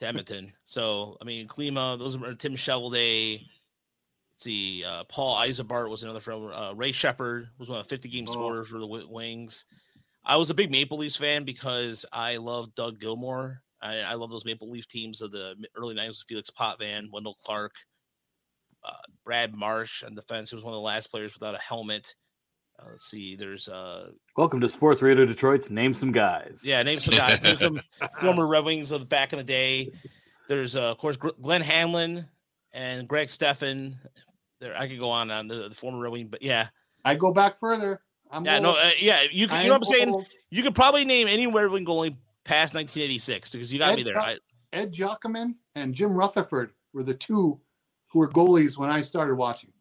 to 0.00 0.06
Edmonton. 0.06 0.52
so 0.64 1.16
I 1.22 1.24
mean, 1.24 1.46
Klima. 1.46 1.98
Those 1.98 2.18
were 2.18 2.34
Tim 2.34 2.56
Cheveldae. 2.56 3.40
Let's 3.40 4.42
see. 4.42 4.84
Uh, 4.84 5.04
Paul 5.04 5.36
Ysebaert 5.36 5.88
was 5.88 6.02
another 6.02 6.20
from. 6.20 6.52
Uh, 6.52 6.72
Ray 6.72 6.90
Sheppard 6.90 7.48
was 7.58 7.68
one 7.68 7.78
of 7.78 7.86
the 7.86 7.90
50 7.90 8.08
game 8.08 8.26
oh. 8.28 8.32
scorers 8.32 8.68
for 8.68 8.80
the 8.80 8.86
Wings. 8.86 9.64
I 10.24 10.36
was 10.36 10.50
a 10.50 10.54
big 10.54 10.70
Maple 10.70 10.98
Leafs 10.98 11.16
fan 11.16 11.44
because 11.44 12.04
I 12.12 12.36
love 12.36 12.74
Doug 12.74 13.00
Gilmour. 13.00 13.58
I, 13.80 13.98
I 14.00 14.14
love 14.14 14.30
those 14.30 14.44
Maple 14.44 14.70
Leaf 14.70 14.86
teams 14.86 15.20
of 15.20 15.32
the 15.32 15.56
early 15.76 15.94
90s 15.94 16.08
with 16.08 16.24
Felix 16.28 16.50
Potvin, 16.50 17.08
Wendel 17.12 17.36
Clark, 17.44 17.74
uh, 18.84 18.92
Brad 19.24 19.54
Marsh 19.54 20.04
on 20.04 20.14
defense. 20.14 20.50
He 20.50 20.56
was 20.56 20.64
one 20.64 20.74
of 20.74 20.78
the 20.78 20.80
last 20.80 21.08
players 21.08 21.34
without 21.34 21.56
a 21.56 21.58
helmet. 21.58 22.14
Uh, 22.82 22.90
let's 22.90 23.04
see. 23.04 23.36
There's 23.36 23.68
uh. 23.68 24.10
Welcome 24.36 24.60
to 24.60 24.68
Sports 24.68 25.02
Radio 25.02 25.24
Detroit's 25.24 25.70
Name 25.70 25.94
Some 25.94 26.12
Guys. 26.12 26.62
Yeah, 26.64 26.82
name 26.82 26.98
some 26.98 27.14
guys. 27.14 27.42
name 27.42 27.56
some 27.56 27.80
former 28.20 28.46
Red 28.46 28.64
Wings 28.64 28.90
of 28.90 29.00
the 29.00 29.06
back 29.06 29.32
in 29.32 29.38
the 29.38 29.44
day. 29.44 29.92
There's 30.48 30.76
uh, 30.76 30.90
of 30.90 30.98
course 30.98 31.16
Glenn 31.16 31.60
Hanlon 31.60 32.26
and 32.72 33.06
Greg 33.06 33.30
Stefan. 33.30 33.96
There, 34.60 34.76
I 34.76 34.88
could 34.88 34.98
go 34.98 35.10
on 35.10 35.30
on 35.30 35.48
the, 35.48 35.68
the 35.68 35.74
former 35.74 36.00
Red 36.00 36.12
Wing, 36.12 36.26
but 36.28 36.42
yeah, 36.42 36.68
I 37.04 37.14
go 37.14 37.32
back 37.32 37.58
further. 37.58 38.00
I'm 38.30 38.44
yeah, 38.44 38.54
old. 38.54 38.62
no, 38.62 38.72
uh, 38.72 38.90
yeah. 38.98 39.22
You, 39.30 39.46
can, 39.46 39.62
you 39.62 39.68
know 39.68 39.74
what 39.74 39.86
I'm 39.86 39.92
saying? 39.92 40.08
Old. 40.10 40.26
You 40.50 40.62
could 40.62 40.74
probably 40.74 41.04
name 41.04 41.28
any 41.28 41.46
Red 41.46 41.70
Wing 41.70 41.84
goalie 41.84 42.16
past 42.44 42.74
1986 42.74 43.50
because 43.50 43.72
you 43.72 43.78
got 43.78 43.92
Ed, 43.92 43.96
me 43.96 44.02
there. 44.02 44.18
I, 44.18 44.38
Ed 44.72 44.92
Giacomin 44.92 45.54
and 45.74 45.94
Jim 45.94 46.14
Rutherford 46.14 46.72
were 46.92 47.02
the 47.02 47.14
two 47.14 47.60
who 48.08 48.18
were 48.18 48.28
goalies 48.28 48.78
when 48.78 48.90
I 48.90 49.02
started 49.02 49.34
watching. 49.34 49.71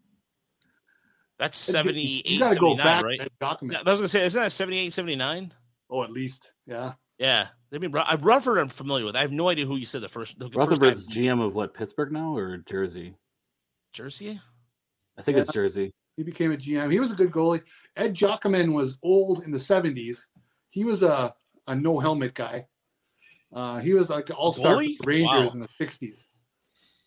That's 1.41 1.57
78, 1.57 2.29
you 2.29 2.37
gotta 2.37 2.55
go 2.55 2.75
back 2.75 3.03
right? 3.03 3.19
Document. 3.39 3.81
I 3.83 3.89
was 3.89 3.99
gonna 3.99 4.07
say, 4.09 4.23
isn't 4.25 4.39
that 4.39 4.51
78, 4.51 4.93
79? 4.93 5.51
Oh, 5.89 6.03
at 6.03 6.11
least, 6.11 6.51
yeah. 6.67 6.93
Yeah. 7.17 7.47
I 7.73 7.79
mean, 7.79 7.91
Rutherford, 7.91 8.59
I'm 8.59 8.69
familiar 8.69 9.05
with. 9.05 9.15
I 9.15 9.21
have 9.21 9.31
no 9.31 9.49
idea 9.49 9.65
who 9.65 9.75
you 9.75 9.87
said 9.87 10.01
the 10.01 10.07
first. 10.07 10.37
The 10.37 10.49
Rutherford's 10.49 11.05
first 11.05 11.09
GM 11.09 11.43
of 11.43 11.55
what 11.55 11.73
Pittsburgh 11.73 12.11
now 12.11 12.37
or 12.37 12.57
Jersey? 12.57 13.15
Jersey. 13.91 14.39
I 15.17 15.23
think 15.23 15.35
yeah. 15.37 15.41
it's 15.41 15.51
Jersey. 15.51 15.91
He 16.15 16.21
became 16.21 16.51
a 16.51 16.57
GM. 16.57 16.91
He 16.91 16.99
was 16.99 17.11
a 17.11 17.15
good 17.15 17.31
goalie. 17.31 17.63
Ed 17.95 18.13
Giacomin 18.13 18.71
was 18.71 18.99
old 19.01 19.41
in 19.43 19.49
the 19.49 19.57
70s. 19.57 20.19
He 20.69 20.83
was 20.83 21.01
a, 21.01 21.33
a 21.65 21.73
no 21.73 21.97
helmet 21.97 22.35
guy. 22.35 22.67
Uh, 23.51 23.79
he 23.79 23.95
was 23.95 24.11
like 24.11 24.29
all 24.37 24.53
star 24.53 24.77
Rangers 25.05 25.27
wow. 25.31 25.49
in 25.53 25.59
the 25.61 25.69
60s. 25.79 26.19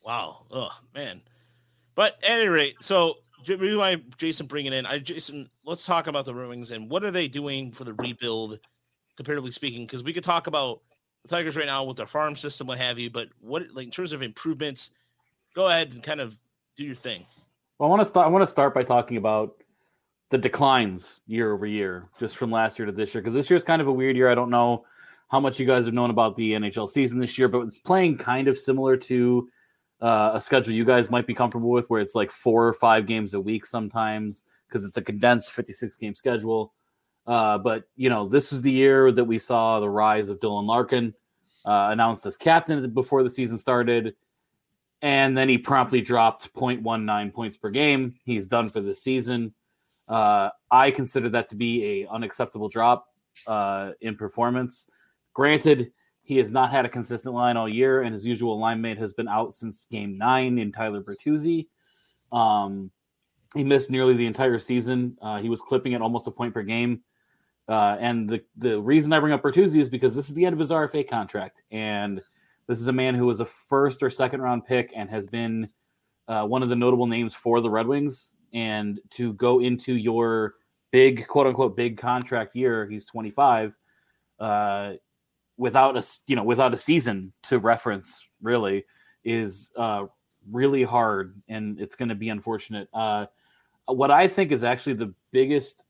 Wow. 0.05 0.47
Oh 0.51 0.77
man. 0.93 1.23
But 1.95 2.19
at 2.25 2.33
any 2.33 2.49
rate, 2.49 2.75
so 2.81 3.19
reason 3.47 3.79
why 3.79 3.97
Jason 4.17 4.47
bringing 4.47 4.73
in, 4.73 4.87
I 4.87 4.99
Jason, 4.99 5.49
let's 5.65 5.87
talk 5.87 6.07
about 6.07 6.25
the 6.25 6.35
Red 6.35 6.71
and 6.71 6.91
what 6.91 7.05
are 7.05 7.11
they 7.11 7.29
doing 7.29 7.73
for 7.73 7.85
the 7.85 7.95
rebuild, 7.95 8.59
comparatively 9.17 9.53
speaking? 9.53 9.87
Because 9.87 10.03
we 10.03 10.13
could 10.13 10.25
talk 10.25 10.47
about 10.47 10.81
the 11.23 11.29
Tigers 11.29 11.57
right 11.57 11.67
now 11.67 11.85
with 11.85 11.97
their 11.97 12.07
farm 12.07 12.37
system, 12.37 12.67
what 12.67 12.79
have 12.79 12.99
you. 12.99 13.11
But 13.11 13.29
what, 13.41 13.65
like 13.73 13.87
in 13.87 13.91
terms 13.91 14.13
of 14.13 14.23
improvements, 14.23 14.91
go 15.55 15.69
ahead 15.69 15.93
and 15.93 16.03
kind 16.03 16.21
of 16.21 16.39
do 16.77 16.85
your 16.85 16.95
thing. 16.95 17.25
Well, 17.79 17.89
I 17.89 17.91
want 17.91 18.01
to 18.01 18.07
start. 18.07 18.27
I 18.27 18.31
want 18.31 18.43
to 18.43 18.51
start 18.51 18.75
by 18.75 18.83
talking 18.83 19.17
about 19.17 19.63
the 20.31 20.39
declines 20.39 21.21
year 21.27 21.53
over 21.53 21.67
year, 21.67 22.09
just 22.19 22.37
from 22.37 22.51
last 22.51 22.79
year 22.79 22.87
to 22.87 22.93
this 22.93 23.15
year, 23.15 23.23
because 23.23 23.35
this 23.35 23.51
year 23.51 23.57
is 23.57 23.65
kind 23.65 23.83
of 23.83 23.89
a 23.89 23.93
weird 23.93 24.17
year. 24.17 24.29
I 24.29 24.35
don't 24.35 24.51
know 24.51 24.85
how 25.29 25.41
much 25.41 25.59
you 25.59 25.67
guys 25.67 25.87
have 25.87 25.95
known 25.95 26.11
about 26.11 26.37
the 26.37 26.53
NHL 26.53 26.89
season 26.89 27.19
this 27.19 27.39
year, 27.39 27.49
but 27.49 27.61
it's 27.63 27.79
playing 27.79 28.19
kind 28.19 28.49
of 28.49 28.59
similar 28.59 28.97
to 28.97 29.49
uh, 30.05 30.33
a 30.35 30.41
schedule 30.41 30.75
you 30.75 30.85
guys 30.85 31.11
might 31.11 31.27
be 31.27 31.33
comfortable 31.33 31.71
with, 31.71 31.89
where 31.89 32.03
it's 32.03 32.15
like 32.15 32.31
four 32.31 32.69
or 32.69 32.75
five 32.75 33.07
games 33.07 33.33
a 33.33 33.41
week 33.41 33.65
sometimes 33.65 34.45
because 34.69 34.85
it's 34.85 34.99
a 34.99 35.03
condensed 35.03 35.53
56 35.53 35.97
game 35.97 36.15
schedule. 36.15 36.75
Uh, 37.27 37.57
but 37.57 37.85
you 37.97 38.11
know, 38.11 38.29
this 38.29 38.51
was 38.51 38.61
the 38.61 38.71
year 38.71 39.11
that 39.11 39.25
we 39.25 39.39
saw 39.39 39.81
the 39.81 39.89
rise 39.89 40.29
of 40.29 40.41
Dylan 40.41 40.67
Larkin 40.67 41.15
uh, 41.65 41.89
announced 41.91 42.27
as 42.27 42.37
captain 42.37 42.91
before 42.91 43.23
the 43.23 43.31
season 43.31 43.57
started, 43.57 44.15
and 45.01 45.39
then 45.39 45.49
he 45.49 45.57
promptly 45.57 46.03
dropped 46.03 46.53
0.19 46.53 47.33
points 47.33 47.57
per 47.57 47.71
game. 47.71 48.13
He's 48.27 48.47
done 48.47 48.69
for 48.69 48.83
the 48.83 48.95
season. 48.95 49.55
Uh, 50.07 50.51
I 50.71 50.91
consider 50.91 51.31
that 51.31 51.49
to 51.49 51.57
be 51.57 52.03
a 52.03 52.09
unacceptable 52.09 52.69
drop 52.69 53.07
uh, 53.47 53.93
in 54.03 54.17
performance. 54.17 54.87
Granted, 55.33 55.93
he 56.25 56.39
has 56.39 56.51
not 56.51 56.71
had 56.71 56.87
a 56.87 56.89
consistent 56.89 57.35
line 57.35 57.57
all 57.57 57.69
year, 57.69 58.03
and 58.03 58.13
his 58.13 58.27
usual 58.27 58.59
line 58.59 58.81
mate 58.81 58.99
has 58.99 59.13
been 59.13 59.29
out 59.29 59.55
since 59.55 59.87
game 59.91 60.17
nine 60.17 60.59
in 60.59 60.73
Tyler 60.73 61.03
Bertuzzi. 61.03 61.69
Um, 62.33 62.91
he 63.55 63.63
missed 63.63 63.91
nearly 63.91 64.15
the 64.15 64.27
entire 64.27 64.59
season. 64.59 65.19
Uh, 65.21 65.39
he 65.39 65.51
was 65.51 65.61
clipping 65.61 65.95
at 65.95 66.01
almost 66.01 66.27
a 66.27 66.31
point 66.31 66.55
per 66.55 66.63
game. 66.63 67.03
Uh, 67.69 67.97
and 68.01 68.29
the, 68.29 68.43
the 68.57 68.81
reason 68.81 69.13
I 69.13 69.21
bring 69.21 69.33
up 69.33 69.43
Bertuzzi 69.43 69.81
is 69.81 69.89
because 69.89 70.17
this 70.17 70.29
is 70.29 70.35
the 70.35 70.45
end 70.45 70.55
of 70.55 70.59
his 70.59 70.71
RFA 70.71 71.09
contract. 71.09 71.63
And 71.71 72.21
this 72.67 72.81
is 72.81 72.89
a 72.89 72.93
man 72.93 73.15
who 73.15 73.27
was 73.27 73.41
a 73.41 73.45
first 73.45 74.03
or 74.03 74.11
second 74.11 74.41
round 74.41 74.65
pick 74.65 74.93
and 74.97 75.09
has 75.11 75.27
been 75.27 75.69
uh, 76.27 76.47
one 76.47 76.63
of 76.63 76.71
the 76.71 76.77
notable 76.77 77.07
names 77.07 77.35
for 77.35 77.61
the 77.61 77.71
Red 77.71 77.87
Wings. 77.87 78.33
And 78.55 78.99
to 79.11 79.35
go 79.35 79.61
into 79.61 79.95
your 79.95 80.55
big, 80.91 81.27
quote 81.27 81.47
unquote, 81.47 81.77
big 81.77 81.99
contract 81.99 82.57
year, 82.57 82.89
he's 82.89 83.05
25. 83.05 83.77
Uh, 84.41 84.95
without 85.57 85.97
a 85.97 86.05
you 86.27 86.37
know 86.37 86.45
without 86.45 86.75
a 86.75 86.77
season 86.77 87.33
to 87.43 87.59
reference 87.59 88.29
really 88.43 88.85
is 89.25 89.73
uh, 89.77 90.05
really 90.51 90.83
hard 90.83 91.41
and 91.49 91.81
it's 91.81 91.95
going 91.95 92.09
to 92.09 92.15
be 92.15 92.29
unfortunate. 92.29 92.89
Uh, 92.93 93.27
what 93.87 94.11
I 94.11 94.29
think 94.29 94.53
is 94.53 94.65
actually 94.65 94.95
the 94.95 95.13
biggest 95.31 95.83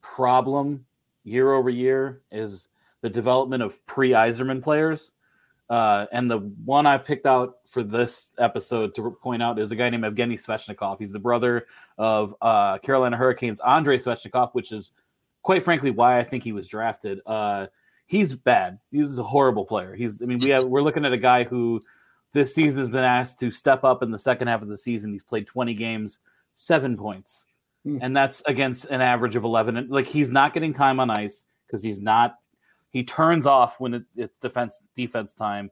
problem 0.00 0.84
year 1.24 1.52
over 1.52 1.70
year 1.70 2.22
is 2.30 2.68
the 3.02 3.10
development 3.10 3.62
of 3.62 3.84
pre 3.86 4.10
Yzerman 4.10 4.62
players. 4.62 5.12
Uh, 5.68 6.06
and 6.12 6.30
the 6.30 6.38
one 6.64 6.86
I 6.86 6.96
picked 6.96 7.26
out 7.26 7.56
for 7.66 7.82
this 7.82 8.30
episode 8.38 8.94
to 8.94 9.10
point 9.20 9.42
out 9.42 9.58
is 9.58 9.72
a 9.72 9.76
guy 9.76 9.90
named 9.90 10.04
Evgeny 10.04 10.34
Svechnikov. 10.34 10.98
He's 11.00 11.10
the 11.10 11.18
brother 11.18 11.66
of 11.98 12.36
uh, 12.40 12.78
Carolina 12.78 13.16
Hurricanes 13.16 13.60
Andrei 13.60 13.98
Svechnikov, 13.98 14.52
which 14.52 14.70
is 14.70 14.92
quite 15.42 15.64
frankly 15.64 15.90
why 15.90 16.18
I 16.18 16.22
think 16.22 16.44
he 16.44 16.52
was 16.52 16.68
drafted. 16.68 17.20
Uh, 17.26 17.66
he's 18.06 18.34
bad. 18.34 18.78
He's 18.90 19.18
a 19.18 19.22
horrible 19.22 19.64
player. 19.64 19.94
He's 19.94 20.22
I 20.22 20.26
mean 20.26 20.38
we 20.38 20.50
have 20.50 20.64
we're 20.64 20.82
looking 20.82 21.04
at 21.04 21.12
a 21.12 21.18
guy 21.18 21.44
who 21.44 21.80
this 22.32 22.54
season 22.54 22.80
has 22.80 22.88
been 22.88 23.04
asked 23.04 23.38
to 23.40 23.50
step 23.50 23.84
up 23.84 24.02
in 24.02 24.10
the 24.10 24.18
second 24.18 24.48
half 24.48 24.62
of 24.62 24.68
the 24.68 24.76
season. 24.76 25.12
He's 25.12 25.22
played 25.22 25.46
20 25.46 25.74
games, 25.74 26.20
7 26.52 26.96
points. 26.96 27.46
Hmm. 27.84 27.98
And 28.00 28.16
that's 28.16 28.42
against 28.46 28.86
an 28.86 29.00
average 29.00 29.36
of 29.36 29.44
11 29.44 29.88
like 29.88 30.06
he's 30.06 30.30
not 30.30 30.54
getting 30.54 30.72
time 30.72 31.00
on 31.00 31.10
ice 31.10 31.46
because 31.66 31.82
he's 31.82 32.00
not 32.00 32.36
he 32.96 33.04
turns 33.04 33.46
off 33.46 33.78
when 33.78 33.92
it, 33.92 34.04
it's 34.16 34.38
defense 34.38 34.80
defense 34.94 35.34
time, 35.34 35.70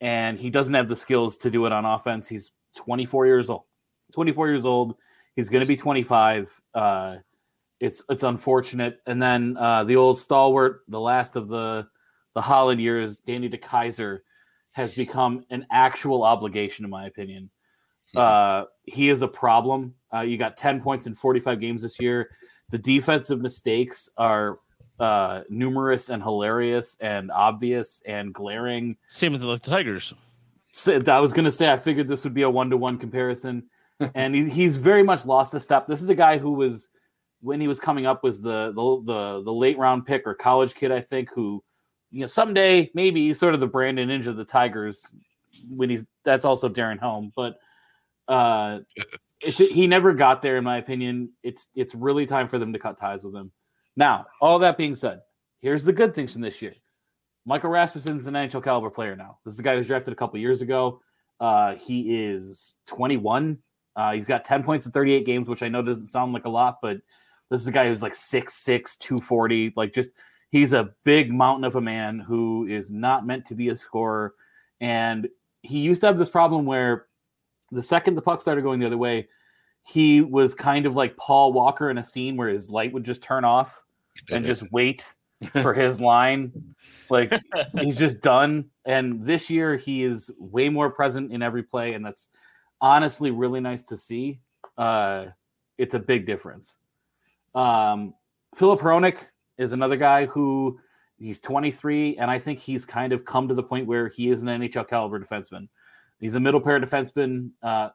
and 0.00 0.38
he 0.38 0.48
doesn't 0.48 0.74
have 0.74 0.86
the 0.86 0.94
skills 0.94 1.36
to 1.38 1.50
do 1.50 1.66
it 1.66 1.72
on 1.72 1.84
offense. 1.84 2.28
He's 2.28 2.52
24 2.76 3.26
years 3.26 3.50
old. 3.50 3.64
24 4.12 4.48
years 4.48 4.64
old. 4.64 4.94
He's 5.34 5.48
going 5.48 5.62
to 5.62 5.66
be 5.66 5.76
25. 5.76 6.60
Uh, 6.72 7.16
it's 7.82 8.02
it's 8.08 8.22
unfortunate. 8.22 9.00
And 9.06 9.20
then 9.20 9.56
uh, 9.58 9.82
the 9.82 9.96
old 9.96 10.16
stalwart, 10.16 10.82
the 10.88 11.00
last 11.00 11.34
of 11.34 11.48
the 11.48 11.88
the 12.34 12.40
Holland 12.40 12.80
years, 12.80 13.18
Danny 13.18 13.50
DeKeyser, 13.50 14.20
has 14.70 14.94
become 14.94 15.44
an 15.50 15.66
actual 15.70 16.22
obligation, 16.22 16.84
in 16.84 16.90
my 16.90 17.06
opinion. 17.06 17.50
Uh, 18.16 18.64
he 18.84 19.08
is 19.08 19.22
a 19.22 19.28
problem. 19.28 19.94
Uh, 20.14 20.20
you 20.20 20.38
got 20.38 20.56
10 20.56 20.80
points 20.80 21.06
in 21.06 21.14
45 21.14 21.60
games 21.60 21.82
this 21.82 22.00
year. 22.00 22.30
The 22.70 22.78
defensive 22.78 23.40
mistakes 23.40 24.08
are 24.16 24.60
uh, 25.00 25.42
numerous 25.48 26.08
and 26.08 26.22
hilarious 26.22 26.96
and 27.00 27.30
obvious 27.30 28.02
and 28.06 28.32
glaring. 28.32 28.96
Same 29.08 29.32
with 29.32 29.40
the 29.42 29.58
Tigers. 29.58 30.14
So, 30.72 31.02
I 31.06 31.20
was 31.20 31.32
going 31.32 31.44
to 31.44 31.52
say, 31.52 31.70
I 31.70 31.76
figured 31.76 32.08
this 32.08 32.24
would 32.24 32.34
be 32.34 32.42
a 32.42 32.50
one 32.50 32.70
to 32.70 32.76
one 32.76 32.98
comparison. 32.98 33.64
and 34.14 34.34
he, 34.34 34.48
he's 34.48 34.76
very 34.76 35.02
much 35.02 35.26
lost 35.26 35.52
a 35.54 35.60
step. 35.60 35.86
This 35.86 36.02
is 36.02 36.08
a 36.08 36.14
guy 36.14 36.38
who 36.38 36.52
was, 36.52 36.88
when 37.42 37.60
he 37.60 37.68
was 37.68 37.80
coming 37.80 38.06
up, 38.06 38.22
was 38.22 38.40
the, 38.40 38.72
the, 38.74 39.02
the, 39.12 39.42
the 39.44 39.52
late 39.52 39.78
round 39.78 40.06
pick 40.06 40.26
or 40.26 40.34
college 40.34 40.74
kid, 40.74 40.90
I 40.90 41.00
think, 41.00 41.30
who, 41.34 41.62
you 42.10 42.20
know, 42.20 42.26
someday 42.26 42.90
maybe 42.94 43.26
he's 43.26 43.38
sort 43.38 43.54
of 43.54 43.60
the 43.60 43.66
Brandon 43.66 44.10
Inge 44.10 44.26
of 44.26 44.36
the 44.36 44.44
Tigers 44.44 45.12
when 45.68 45.90
he's, 45.90 46.04
that's 46.24 46.44
also 46.44 46.68
Darren 46.68 47.00
Helm. 47.00 47.32
But, 47.34 47.58
uh, 48.28 48.80
it's, 49.42 49.58
he 49.58 49.86
never 49.86 50.14
got 50.14 50.40
there, 50.40 50.56
in 50.56 50.64
my 50.64 50.78
opinion. 50.78 51.30
It's 51.42 51.66
it's 51.74 51.94
really 51.94 52.26
time 52.26 52.48
for 52.48 52.58
them 52.58 52.72
to 52.72 52.78
cut 52.78 52.98
ties 52.98 53.24
with 53.24 53.34
him. 53.34 53.50
Now, 53.96 54.26
all 54.40 54.58
that 54.60 54.78
being 54.78 54.94
said, 54.94 55.20
here's 55.60 55.84
the 55.84 55.92
good 55.92 56.14
things 56.14 56.32
from 56.32 56.42
this 56.42 56.62
year. 56.62 56.74
Michael 57.44 57.70
Rasmussen's 57.70 58.26
an 58.28 58.34
NHL 58.34 58.62
caliber 58.62 58.90
player 58.90 59.16
now. 59.16 59.38
This 59.44 59.54
is 59.54 59.60
a 59.60 59.62
guy 59.62 59.72
who 59.72 59.78
was 59.78 59.88
drafted 59.88 60.12
a 60.12 60.16
couple 60.16 60.38
years 60.38 60.62
ago. 60.62 61.00
Uh, 61.40 61.74
he 61.74 62.24
is 62.24 62.76
21. 62.86 63.58
Uh, 63.96 64.12
he's 64.12 64.28
got 64.28 64.44
10 64.44 64.62
points 64.62 64.86
in 64.86 64.92
38 64.92 65.26
games, 65.26 65.48
which 65.48 65.62
I 65.62 65.68
know 65.68 65.82
doesn't 65.82 66.06
sound 66.06 66.32
like 66.32 66.44
a 66.44 66.50
lot, 66.50 66.78
but 66.80 66.98
this 67.52 67.60
is 67.60 67.68
a 67.68 67.72
guy 67.72 67.86
who's 67.86 68.02
like 68.02 68.14
6'6, 68.14 68.98
240. 68.98 69.74
Like, 69.76 69.92
just 69.92 70.12
he's 70.50 70.72
a 70.72 70.90
big 71.04 71.30
mountain 71.30 71.64
of 71.64 71.76
a 71.76 71.80
man 71.82 72.18
who 72.18 72.66
is 72.66 72.90
not 72.90 73.26
meant 73.26 73.44
to 73.46 73.54
be 73.54 73.68
a 73.68 73.76
scorer. 73.76 74.34
And 74.80 75.28
he 75.60 75.80
used 75.80 76.00
to 76.00 76.06
have 76.06 76.16
this 76.16 76.30
problem 76.30 76.64
where 76.64 77.06
the 77.70 77.82
second 77.82 78.14
the 78.14 78.22
puck 78.22 78.40
started 78.40 78.62
going 78.62 78.80
the 78.80 78.86
other 78.86 78.96
way, 78.96 79.28
he 79.84 80.22
was 80.22 80.54
kind 80.54 80.86
of 80.86 80.96
like 80.96 81.16
Paul 81.18 81.52
Walker 81.52 81.90
in 81.90 81.98
a 81.98 82.04
scene 82.04 82.36
where 82.36 82.48
his 82.48 82.70
light 82.70 82.92
would 82.92 83.04
just 83.04 83.22
turn 83.22 83.44
off 83.44 83.82
and 84.30 84.46
just 84.46 84.64
wait 84.72 85.14
for 85.62 85.74
his 85.74 86.00
line. 86.00 86.74
Like 87.10 87.32
he's 87.78 87.98
just 87.98 88.20
done. 88.22 88.70
And 88.86 89.26
this 89.26 89.50
year 89.50 89.76
he 89.76 90.04
is 90.04 90.30
way 90.38 90.70
more 90.70 90.88
present 90.88 91.32
in 91.32 91.42
every 91.42 91.62
play, 91.62 91.92
and 91.92 92.04
that's 92.04 92.30
honestly 92.80 93.30
really 93.30 93.60
nice 93.60 93.82
to 93.84 93.96
see. 93.98 94.40
Uh, 94.78 95.26
it's 95.76 95.94
a 95.94 95.98
big 95.98 96.26
difference. 96.26 96.78
Um, 97.54 98.14
Filip 98.54 98.80
Hronek 98.80 99.18
is 99.58 99.72
another 99.72 99.96
guy 99.96 100.26
who 100.26 100.78
he's 101.18 101.40
23, 101.40 102.16
and 102.16 102.30
I 102.30 102.38
think 102.38 102.58
he's 102.58 102.84
kind 102.84 103.12
of 103.12 103.24
come 103.24 103.48
to 103.48 103.54
the 103.54 103.62
point 103.62 103.86
where 103.86 104.08
he 104.08 104.30
is 104.30 104.42
an 104.42 104.48
NHL 104.48 104.88
caliber 104.88 105.20
defenseman. 105.20 105.68
He's 106.20 106.34
a 106.34 106.40
middle 106.40 106.60
pair 106.60 106.80
defenseman. 106.80 107.50
Uh, 107.62 107.90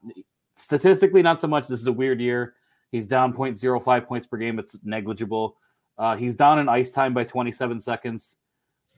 statistically, 0.56 1.22
not 1.22 1.40
so 1.40 1.48
much. 1.48 1.68
This 1.68 1.80
is 1.80 1.88
a 1.88 1.94
weird 1.94 2.20
year. 2.20 2.56
He's 2.92 3.08
down 3.08 3.34
0.05 3.34 4.06
points 4.06 4.28
per 4.28 4.38
game. 4.38 4.60
It's 4.60 4.80
negligible. 4.84 5.58
Uh, 5.98 6.16
he's 6.16 6.36
down 6.36 6.60
in 6.60 6.70
ice 6.70 6.92
time 6.92 7.14
by 7.14 7.24
27 7.24 7.80
seconds, 7.82 8.38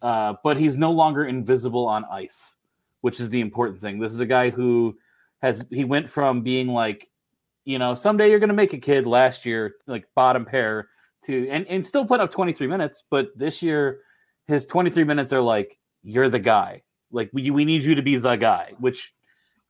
uh, 0.01 0.33
but 0.43 0.57
he's 0.57 0.77
no 0.77 0.91
longer 0.91 1.25
invisible 1.25 1.87
on 1.87 2.05
ice, 2.11 2.57
which 3.01 3.19
is 3.19 3.29
the 3.29 3.39
important 3.39 3.79
thing. 3.79 3.99
This 3.99 4.13
is 4.13 4.19
a 4.19 4.25
guy 4.25 4.49
who 4.49 4.97
has 5.41 5.65
he 5.69 5.85
went 5.85 6.09
from 6.09 6.41
being 6.41 6.67
like, 6.67 7.09
you 7.69 7.77
know, 7.77 7.93
someday 7.93 8.32
you're 8.32 8.39
going 8.39 8.49
to 8.49 8.55
make 8.55 8.73
a 8.73 8.79
kid 8.79 9.05
last 9.05 9.45
year, 9.45 9.75
like 9.86 10.08
bottom 10.15 10.43
pair, 10.43 10.89
to 11.25 11.47
and 11.49 11.67
and 11.67 11.86
still 11.86 12.03
put 12.03 12.19
up 12.19 12.32
23 12.32 12.65
minutes, 12.65 13.03
but 13.12 13.29
this 13.38 13.62
year 13.62 13.99
his 14.47 14.65
23 14.65 15.03
minutes 15.03 15.32
are 15.34 15.41
like 15.41 15.77
you're 16.01 16.29
the 16.29 16.39
guy. 16.39 16.82
Like 17.12 17.29
we 17.32 17.51
we 17.51 17.65
need 17.65 17.84
you 17.84 17.93
to 17.93 18.01
be 18.01 18.15
the 18.15 18.38
guy, 18.38 18.73
which 18.79 19.13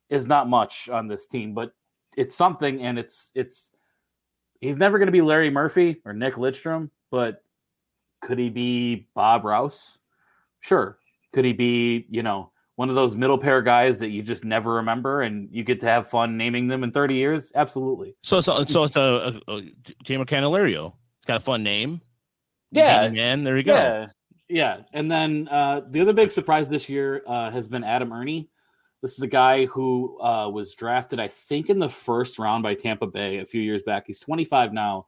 is 0.08 0.26
not 0.26 0.48
much 0.48 0.88
on 0.88 1.08
this 1.08 1.26
team, 1.26 1.52
but 1.52 1.72
it's 2.16 2.34
something, 2.34 2.80
and 2.80 2.98
it's 2.98 3.32
it's 3.34 3.70
he's 4.62 4.78
never 4.78 4.96
going 4.96 5.08
to 5.08 5.12
be 5.12 5.20
Larry 5.20 5.50
Murphy 5.50 6.00
or 6.06 6.14
Nick 6.14 6.36
Lidstrom, 6.36 6.88
but 7.10 7.42
could 8.22 8.38
he 8.38 8.48
be 8.48 9.08
Bob 9.14 9.44
Rouse? 9.44 9.98
Sure. 10.60 10.96
Could 11.34 11.44
he 11.44 11.52
be, 11.52 12.06
you 12.08 12.22
know, 12.22 12.50
one 12.80 12.88
of 12.88 12.94
those 12.94 13.14
middle 13.14 13.36
pair 13.36 13.60
guys 13.60 13.98
that 13.98 14.08
you 14.08 14.22
just 14.22 14.42
never 14.42 14.72
remember 14.72 15.20
and 15.20 15.50
you 15.52 15.62
get 15.62 15.80
to 15.80 15.86
have 15.86 16.08
fun 16.08 16.38
naming 16.38 16.66
them 16.66 16.82
in 16.82 16.90
30 16.90 17.14
years? 17.14 17.52
Absolutely. 17.54 18.16
So, 18.22 18.40
so, 18.40 18.62
so 18.62 18.84
it's 18.84 18.96
a, 18.96 19.38
a, 19.46 19.52
a 19.52 19.62
Jeimer 20.02 20.24
Candelario. 20.24 20.94
It's 21.18 21.26
got 21.26 21.36
a 21.36 21.44
fun 21.44 21.62
name. 21.62 22.00
Yeah. 22.72 23.10
Man, 23.10 23.42
there 23.42 23.58
you 23.58 23.64
go. 23.64 23.74
Yeah. 23.74 24.06
Yeah. 24.48 24.76
And 24.94 25.12
then 25.12 25.46
uh, 25.50 25.82
the 25.90 26.00
other 26.00 26.14
big 26.14 26.30
surprise 26.30 26.70
this 26.70 26.88
year 26.88 27.22
uh, 27.26 27.50
has 27.50 27.68
been 27.68 27.84
Adam 27.84 28.14
Erne. 28.14 28.48
This 29.02 29.12
is 29.12 29.20
a 29.20 29.28
guy 29.28 29.66
who 29.66 30.18
uh, 30.18 30.48
was 30.48 30.74
drafted, 30.74 31.20
I 31.20 31.28
think, 31.28 31.68
in 31.68 31.78
the 31.78 31.88
first 31.90 32.38
round 32.38 32.62
by 32.62 32.72
Tampa 32.72 33.06
Bay 33.06 33.40
a 33.40 33.44
few 33.44 33.60
years 33.60 33.82
back. 33.82 34.04
He's 34.06 34.20
25 34.20 34.72
now. 34.72 35.06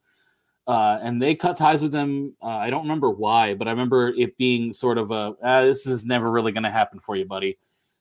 Uh, 0.66 0.98
and 1.02 1.20
they 1.20 1.34
cut 1.34 1.56
ties 1.56 1.82
with 1.82 1.92
him. 1.92 2.36
Uh, 2.40 2.46
I 2.46 2.70
don't 2.70 2.82
remember 2.82 3.10
why, 3.10 3.54
but 3.54 3.66
I 3.66 3.72
remember 3.72 4.08
it 4.08 4.36
being 4.36 4.72
sort 4.72 4.96
of 4.96 5.10
a 5.10 5.34
ah, 5.42 5.62
this 5.62 5.86
is 5.86 6.06
never 6.06 6.30
really 6.30 6.52
going 6.52 6.62
to 6.62 6.70
happen 6.70 7.00
for 7.00 7.16
you, 7.16 7.24
buddy. 7.24 7.58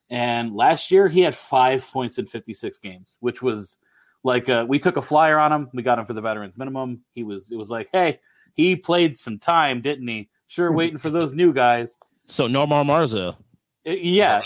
And 0.10 0.54
last 0.54 0.92
year 0.92 1.08
he 1.08 1.22
had 1.22 1.34
five 1.34 1.88
points 1.90 2.20
in 2.20 2.26
56 2.28 2.78
games, 2.80 3.18
which 3.22 3.42
was 3.42 3.78
like 4.24 4.48
uh, 4.50 4.66
we 4.68 4.78
took 4.78 4.98
a 4.98 5.02
flyer 5.02 5.40
on 5.40 5.52
him. 5.52 5.70
We 5.74 5.82
got 5.82 5.98
him 5.98 6.06
for 6.06 6.14
the 6.14 6.22
veterans 6.22 6.56
minimum. 6.56 7.02
He 7.16 7.24
was 7.24 7.52
it 7.52 7.58
was 7.58 7.72
like, 7.72 7.90
hey, 7.92 8.20
he 8.54 8.76
played 8.76 9.18
some 9.18 9.40
time, 9.40 9.82
didn't 9.82 10.08
he? 10.08 10.30
Sure, 10.48 10.72
waiting 10.74 10.98
for 10.98 11.10
those 11.10 11.34
new 11.34 11.54
guys. 11.54 11.98
So 12.28 12.48
Nomar 12.48 12.86
Marza. 12.86 13.36
Yeah, 13.84 14.44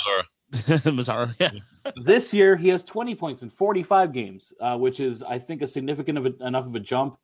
Mazara, 0.54 1.36
yeah. 1.40 1.52
this 2.04 2.34
year 2.34 2.56
he 2.56 2.70
has 2.70 2.84
20 2.84 3.16
points 3.16 3.44
in 3.44 3.50
45 3.50 4.14
games, 4.14 4.54
uh, 4.62 4.78
which 4.78 5.00
is 5.00 5.22
I 5.24 5.40
think 5.40 5.62
a 5.62 5.68
significant 5.68 6.18
of 6.18 6.26
a, 6.26 6.48
enough 6.48 6.66
of 6.66 6.76
a 6.76 6.80
jump 6.80 7.18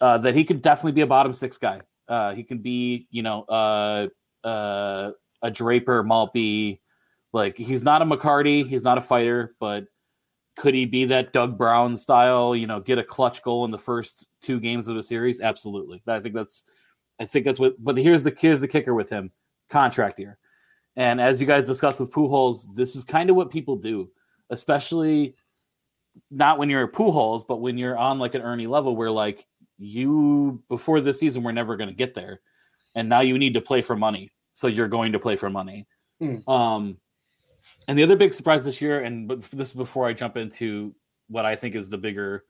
uh, 0.00 0.18
that 0.18 0.34
he 0.34 0.44
could 0.44 0.62
definitely 0.62 0.92
be 0.92 1.02
a 1.02 1.06
bottom 1.06 1.32
six 1.32 1.56
guy. 1.58 1.80
Uh, 2.08 2.34
he 2.34 2.42
can 2.42 2.58
be, 2.58 3.08
you 3.10 3.22
know, 3.22 3.42
uh, 3.44 4.08
uh, 4.44 5.12
a 5.42 5.50
Draper, 5.50 6.02
Maltby. 6.02 6.80
Like 7.32 7.56
he's 7.56 7.82
not 7.82 8.02
a 8.02 8.04
McCarty, 8.04 8.66
he's 8.66 8.82
not 8.82 8.98
a 8.98 9.00
fighter, 9.00 9.56
but 9.58 9.86
could 10.56 10.74
he 10.74 10.84
be 10.86 11.06
that 11.06 11.32
Doug 11.32 11.58
Brown 11.58 11.96
style? 11.96 12.54
You 12.54 12.66
know, 12.66 12.80
get 12.80 12.98
a 12.98 13.04
clutch 13.04 13.42
goal 13.42 13.64
in 13.64 13.70
the 13.70 13.78
first 13.78 14.26
two 14.40 14.60
games 14.60 14.86
of 14.86 14.94
the 14.94 15.02
series? 15.02 15.40
Absolutely. 15.40 16.00
I 16.06 16.20
think 16.20 16.34
that's, 16.34 16.64
I 17.20 17.24
think 17.26 17.44
that's 17.44 17.58
what. 17.58 17.74
But 17.82 17.96
here's 17.96 18.22
the 18.22 18.34
here's 18.38 18.60
the 18.60 18.68
kicker 18.68 18.94
with 18.94 19.10
him: 19.10 19.32
contract 19.68 20.20
year. 20.20 20.38
And 20.96 21.20
as 21.20 21.40
you 21.40 21.46
guys 21.46 21.66
discussed 21.66 21.98
with 21.98 22.12
Pujols, 22.12 22.66
this 22.74 22.94
is 22.94 23.04
kind 23.04 23.30
of 23.30 23.36
what 23.36 23.50
people 23.50 23.76
do, 23.76 24.10
especially 24.50 25.34
not 26.30 26.58
when 26.58 26.70
you're 26.70 26.84
at 26.84 26.92
Pujols, 26.92 27.44
but 27.46 27.56
when 27.56 27.76
you're 27.76 27.98
on 27.98 28.18
like 28.18 28.34
an 28.34 28.42
Erne 28.42 28.68
level 28.68 28.94
where 28.94 29.10
like 29.10 29.46
you 29.78 30.62
before 30.68 31.00
this 31.00 31.18
season 31.18 31.42
we're 31.42 31.52
never 31.52 31.76
going 31.76 31.88
to 31.88 31.94
get 31.94 32.14
there, 32.14 32.40
and 32.94 33.08
now 33.08 33.20
you 33.20 33.38
need 33.38 33.54
to 33.54 33.60
play 33.60 33.82
for 33.82 33.96
money, 33.96 34.30
so 34.52 34.66
you're 34.66 34.88
going 34.88 35.12
to 35.12 35.18
play 35.18 35.36
for 35.36 35.50
money. 35.50 35.86
Hmm. 36.20 36.48
Um, 36.48 36.96
and 37.88 37.98
the 37.98 38.02
other 38.02 38.16
big 38.16 38.32
surprise 38.32 38.64
this 38.64 38.80
year, 38.80 39.00
and 39.00 39.28
but 39.28 39.42
this 39.50 39.68
is 39.68 39.74
before 39.74 40.06
I 40.06 40.12
jump 40.12 40.36
into 40.36 40.94
what 41.28 41.46
I 41.46 41.56
think 41.56 41.74
is 41.74 41.88
the 41.88 41.98
bigger 41.98 42.44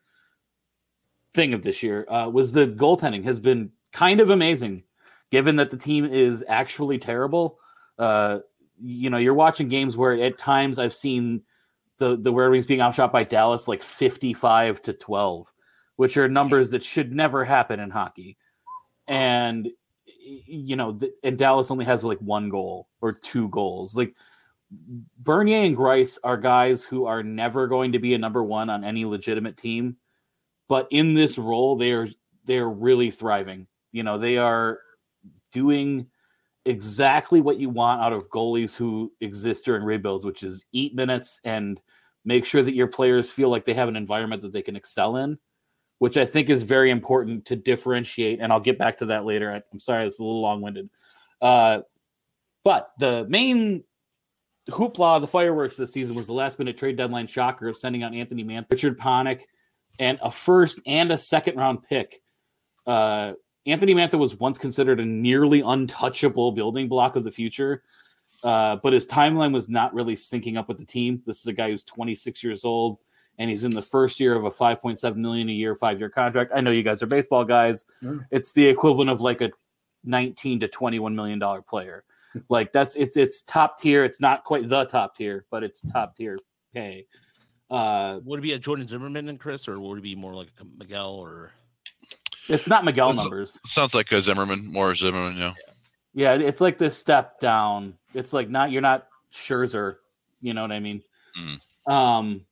thing 1.34 1.54
of 1.54 1.62
this 1.62 1.82
year, 1.82 2.06
uh, 2.08 2.28
was 2.28 2.52
the 2.52 2.66
goaltending 2.66 3.24
has 3.24 3.40
been 3.40 3.70
kind 3.92 4.20
of 4.20 4.30
amazing, 4.30 4.84
given 5.30 5.56
that 5.56 5.70
the 5.70 5.76
team 5.76 6.04
is 6.04 6.44
actually 6.48 6.98
terrible 6.98 7.58
uh, 7.98 8.40
you 8.80 9.10
know, 9.10 9.18
you're 9.18 9.34
watching 9.34 9.68
games 9.68 9.96
where 9.96 10.14
at 10.20 10.38
times 10.38 10.78
I've 10.78 10.94
seen 10.94 11.42
the 11.98 12.16
the 12.16 12.32
Red 12.32 12.48
Wings 12.48 12.66
being 12.66 12.80
outshot 12.80 13.12
by 13.12 13.24
Dallas 13.24 13.68
like 13.68 13.82
55 13.82 14.82
to 14.82 14.92
12, 14.92 15.52
which 15.96 16.16
are 16.16 16.28
numbers 16.28 16.70
that 16.70 16.82
should 16.82 17.12
never 17.12 17.44
happen 17.44 17.80
in 17.80 17.90
hockey. 17.90 18.36
And 19.06 19.68
you 20.06 20.76
know, 20.76 20.98
and 21.22 21.36
Dallas 21.38 21.70
only 21.70 21.84
has 21.84 22.02
like 22.02 22.18
one 22.18 22.48
goal 22.48 22.88
or 23.00 23.12
two 23.12 23.48
goals. 23.48 23.94
Like 23.94 24.14
Bernier 25.18 25.64
and 25.66 25.76
Greiss 25.76 26.18
are 26.24 26.36
guys 26.36 26.84
who 26.84 27.04
are 27.06 27.22
never 27.22 27.66
going 27.66 27.92
to 27.92 27.98
be 27.98 28.14
a 28.14 28.18
number 28.18 28.42
one 28.42 28.70
on 28.70 28.84
any 28.84 29.04
legitimate 29.04 29.56
team, 29.56 29.96
but 30.68 30.88
in 30.90 31.14
this 31.14 31.38
role, 31.38 31.76
they 31.76 31.92
are 31.92 32.08
they're 32.44 32.68
really 32.68 33.10
thriving. 33.10 33.66
You 33.92 34.02
know, 34.02 34.18
they 34.18 34.38
are 34.38 34.78
doing 35.52 36.06
exactly 36.64 37.40
what 37.40 37.58
you 37.58 37.68
want 37.68 38.00
out 38.00 38.12
of 38.12 38.28
goalies 38.30 38.74
who 38.74 39.12
exist 39.20 39.64
during 39.64 39.84
rebuilds, 39.84 40.24
which 40.24 40.42
is 40.42 40.64
eat 40.72 40.94
minutes 40.94 41.40
and 41.44 41.80
make 42.24 42.46
sure 42.46 42.62
that 42.62 42.74
your 42.74 42.86
players 42.86 43.30
feel 43.30 43.50
like 43.50 43.64
they 43.64 43.74
have 43.74 43.88
an 43.88 43.96
environment 43.96 44.42
that 44.42 44.52
they 44.52 44.62
can 44.62 44.76
excel 44.76 45.16
in, 45.16 45.38
which 45.98 46.16
I 46.16 46.26
think 46.26 46.50
is 46.50 46.62
very 46.62 46.90
important 46.90 47.46
to 47.46 47.56
differentiate. 47.56 48.40
And 48.40 48.52
I'll 48.52 48.60
get 48.60 48.78
back 48.78 48.98
to 48.98 49.06
that 49.06 49.24
later. 49.24 49.62
I'm 49.72 49.80
sorry, 49.80 50.06
it's 50.06 50.18
a 50.18 50.22
little 50.22 50.42
long 50.42 50.60
winded. 50.60 50.90
Uh, 51.40 51.80
But 52.64 52.90
the 52.98 53.26
main 53.28 53.84
hoopla, 54.70 55.20
the 55.20 55.26
fireworks 55.26 55.76
this 55.76 55.92
season 55.92 56.16
was 56.16 56.26
the 56.26 56.32
last 56.32 56.58
minute 56.58 56.76
trade 56.78 56.96
deadline 56.96 57.26
shocker 57.26 57.68
of 57.68 57.76
sending 57.76 58.02
out 58.02 58.14
Anthony 58.14 58.42
Mantha, 58.44 58.70
Richard 58.70 58.98
Panik, 58.98 59.42
and 59.98 60.18
a 60.22 60.30
first 60.30 60.80
and 60.86 61.12
a 61.12 61.18
second 61.18 61.56
round 61.56 61.82
pick. 61.82 62.22
Uh, 62.86 63.34
Anthony 63.66 63.94
Mantha 63.94 64.18
was 64.18 64.36
once 64.36 64.58
considered 64.58 65.00
a 65.00 65.04
nearly 65.04 65.60
untouchable 65.60 66.52
building 66.52 66.88
block 66.88 67.16
of 67.16 67.24
the 67.24 67.30
future, 67.30 67.82
uh, 68.42 68.76
but 68.82 68.92
his 68.92 69.06
timeline 69.06 69.52
was 69.52 69.68
not 69.68 69.94
really 69.94 70.14
syncing 70.14 70.58
up 70.58 70.68
with 70.68 70.78
the 70.78 70.84
team. 70.84 71.22
This 71.26 71.40
is 71.40 71.46
a 71.46 71.52
guy 71.52 71.70
who's 71.70 71.84
26 71.84 72.42
years 72.42 72.64
old 72.64 72.98
and 73.38 73.50
he's 73.50 73.64
in 73.64 73.72
the 73.72 73.82
first 73.82 74.20
year 74.20 74.34
of 74.34 74.44
a 74.44 74.50
5.7 74.50 75.16
million 75.16 75.48
a 75.48 75.52
year 75.52 75.74
five 75.74 75.98
year 75.98 76.08
contract. 76.08 76.52
I 76.54 76.60
know 76.60 76.70
you 76.70 76.82
guys 76.82 77.02
are 77.02 77.06
baseball 77.06 77.44
guys. 77.44 77.84
Mm. 78.02 78.24
It's 78.30 78.52
the 78.52 78.66
equivalent 78.66 79.10
of 79.10 79.20
like 79.20 79.40
a 79.40 79.50
19 80.04 80.60
to 80.60 80.68
21 80.68 81.14
million 81.14 81.38
dollar 81.38 81.62
player. 81.62 82.04
like 82.48 82.72
that's 82.72 82.96
it's 82.96 83.16
it's 83.16 83.42
top 83.42 83.78
tier. 83.78 84.04
It's 84.04 84.20
not 84.20 84.44
quite 84.44 84.68
the 84.68 84.84
top 84.84 85.16
tier, 85.16 85.46
but 85.50 85.62
it's 85.62 85.80
top 85.92 86.16
tier 86.16 86.38
pay. 86.72 87.06
Uh, 87.70 88.20
would 88.24 88.40
it 88.40 88.42
be 88.42 88.52
a 88.52 88.58
Jordan 88.58 88.86
Zimmermann 88.86 89.28
and 89.28 89.40
Chris, 89.40 89.66
or 89.68 89.80
would 89.80 89.98
it 89.98 90.02
be 90.02 90.14
more 90.14 90.34
like 90.34 90.48
a 90.60 90.64
Miguel 90.78 91.12
or? 91.12 91.52
It's 92.48 92.66
not 92.66 92.84
Miguel 92.84 93.10
it's, 93.10 93.22
numbers. 93.22 93.58
Sounds 93.64 93.94
like 93.94 94.12
a 94.12 94.20
Zimmermann, 94.20 94.70
more 94.70 94.94
Zimmermann 94.94 95.38
yeah. 95.38 95.52
Yeah, 96.12 96.34
it's 96.34 96.60
like 96.60 96.78
the 96.78 96.90
step 96.90 97.40
down. 97.40 97.94
It's 98.12 98.32
like 98.32 98.48
not 98.48 98.70
you're 98.70 98.82
not 98.82 99.08
Scherzer, 99.32 99.96
you 100.40 100.54
know 100.54 100.62
what 100.62 100.72
I 100.72 100.78
mean? 100.78 101.02
Mm. 101.36 101.92
Um, 101.92 102.46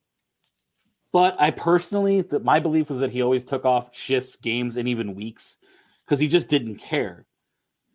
but 1.13 1.39
I 1.39 1.51
personally, 1.51 2.21
that 2.21 2.43
my 2.43 2.59
belief 2.59 2.89
was 2.89 2.97
that 2.99 3.11
he 3.11 3.21
always 3.21 3.45
took 3.45 3.65
off 3.65 3.95
shifts, 3.95 4.35
games, 4.35 4.77
and 4.77 4.87
even 4.87 5.13
weeks 5.13 5.57
because 6.03 6.19
he 6.19 6.27
just 6.27 6.49
didn't 6.49 6.77
care. 6.77 7.25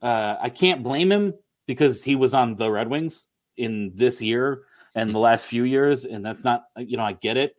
Uh, 0.00 0.36
I 0.40 0.48
can't 0.48 0.84
blame 0.84 1.10
him 1.10 1.34
because 1.66 2.04
he 2.04 2.14
was 2.14 2.32
on 2.32 2.54
the 2.54 2.70
Red 2.70 2.88
Wings 2.88 3.26
in 3.56 3.90
this 3.96 4.22
year 4.22 4.62
and 4.94 5.10
the 5.10 5.18
last 5.18 5.46
few 5.46 5.64
years, 5.64 6.04
and 6.04 6.24
that's 6.24 6.44
not 6.44 6.66
you 6.78 6.96
know 6.96 7.02
I 7.02 7.12
get 7.12 7.36
it. 7.36 7.56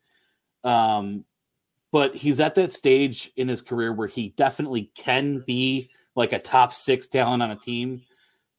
Um, 0.63 1.25
but 1.91 2.15
he's 2.15 2.39
at 2.39 2.55
that 2.55 2.71
stage 2.71 3.29
in 3.35 3.49
his 3.49 3.61
career 3.61 3.91
where 3.91 4.07
he 4.07 4.29
definitely 4.37 4.91
can 4.95 5.43
be 5.45 5.89
like 6.15 6.31
a 6.31 6.39
top 6.39 6.71
six 6.71 7.09
talent 7.09 7.43
on 7.43 7.51
a 7.51 7.55
team. 7.57 8.01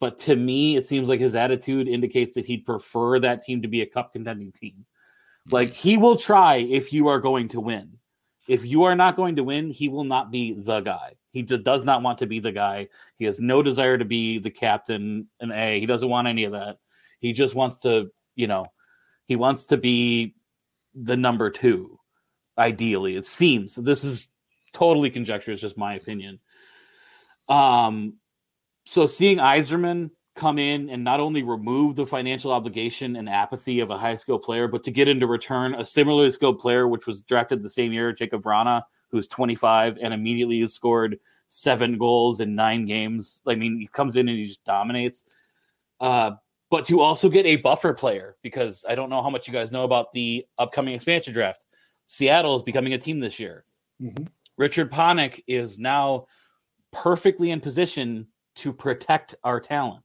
But 0.00 0.18
to 0.20 0.36
me, 0.36 0.76
it 0.76 0.86
seems 0.86 1.08
like 1.08 1.20
his 1.20 1.34
attitude 1.34 1.88
indicates 1.88 2.34
that 2.34 2.46
he'd 2.46 2.66
prefer 2.66 3.20
that 3.20 3.42
team 3.42 3.62
to 3.62 3.68
be 3.68 3.82
a 3.82 3.86
cup 3.86 4.12
contending 4.12 4.52
team. 4.52 4.84
Like 5.50 5.72
he 5.72 5.96
will 5.96 6.16
try 6.16 6.56
if 6.56 6.92
you 6.92 7.08
are 7.08 7.18
going 7.18 7.48
to 7.48 7.60
win. 7.60 7.98
If 8.48 8.66
you 8.66 8.84
are 8.84 8.94
not 8.94 9.16
going 9.16 9.36
to 9.36 9.44
win, 9.44 9.70
he 9.70 9.88
will 9.88 10.04
not 10.04 10.30
be 10.30 10.52
the 10.52 10.80
guy. 10.80 11.14
He 11.32 11.42
does 11.42 11.84
not 11.84 12.02
want 12.02 12.18
to 12.18 12.26
be 12.26 12.40
the 12.40 12.52
guy. 12.52 12.88
He 13.16 13.24
has 13.24 13.38
no 13.38 13.62
desire 13.62 13.96
to 13.96 14.04
be 14.04 14.38
the 14.38 14.50
captain 14.50 15.28
and 15.40 15.52
A. 15.52 15.78
He 15.78 15.86
doesn't 15.86 16.08
want 16.08 16.26
any 16.26 16.44
of 16.44 16.52
that. 16.52 16.78
He 17.20 17.32
just 17.32 17.54
wants 17.54 17.78
to, 17.80 18.10
you 18.34 18.48
know, 18.48 18.66
he 19.26 19.36
wants 19.36 19.66
to 19.66 19.76
be 19.76 20.34
the 20.94 21.16
number 21.16 21.50
two, 21.50 22.00
ideally. 22.58 23.14
It 23.16 23.26
seems. 23.26 23.76
This 23.76 24.02
is 24.02 24.28
totally 24.72 25.10
conjecture, 25.10 25.52
it's 25.52 25.60
just 25.60 25.78
my 25.78 25.94
opinion. 25.94 26.40
Um 27.48 28.14
so 28.86 29.06
seeing 29.06 29.38
Yzerman 29.38 30.10
come 30.40 30.58
in 30.58 30.88
and 30.88 31.04
not 31.04 31.20
only 31.20 31.42
remove 31.42 31.94
the 31.94 32.06
financial 32.06 32.50
obligation 32.50 33.16
and 33.16 33.28
apathy 33.28 33.80
of 33.80 33.90
a 33.90 33.98
high 33.98 34.14
skill 34.14 34.38
player, 34.38 34.66
but 34.66 34.82
to 34.84 34.90
get 34.90 35.06
into 35.06 35.26
return 35.26 35.74
a 35.74 35.84
similarly 35.84 36.30
skilled 36.30 36.58
player, 36.58 36.88
which 36.88 37.06
was 37.06 37.22
drafted 37.22 37.62
the 37.62 37.70
same 37.70 37.92
year, 37.92 38.12
Jacob 38.12 38.42
Vrana, 38.42 38.82
who's 39.10 39.28
25 39.28 39.98
and 40.00 40.14
immediately 40.14 40.60
has 40.60 40.72
scored 40.72 41.18
seven 41.48 41.98
goals 41.98 42.40
in 42.40 42.54
nine 42.54 42.86
games. 42.86 43.42
I 43.46 43.54
mean, 43.54 43.78
he 43.78 43.86
comes 43.86 44.16
in 44.16 44.28
and 44.28 44.38
he 44.38 44.46
just 44.46 44.64
dominates. 44.64 45.24
Uh, 46.00 46.32
but 46.70 46.86
to 46.86 47.00
also 47.00 47.28
get 47.28 47.46
a 47.46 47.56
buffer 47.56 47.92
player, 47.92 48.36
because 48.42 48.84
I 48.88 48.94
don't 48.94 49.10
know 49.10 49.22
how 49.22 49.30
much 49.30 49.46
you 49.46 49.52
guys 49.52 49.70
know 49.70 49.84
about 49.84 50.12
the 50.12 50.46
upcoming 50.58 50.94
expansion 50.94 51.34
draft. 51.34 51.66
Seattle 52.06 52.56
is 52.56 52.62
becoming 52.62 52.94
a 52.94 52.98
team 52.98 53.20
this 53.20 53.38
year. 53.38 53.64
Mm-hmm. 54.00 54.24
Richard 54.56 54.90
Panik 54.90 55.42
is 55.46 55.78
now 55.78 56.26
perfectly 56.92 57.50
in 57.50 57.60
position 57.60 58.26
to 58.56 58.72
protect 58.72 59.34
our 59.44 59.60
talent 59.60 60.02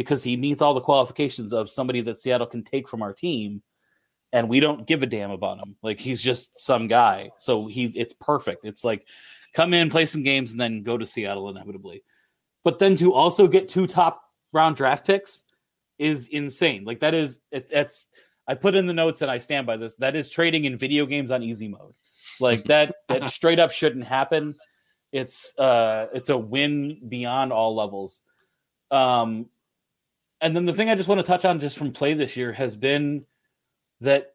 because 0.00 0.24
he 0.24 0.34
meets 0.34 0.62
all 0.62 0.72
the 0.72 0.80
qualifications 0.80 1.52
of 1.52 1.68
somebody 1.68 2.00
that 2.00 2.16
Seattle 2.16 2.46
can 2.46 2.64
take 2.64 2.88
from 2.88 3.02
our 3.02 3.12
team 3.12 3.62
and 4.32 4.48
we 4.48 4.58
don't 4.58 4.86
give 4.86 5.02
a 5.02 5.06
damn 5.06 5.30
about 5.30 5.58
him. 5.58 5.76
Like 5.82 6.00
he's 6.00 6.22
just 6.22 6.58
some 6.58 6.88
guy. 6.88 7.32
So 7.36 7.66
he 7.66 7.92
it's 7.94 8.14
perfect. 8.14 8.64
It's 8.64 8.82
like 8.82 9.06
come 9.52 9.74
in, 9.74 9.90
play 9.90 10.06
some 10.06 10.22
games, 10.22 10.52
and 10.52 10.60
then 10.60 10.84
go 10.84 10.96
to 10.96 11.06
Seattle 11.06 11.50
inevitably. 11.50 12.02
But 12.64 12.78
then 12.78 12.96
to 12.96 13.12
also 13.12 13.46
get 13.46 13.68
two 13.68 13.86
top 13.86 14.22
round 14.54 14.76
draft 14.76 15.06
picks 15.06 15.44
is 15.98 16.28
insane. 16.28 16.84
Like 16.84 17.00
that 17.00 17.12
is 17.12 17.40
it's 17.52 17.70
it's 17.70 18.06
I 18.48 18.54
put 18.54 18.74
in 18.74 18.86
the 18.86 18.94
notes 18.94 19.20
and 19.20 19.30
I 19.30 19.36
stand 19.36 19.66
by 19.66 19.76
this. 19.76 19.96
That 19.96 20.16
is 20.16 20.30
trading 20.30 20.64
in 20.64 20.78
video 20.78 21.04
games 21.04 21.30
on 21.30 21.42
easy 21.42 21.68
mode. 21.68 21.92
Like 22.40 22.64
that 22.64 22.94
that 23.08 23.28
straight 23.30 23.58
up 23.58 23.70
shouldn't 23.70 24.06
happen. 24.06 24.54
It's 25.12 25.58
uh 25.58 26.06
it's 26.14 26.30
a 26.30 26.38
win 26.38 27.00
beyond 27.06 27.52
all 27.52 27.76
levels. 27.76 28.22
Um 28.90 29.50
and 30.40 30.54
then 30.54 30.66
the 30.66 30.72
thing 30.72 30.88
I 30.88 30.94
just 30.94 31.08
want 31.08 31.18
to 31.18 31.26
touch 31.26 31.44
on 31.44 31.60
just 31.60 31.76
from 31.76 31.92
play 31.92 32.14
this 32.14 32.36
year 32.36 32.52
has 32.52 32.76
been 32.76 33.24
that 34.00 34.32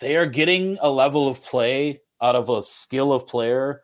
they 0.00 0.16
are 0.16 0.26
getting 0.26 0.78
a 0.80 0.90
level 0.90 1.28
of 1.28 1.42
play 1.42 2.02
out 2.20 2.36
of 2.36 2.50
a 2.50 2.62
skill 2.62 3.12
of 3.12 3.26
player 3.26 3.82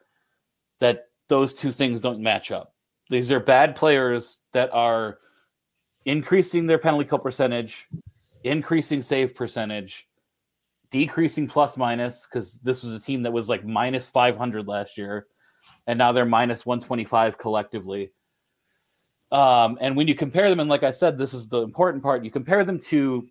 that 0.81 1.07
those 1.29 1.55
two 1.55 1.71
things 1.71 2.01
don't 2.01 2.21
match 2.21 2.53
up. 2.53 2.75
These 3.11 3.33
are 3.33 3.41
bad 3.41 3.77
players 3.77 4.39
that 4.53 4.73
are 4.73 5.19
increasing 6.05 6.67
their 6.67 6.79
penalty 6.79 7.09
kill 7.09 7.19
percentage, 7.19 7.89
increasing 8.43 9.03
save 9.03 9.35
percentage, 9.35 10.07
decreasing 10.91 11.49
plus 11.49 11.77
minus 11.77 12.27
because 12.27 12.55
this 12.61 12.83
was 12.83 12.93
a 12.93 13.01
team 13.01 13.23
that 13.23 13.33
was 13.33 13.49
like 13.49 13.65
minus 13.65 14.09
500 14.09 14.69
last 14.69 14.97
year 14.97 15.27
and 15.87 15.99
now 15.99 16.13
they're 16.13 16.25
minus 16.25 16.65
125 16.65 17.37
collectively 17.39 18.13
um, 19.35 19.79
and 19.81 19.97
when 19.97 20.07
you 20.07 20.15
compare 20.15 20.49
them, 20.49 20.61
and 20.61 20.71
like 20.71 20.85
I 20.85 20.93
said, 20.93 21.19
this 21.19 21.35
is 21.35 21.49
the 21.49 21.63
important 21.63 22.05
part, 22.05 22.25
you 22.25 22.31
compare 22.31 22.63
them 22.63 22.79
to 22.87 23.27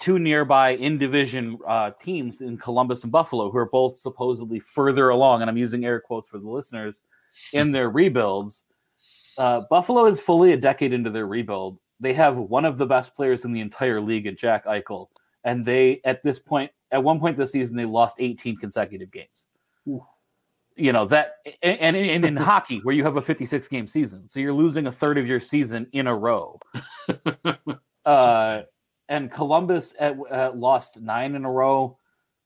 two 0.00 0.18
nearby 0.18 0.70
in 0.70 0.98
division 0.98 1.56
uh, 1.68 1.92
teams 2.00 2.40
in 2.40 2.58
Columbus 2.58 3.04
and 3.04 3.12
Buffalo, 3.12 3.48
who 3.48 3.58
are 3.58 3.70
both 3.70 3.96
supposedly 3.96 4.58
further 4.58 5.10
along, 5.10 5.40
and 5.40 5.48
I'm 5.48 5.56
using 5.56 5.84
air 5.84 6.00
quotes 6.00 6.26
for 6.26 6.38
the 6.38 6.50
listeners, 6.50 7.02
in 7.52 7.70
their 7.70 7.90
rebuilds. 7.90 8.64
Uh, 9.38 9.60
Buffalo 9.70 10.06
is 10.06 10.20
fully 10.20 10.52
a 10.52 10.56
decade 10.56 10.92
into 10.92 11.10
their 11.10 11.28
rebuild. 11.28 11.78
They 12.00 12.14
have 12.14 12.36
one 12.36 12.64
of 12.64 12.76
the 12.76 12.86
best 12.86 13.14
players 13.14 13.44
in 13.44 13.52
the 13.52 13.60
entire 13.60 14.00
league 14.00 14.26
in 14.26 14.34
Jack 14.34 14.66
Eichel. 14.66 15.10
And 15.44 15.64
they, 15.64 16.00
at 16.04 16.24
this 16.24 16.40
point, 16.40 16.72
at 16.90 17.04
one 17.04 17.20
point 17.20 17.36
this 17.36 17.52
season, 17.52 17.76
they 17.76 17.84
lost 17.84 18.16
18 18.18 18.56
consecutive 18.56 19.12
games. 19.12 19.46
Ooh 19.86 20.04
you 20.76 20.92
know 20.92 21.06
that 21.06 21.36
and, 21.62 21.96
and 21.96 22.24
in 22.24 22.36
hockey 22.50 22.80
where 22.82 22.94
you 22.94 23.04
have 23.04 23.16
a 23.16 23.22
56 23.22 23.68
game 23.68 23.86
season 23.86 24.28
so 24.28 24.40
you're 24.40 24.52
losing 24.52 24.86
a 24.86 24.92
third 24.92 25.18
of 25.18 25.26
your 25.26 25.40
season 25.40 25.86
in 25.92 26.06
a 26.06 26.14
row. 26.14 26.58
Uh, 28.06 28.60
and 29.08 29.32
columbus 29.32 29.94
at, 29.98 30.14
uh, 30.30 30.52
lost 30.54 31.00
nine 31.00 31.34
in 31.34 31.46
a 31.46 31.50
row. 31.50 31.96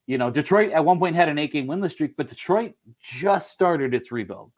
You 0.07 0.17
know 0.17 0.31
detroit 0.31 0.71
at 0.71 0.85
one 0.85 1.01
point 1.01 1.17
had 1.17 1.29
an 1.29 1.37
eight 1.37 1.51
game 1.51 1.67
winless 1.67 1.91
streak 1.91 2.17
but 2.17 2.29
detroit 2.29 2.75
just 3.03 3.51
started 3.51 3.93
its 3.93 4.13
rebuild 4.13 4.53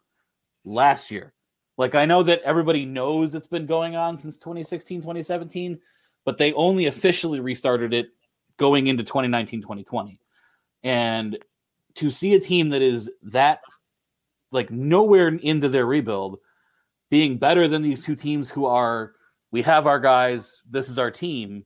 last 0.63 1.09
year. 1.09 1.33
Like 1.79 1.95
i 1.95 2.05
know 2.05 2.21
that 2.21 2.43
everybody 2.43 2.85
knows 2.85 3.33
it's 3.33 3.47
been 3.47 3.65
going 3.65 3.95
on 3.95 4.15
since 4.15 4.37
2016 4.37 5.01
2017 5.01 5.79
but 6.23 6.37
they 6.37 6.53
only 6.53 6.85
officially 6.85 7.39
restarted 7.39 7.95
it 7.95 8.09
going 8.57 8.85
into 8.85 9.03
2019 9.03 9.61
2020 9.63 10.19
and 10.83 11.37
to 11.95 12.09
see 12.09 12.33
a 12.35 12.39
team 12.39 12.69
that 12.69 12.81
is 12.81 13.09
that 13.23 13.61
like 14.51 14.69
nowhere 14.69 15.29
into 15.29 15.69
their 15.69 15.85
rebuild 15.85 16.39
being 17.09 17.37
better 17.37 17.67
than 17.67 17.81
these 17.81 18.03
two 18.03 18.15
teams 18.15 18.49
who 18.49 18.65
are 18.65 19.13
we 19.51 19.61
have 19.61 19.87
our 19.87 19.99
guys 19.99 20.61
this 20.69 20.89
is 20.89 20.97
our 20.97 21.11
team 21.11 21.65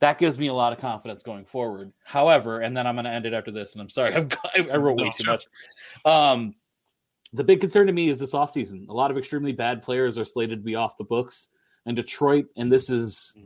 that 0.00 0.18
gives 0.18 0.38
me 0.38 0.46
a 0.46 0.54
lot 0.54 0.72
of 0.72 0.78
confidence 0.78 1.22
going 1.22 1.44
forward. 1.44 1.92
However 2.04 2.60
and 2.60 2.76
then 2.76 2.86
i'm 2.86 2.96
going 2.96 3.04
to 3.04 3.10
end 3.10 3.26
it 3.26 3.34
after 3.34 3.50
this 3.50 3.74
and 3.74 3.82
i'm 3.82 3.88
sorry 3.88 4.14
I've 4.14 4.28
got, 4.28 4.50
i 4.56 4.76
wrote 4.76 4.98
way 4.98 5.12
too 5.14 5.24
much. 5.24 5.46
Um 6.04 6.54
the 7.32 7.44
big 7.44 7.60
concern 7.60 7.86
to 7.86 7.92
me 7.92 8.08
is 8.08 8.18
this 8.18 8.32
offseason. 8.32 8.88
A 8.88 8.92
lot 8.92 9.12
of 9.12 9.16
extremely 9.16 9.52
bad 9.52 9.84
players 9.84 10.18
are 10.18 10.24
slated 10.24 10.58
to 10.58 10.64
be 10.64 10.74
off 10.74 10.96
the 10.96 11.04
books 11.04 11.48
and 11.86 11.94
detroit 11.94 12.46
and 12.56 12.72
this 12.72 12.90
is 12.90 13.36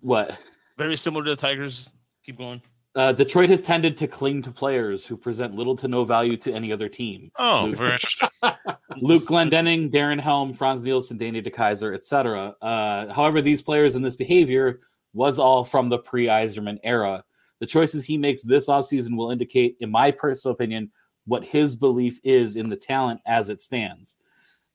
what? 0.00 0.36
Very 0.78 0.96
similar 0.96 1.24
to 1.24 1.30
the 1.30 1.36
tigers. 1.36 1.92
Keep 2.24 2.38
going 2.38 2.62
uh, 2.94 3.12
Detroit 3.12 3.48
has 3.48 3.62
tended 3.62 3.96
to 3.96 4.06
cling 4.06 4.42
to 4.42 4.50
players 4.50 5.06
who 5.06 5.16
present 5.16 5.54
little 5.54 5.76
to 5.76 5.88
no 5.88 6.04
value 6.04 6.36
to 6.38 6.52
any 6.52 6.72
other 6.72 6.88
team. 6.88 7.30
Oh, 7.38 7.64
Luke, 7.66 7.76
very 7.76 7.92
interesting. 7.92 8.28
Luke 9.00 9.24
Glendening, 9.24 9.90
Darren 9.90 10.20
Helm, 10.20 10.52
Frans 10.52 10.84
Nielsen, 10.84 11.16
Danny 11.16 11.40
DeKeyser, 11.40 11.94
etc. 11.94 12.54
Uh, 12.60 13.12
however, 13.12 13.40
these 13.40 13.62
players 13.62 13.94
and 13.94 14.04
this 14.04 14.16
behavior 14.16 14.80
was 15.14 15.38
all 15.38 15.64
from 15.64 15.88
the 15.88 15.98
pre-Yzerman 15.98 16.78
era. 16.84 17.24
The 17.60 17.66
choices 17.66 18.04
he 18.04 18.18
makes 18.18 18.42
this 18.42 18.68
offseason 18.68 19.16
will 19.16 19.30
indicate, 19.30 19.76
in 19.80 19.90
my 19.90 20.10
personal 20.10 20.54
opinion, 20.54 20.90
what 21.26 21.44
his 21.44 21.76
belief 21.76 22.18
is 22.24 22.56
in 22.56 22.68
the 22.68 22.76
talent 22.76 23.20
as 23.26 23.48
it 23.48 23.62
stands. 23.62 24.16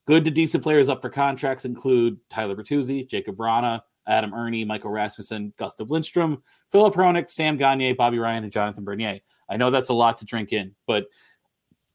Good 0.07 0.23
to 0.25 0.31
decent 0.31 0.63
players 0.63 0.87
up 0.89 1.01
for 1.01 1.09
contracts 1.09 1.65
include 1.65 2.17
Tyler 2.29 2.55
Bertuzzi, 2.55 3.07
Jacob 3.07 3.35
Vrana, 3.35 3.81
Adam 4.07 4.33
Erne, 4.33 4.65
Michael 4.65 4.91
Rasmussen, 4.91 5.53
Gustav 5.57 5.91
Lindstrom, 5.91 6.41
Filip 6.71 6.93
Hronek, 6.93 7.29
Sam 7.29 7.57
Gagne, 7.57 7.93
Bobby 7.93 8.19
Ryan, 8.19 8.43
and 8.43 8.51
Jonathan 8.51 8.83
Bernier. 8.83 9.19
I 9.49 9.57
know 9.57 9.69
that's 9.69 9.89
a 9.89 9.93
lot 9.93 10.17
to 10.17 10.25
drink 10.25 10.53
in, 10.53 10.73
but 10.85 11.07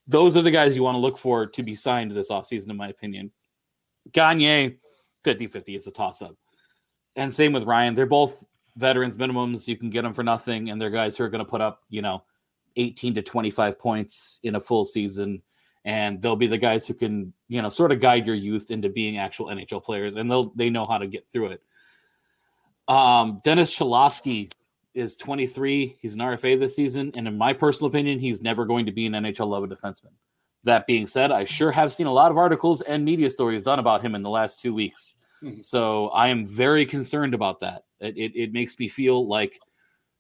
those 0.06 0.36
are 0.36 0.42
the 0.42 0.50
guys 0.50 0.76
you 0.76 0.82
want 0.82 0.96
to 0.96 1.00
look 1.00 1.18
for 1.18 1.46
to 1.46 1.62
be 1.62 1.74
signed 1.74 2.10
this 2.10 2.30
offseason, 2.30 2.70
in 2.70 2.76
my 2.76 2.88
opinion. 2.88 3.30
Gagne, 4.12 4.76
50 5.24 5.46
50, 5.46 5.76
it's 5.76 5.86
a 5.86 5.92
toss 5.92 6.22
up. 6.22 6.36
And 7.16 7.32
same 7.32 7.52
with 7.52 7.64
Ryan. 7.64 7.94
They're 7.94 8.06
both 8.06 8.44
veterans 8.76 9.16
minimums. 9.16 9.68
You 9.68 9.76
can 9.76 9.90
get 9.90 10.02
them 10.02 10.14
for 10.14 10.22
nothing, 10.22 10.70
and 10.70 10.80
they're 10.80 10.90
guys 10.90 11.16
who 11.16 11.24
are 11.24 11.28
going 11.28 11.44
to 11.44 11.50
put 11.50 11.60
up, 11.60 11.82
you 11.88 12.02
know, 12.02 12.24
18 12.76 13.14
to 13.14 13.22
25 13.22 13.78
points 13.78 14.40
in 14.42 14.54
a 14.54 14.60
full 14.60 14.84
season. 14.84 15.42
And 15.84 16.22
they'll 16.22 16.36
be 16.36 16.46
the 16.46 16.58
guys 16.58 16.86
who 16.86 16.94
can, 16.94 17.32
you 17.48 17.60
know, 17.60 17.68
sort 17.68 17.92
of 17.92 18.00
guide 18.00 18.24
your 18.24 18.36
youth 18.36 18.70
into 18.70 18.88
being 18.88 19.18
actual 19.18 19.46
NHL 19.46 19.82
players, 19.82 20.16
and 20.16 20.30
they'll 20.30 20.52
they 20.54 20.70
know 20.70 20.86
how 20.86 20.98
to 20.98 21.06
get 21.06 21.28
through 21.30 21.48
it. 21.48 21.62
Um, 22.89 23.41
Dennis 23.45 23.76
Cholowski 23.76 24.53
is 24.95 25.16
23. 25.16 25.97
He's 26.01 26.14
an 26.14 26.20
RFA 26.20 26.59
this 26.59 26.76
season, 26.76 27.12
and 27.14 27.26
in 27.26 27.39
my 27.39 27.53
personal 27.53 27.89
opinion, 27.89 28.18
he's 28.18 28.43
never 28.43 28.64
going 28.64 28.87
to 28.87 28.93
be 28.93 29.07
an 29.07 29.12
NHL 29.12 29.49
level 29.49 29.68
defenseman. 29.68 30.12
That 30.64 30.87
being 30.87 31.07
said, 31.07 31.33
I 31.33 31.45
sure 31.45 31.72
have 31.72 31.93
seen 31.93 32.07
a 32.07 32.12
lot 32.12 32.30
of 32.30 32.39
articles 32.39 32.83
and 32.83 33.05
media 33.05 33.30
stories 33.30 33.62
done 33.64 33.78
about 33.78 34.03
him 34.03 34.14
in 34.14 34.22
the 34.22 34.30
last 34.30 34.61
two 34.61 34.74
weeks. 34.74 35.14
Mhm. 35.43 35.64
So 35.64 36.09
I 36.09 36.28
am 36.28 36.47
very 36.47 36.87
concerned 36.87 37.35
about 37.35 37.61
that. 37.61 37.85
It, 38.01 38.16
it, 38.16 38.33
it 38.37 38.53
makes 38.53 38.78
me 38.78 38.87
feel 38.89 39.26
like 39.26 39.59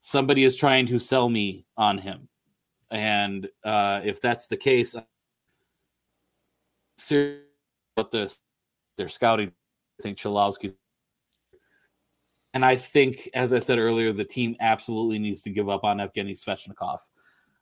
somebody 0.00 0.42
is 0.44 0.56
trying 0.56 0.86
to 0.86 0.98
sell 0.98 1.28
me 1.28 1.64
on 1.76 1.98
him. 1.98 2.28
And 2.90 3.48
uh, 3.64 4.00
if 4.04 4.20
that's 4.20 4.48
the 4.48 4.56
case, 4.56 4.96
serious 6.98 7.40
about 7.96 8.10
this, 8.10 8.38
they're 8.96 9.08
scouting. 9.08 9.52
I 9.98 10.02
think 10.02 10.18
Cholowski's 10.18 10.74
and 12.54 12.64
I 12.64 12.76
think, 12.76 13.28
as 13.34 13.52
I 13.52 13.58
said 13.58 13.78
earlier, 13.78 14.12
the 14.12 14.24
team 14.24 14.56
absolutely 14.60 15.18
needs 15.18 15.42
to 15.42 15.50
give 15.50 15.68
up 15.68 15.84
on 15.84 15.98
Evgeny 15.98 16.32
Svechnikov. 16.32 16.98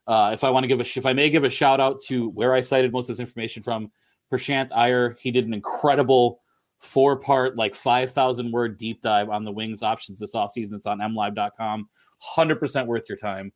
Uh, 0.07 0.31
if 0.33 0.43
I 0.43 0.51
want 0.51 0.65
to 0.65 0.69
give 0.69 0.81
a, 0.81 0.99
if 0.99 1.07
I 1.07 1.13
may 1.13 1.31
give 1.31 1.45
a 1.45 1.51
shout 1.51 1.79
out 1.79 2.01
to 2.09 2.31
where 2.31 2.55
I 2.55 2.61
cited 2.61 2.93
most 2.93 3.09
of 3.09 3.17
this 3.17 3.21
information 3.21 3.63
from, 3.63 3.91
Prashant 4.33 4.71
Iyer, 4.75 5.17
he 5.21 5.31
did 5.31 5.47
an 5.47 5.55
incredible 5.55 6.41
four 6.79 7.17
part, 7.17 7.57
like 7.57 7.75
5,000 7.75 8.51
word 8.51 8.79
deep 8.79 9.03
dive 9.03 9.29
on 9.29 9.45
the 9.45 9.53
Wings 9.53 9.83
options 9.83 10.19
this 10.19 10.35
offseason. 10.35 10.75
It's 10.75 10.87
on 10.87 10.99
mlive.com. 10.99 11.89
100% 12.37 12.87
worth 12.87 13.09
your 13.09 13.19
time. 13.19 13.53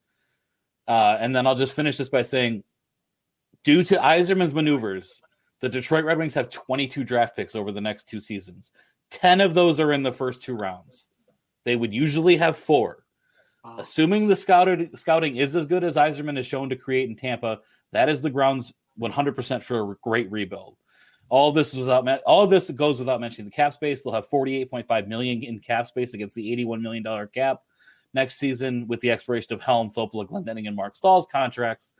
Uh, 0.87 1.16
and 1.18 1.35
then 1.35 1.47
I'll 1.47 1.55
just 1.55 1.74
finish 1.74 1.97
this 1.97 2.09
by 2.09 2.22
saying, 2.22 2.62
due 3.62 3.82
to 3.85 3.97
Yzerman's 3.97 4.55
maneuvers, 4.55 5.22
the 5.61 5.68
Detroit 5.68 6.05
Red 6.05 6.18
Wings 6.18 6.35
have 6.35 6.51
22 6.51 7.05
draft 7.05 7.35
picks 7.35 7.57
over 7.57 7.72
the 7.72 7.80
next 7.80 8.05
two 8.05 8.20
seasons. 8.20 8.72
10 9.11 9.41
of 9.41 9.55
those 9.55 9.80
are 9.80 9.93
in 9.93 10.03
the 10.03 10.12
first 10.12 10.43
two 10.43 10.55
rounds. 10.55 11.09
They 11.65 11.77
would 11.77 11.95
usually 11.95 12.37
have 12.37 12.57
four. 12.57 13.05
Wow. 13.65 13.77
Assuming 13.79 14.29
the 14.29 14.37
scouted, 14.37 14.99
scouting 14.99 15.37
is 15.37 15.57
as 15.57 15.67
good 15.67 15.85
as 15.85 15.97
Yzerman 15.97 16.37
has 16.37 16.47
shown 16.47 16.69
to 16.69 16.77
create 16.77 17.09
in 17.09 17.17
Tampa, 17.17 17.61
that 17.93 18.09
is 18.09 18.21
the 18.21 18.31
grounds 18.31 18.73
100% 19.01 19.62
for 19.62 19.93
a 19.93 19.97
great 20.03 20.31
rebuild. 20.31 20.77
All 21.31 21.51
this 21.53 21.73
is 21.73 21.79
without 21.79 22.07
all 22.27 22.47
this 22.47 22.71
goes 22.71 22.99
without 22.99 23.21
mentioning 23.21 23.47
the 23.47 23.57
cap 23.57 23.73
space. 23.73 24.03
They'll 24.03 24.12
have 24.12 24.29
48.5 24.29 25.09
million 25.09 25.43
in 25.43 25.59
cap 25.59 25.87
space 25.87 26.12
against 26.12 26.35
the 26.35 26.53
81 26.53 26.83
million 26.83 27.03
dollar 27.03 27.27
cap 27.27 27.61
next 28.12 28.37
season 28.37 28.87
with 28.87 29.01
the 29.01 29.11
expiration 29.11 29.55
of 29.55 29.62
Helm, 29.62 29.91
Filppula, 29.91 30.29
Glendening, 30.29 30.69
and 30.69 30.77
Marc 30.77 30.97
Staal's 30.97 31.27
contracts. 31.27 31.91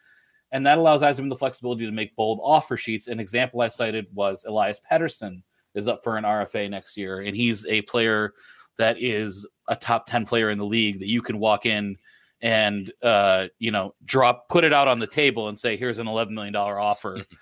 And 0.53 0.65
that 0.67 0.79
allows 0.79 1.03
Yzerman 1.03 1.31
the 1.31 1.37
flexibility 1.37 1.87
to 1.87 1.91
make 1.91 2.15
bold 2.15 2.39
offer 2.43 2.77
sheets. 2.77 3.09
An 3.09 3.19
example 3.19 3.63
I 3.63 3.69
cited 3.69 4.07
was 4.13 4.45
Elias 4.45 4.81
Pettersson 4.91 5.43
is 5.75 5.89
up 5.89 6.05
for 6.05 6.17
an 6.17 6.25
RFA 6.25 6.71
next 6.71 6.97
year, 6.97 7.23
and 7.23 7.35
he's 7.35 7.67
a 7.67 7.83
player 7.83 8.35
that 8.79 8.97
is 9.01 9.47
a 9.69 9.77
top 9.77 10.07
10 10.07 10.27
player 10.27 10.51
in 10.51 10.59
the 10.59 10.65
league 10.65 10.99
that 11.01 11.09
you 11.09 11.23
can 11.23 11.39
walk 11.39 11.67
in 11.67 11.97
and 12.43 12.93
uh, 13.03 13.47
you 13.59 13.71
know 13.71 13.95
drop 14.05 14.49
put 14.49 14.65
it 14.65 14.73
out 14.73 14.89
on 14.89 14.99
the 14.99 15.07
table 15.07 15.49
and 15.49 15.59
say 15.59 15.77
here's 15.77 15.99
an 15.99 16.09
11 16.09 16.35
million 16.35 16.53
dollar 16.53 16.79
offer. 16.79 17.21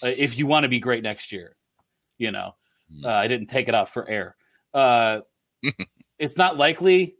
Uh, 0.00 0.12
if 0.16 0.38
you 0.38 0.46
want 0.46 0.62
to 0.62 0.68
be 0.68 0.78
great 0.78 1.02
next 1.02 1.32
year 1.32 1.56
you 2.18 2.30
know? 2.30 2.54
Uh, 3.02 3.08
i 3.08 3.26
didn't 3.26 3.48
take 3.48 3.68
it 3.68 3.74
out 3.74 3.88
for 3.88 4.08
air. 4.08 4.36
Uh, 4.72 5.22
it's 6.20 6.36
not 6.36 6.56
likely 6.56 7.16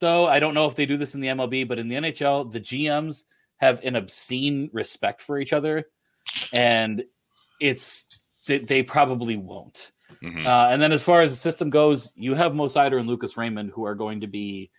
though. 0.00 0.26
I 0.26 0.40
don't 0.40 0.54
know 0.54 0.66
if 0.66 0.74
they 0.74 0.86
do 0.86 0.96
this 0.96 1.14
in 1.14 1.20
the 1.20 1.28
mlb 1.28 1.68
but 1.68 1.78
in 1.78 1.88
the 1.88 1.96
nhl 1.96 2.50
the 2.50 2.58
gms 2.58 3.24
have 3.58 3.84
an 3.84 3.96
obscene 3.96 4.70
respect 4.72 5.20
for 5.20 5.38
each 5.38 5.52
other 5.52 5.88
and 6.54 7.04
it's 7.60 8.06
they, 8.46 8.58
they 8.58 8.82
probably 8.82 9.36
won't 9.36 9.92
Mhm. 10.22 10.46
uh, 10.46 10.68
and 10.70 10.80
then 10.80 10.92
as 10.92 11.02
far 11.04 11.20
as 11.20 11.30
the 11.30 11.36
system 11.36 11.68
goes, 11.70 12.12
you 12.14 12.34
have 12.34 12.54
Mo 12.54 12.66
Seider 12.68 12.98
and 12.98 13.08
Lucas 13.08 13.36
Raymond 13.36 13.70
who 13.74 13.84
are 13.84 13.94
going 13.94 14.20
to 14.20 14.26
be 14.26 14.70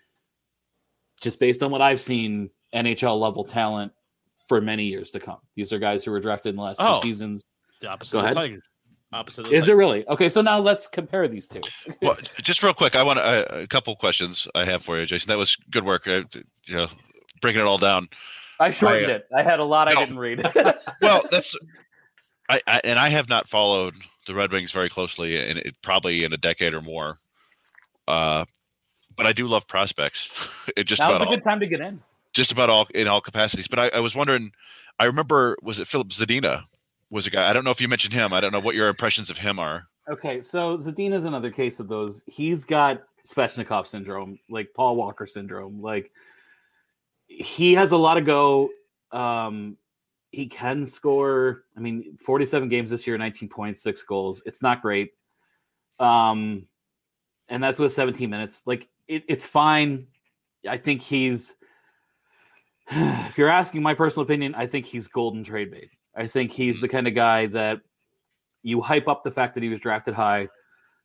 just 1.21 1.39
based 1.39 1.61
on 1.63 1.71
what 1.71 1.81
I've 1.81 2.01
seen 2.01 2.49
NHL 2.73 3.19
level 3.19 3.43
talent 3.43 3.91
for 4.47 4.61
many 4.61 4.85
years 4.85 5.11
to 5.11 5.19
come. 5.19 5.39
These 5.55 5.71
are 5.73 5.79
guys 5.79 6.03
who 6.03 6.11
were 6.11 6.19
drafted 6.19 6.51
in 6.51 6.55
the 6.55 6.61
last 6.63 6.77
Oh. 6.79 6.95
two 7.01 7.07
seasons. 7.07 7.43
The 7.81 7.89
opposite 7.89 8.13
Go 8.13 8.19
ahead. 8.19 8.33
Tigers. 8.35 8.63
Opposite 9.11 9.47
Is 9.51 9.69
it 9.69 9.73
really? 9.75 10.07
Okay, 10.07 10.27
so 10.27 10.41
now 10.41 10.57
let's 10.57 10.87
compare 10.87 11.27
these 11.27 11.47
two. 11.47 11.61
Well, 12.01 12.17
just 12.41 12.63
real 12.63 12.73
quick, 12.73 12.95
I 12.95 13.03
want 13.03 13.19
to, 13.19 13.59
a 13.61 13.67
couple 13.67 13.95
questions 13.95 14.47
I 14.55 14.65
have 14.65 14.83
for 14.83 14.97
you, 14.99 15.05
Jason. 15.05 15.27
That 15.27 15.37
was 15.37 15.55
good 15.69 15.85
work. 15.85 16.07
uh, 16.07 16.23
you 16.65 16.75
know, 16.75 16.87
breaking 17.39 17.61
it 17.61 17.65
all 17.65 17.77
down. 17.77 18.09
I 18.59 18.71
shortened 18.71 19.05
I, 19.11 19.13
uh, 19.13 19.17
it. 19.17 19.27
I 19.35 19.43
had 19.43 19.59
a 19.59 19.63
lot 19.63 19.87
I 19.87 19.93
didn't 19.93 20.17
read. 20.17 20.41
Well, 21.01 21.21
that's, 21.31 21.55
I, 22.49 22.59
I 22.65 22.81
and 22.83 22.97
I 22.97 23.09
have 23.09 23.29
not 23.29 23.47
followed 23.47 23.93
the 24.26 24.36
Red 24.36 24.51
Wings 24.51 24.71
very 24.71 24.89
closely 24.89 25.38
and 25.38 25.59
it, 25.59 25.76
probably 25.82 26.24
in 26.24 26.34
a 26.34 26.38
decade 26.38 26.74
or 26.74 26.82
more. 26.82 27.17
Uh, 28.07 28.45
but 29.15 29.26
I 29.26 29.34
do 29.34 29.47
love 29.47 29.67
prospects. 29.67 30.30
it 30.78 30.86
just 30.86 31.01
Now's 31.01 31.15
about 31.15 31.21
a 31.21 31.26
all, 31.26 31.36
good 31.36 31.43
time 31.43 31.59
to 31.59 31.67
get 31.67 31.82
in. 31.82 32.01
just 32.34 32.51
about 32.51 32.69
all 32.69 32.88
in 32.93 33.07
all 33.07 33.21
capacities. 33.21 33.67
But 33.67 33.80
I, 33.80 33.88
I 33.89 33.99
was 33.99 34.15
wondering, 34.15 34.51
I 34.99 35.05
remember 35.05 35.57
was 35.61 35.80
it 35.80 35.88
Filip 35.88 36.09
Zadina 36.09 36.63
was 37.09 37.28
a 37.28 37.30
guy. 37.30 37.49
I 37.49 37.53
don't 37.53 37.63
know 37.63 37.71
if 37.71 37.80
you 37.80 37.88
mentioned 37.88 38.13
him. 38.13 38.34
I 38.34 38.41
don't 38.41 38.51
know 38.51 38.59
what 38.59 38.76
your 38.76 38.88
impressions 38.88 39.30
of 39.30 39.38
him 39.38 39.59
are. 39.59 39.88
Okay, 40.09 40.41
so 40.41 40.78
Zadina's 40.78 41.24
another 41.24 41.51
case 41.51 41.80
of 41.80 41.88
those. 41.88 42.24
He's 42.28 42.65
got 42.65 43.03
Svechnikov 43.26 43.88
syndrome, 43.88 44.38
like 44.49 44.74
Paul 44.74 44.97
Walker 44.97 45.26
syndrome. 45.26 45.82
Like 45.82 46.11
he 47.28 47.74
has 47.74 47.91
a 47.91 47.97
lot 47.97 48.17
of 48.17 48.26
go. 48.26 48.69
Um, 49.11 49.78
he 50.34 50.47
can 50.47 50.86
score. 50.86 51.65
I 51.77 51.79
mean, 51.79 52.17
47 52.17 52.67
games 52.67 52.89
this 52.89 53.05
year, 53.05 53.17
19 53.17 53.47
points, 53.49 53.84
six 53.84 54.01
goals. 54.01 54.41
It's 54.47 54.63
not 54.63 54.81
great. 54.81 55.11
Um, 55.99 56.65
and 57.49 57.63
that's 57.63 57.77
with 57.77 57.93
17 57.93 58.29
minutes. 58.29 58.63
Like 58.65 58.89
it, 59.07 59.23
it's 59.29 59.45
fine. 59.45 60.07
I 60.67 60.77
think 60.77 61.01
he's. 61.01 61.53
If 62.91 63.38
you're 63.39 63.49
asking 63.49 63.81
my 63.81 63.95
personal 63.95 64.25
opinion, 64.25 64.53
I 64.53 64.67
think 64.67 64.86
he's 64.86 65.07
golden 65.07 65.43
trade 65.43 65.71
bait. 65.71 65.89
I 66.15 66.27
think 66.27 66.51
he's 66.51 66.79
the 66.79 66.88
kind 66.88 67.07
of 67.07 67.15
guy 67.15 67.47
that 67.47 67.79
you 68.61 68.79
hype 68.81 69.07
up 69.07 69.23
the 69.23 69.31
fact 69.31 69.55
that 69.55 69.63
he 69.63 69.69
was 69.69 69.79
drafted 69.79 70.13
high. 70.13 70.49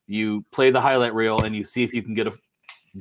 You 0.07 0.45
play 0.53 0.71
the 0.71 0.81
highlight 0.81 1.15
reel 1.15 1.41
and 1.43 1.57
you 1.57 1.65
see 1.65 1.85
if 1.85 1.95
you 1.95 2.03
can 2.03 2.13
get 2.13 2.27
a 2.27 2.33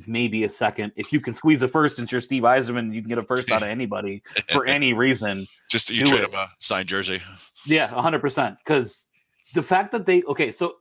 maybe 0.06 0.44
a 0.44 0.48
second. 0.48 0.92
If 0.96 1.12
you 1.12 1.20
can 1.20 1.34
squeeze 1.34 1.62
a 1.62 1.68
first, 1.68 1.96
since 1.96 2.10
you're 2.12 2.20
Steve 2.20 2.42
Yzerman, 2.42 2.92
you 2.94 3.00
can 3.02 3.08
get 3.08 3.18
a 3.18 3.22
first 3.22 3.50
out 3.50 3.62
of 3.62 3.68
anybody 3.68 4.22
for 4.52 4.66
any 4.76 4.92
reason. 4.92 5.46
Just 5.70 5.90
you 5.90 6.04
trade 6.04 6.20
it. 6.22 6.28
him 6.30 6.34
a 6.34 6.48
signed 6.58 6.88
jersey. 6.88 7.20
Yeah, 7.66 7.86
hundred 7.88 8.20
percent. 8.20 8.56
Because 8.58 9.06
the 9.54 9.62
fact 9.62 9.92
that 9.92 10.06
they 10.06 10.22
okay, 10.24 10.52
so 10.52 10.76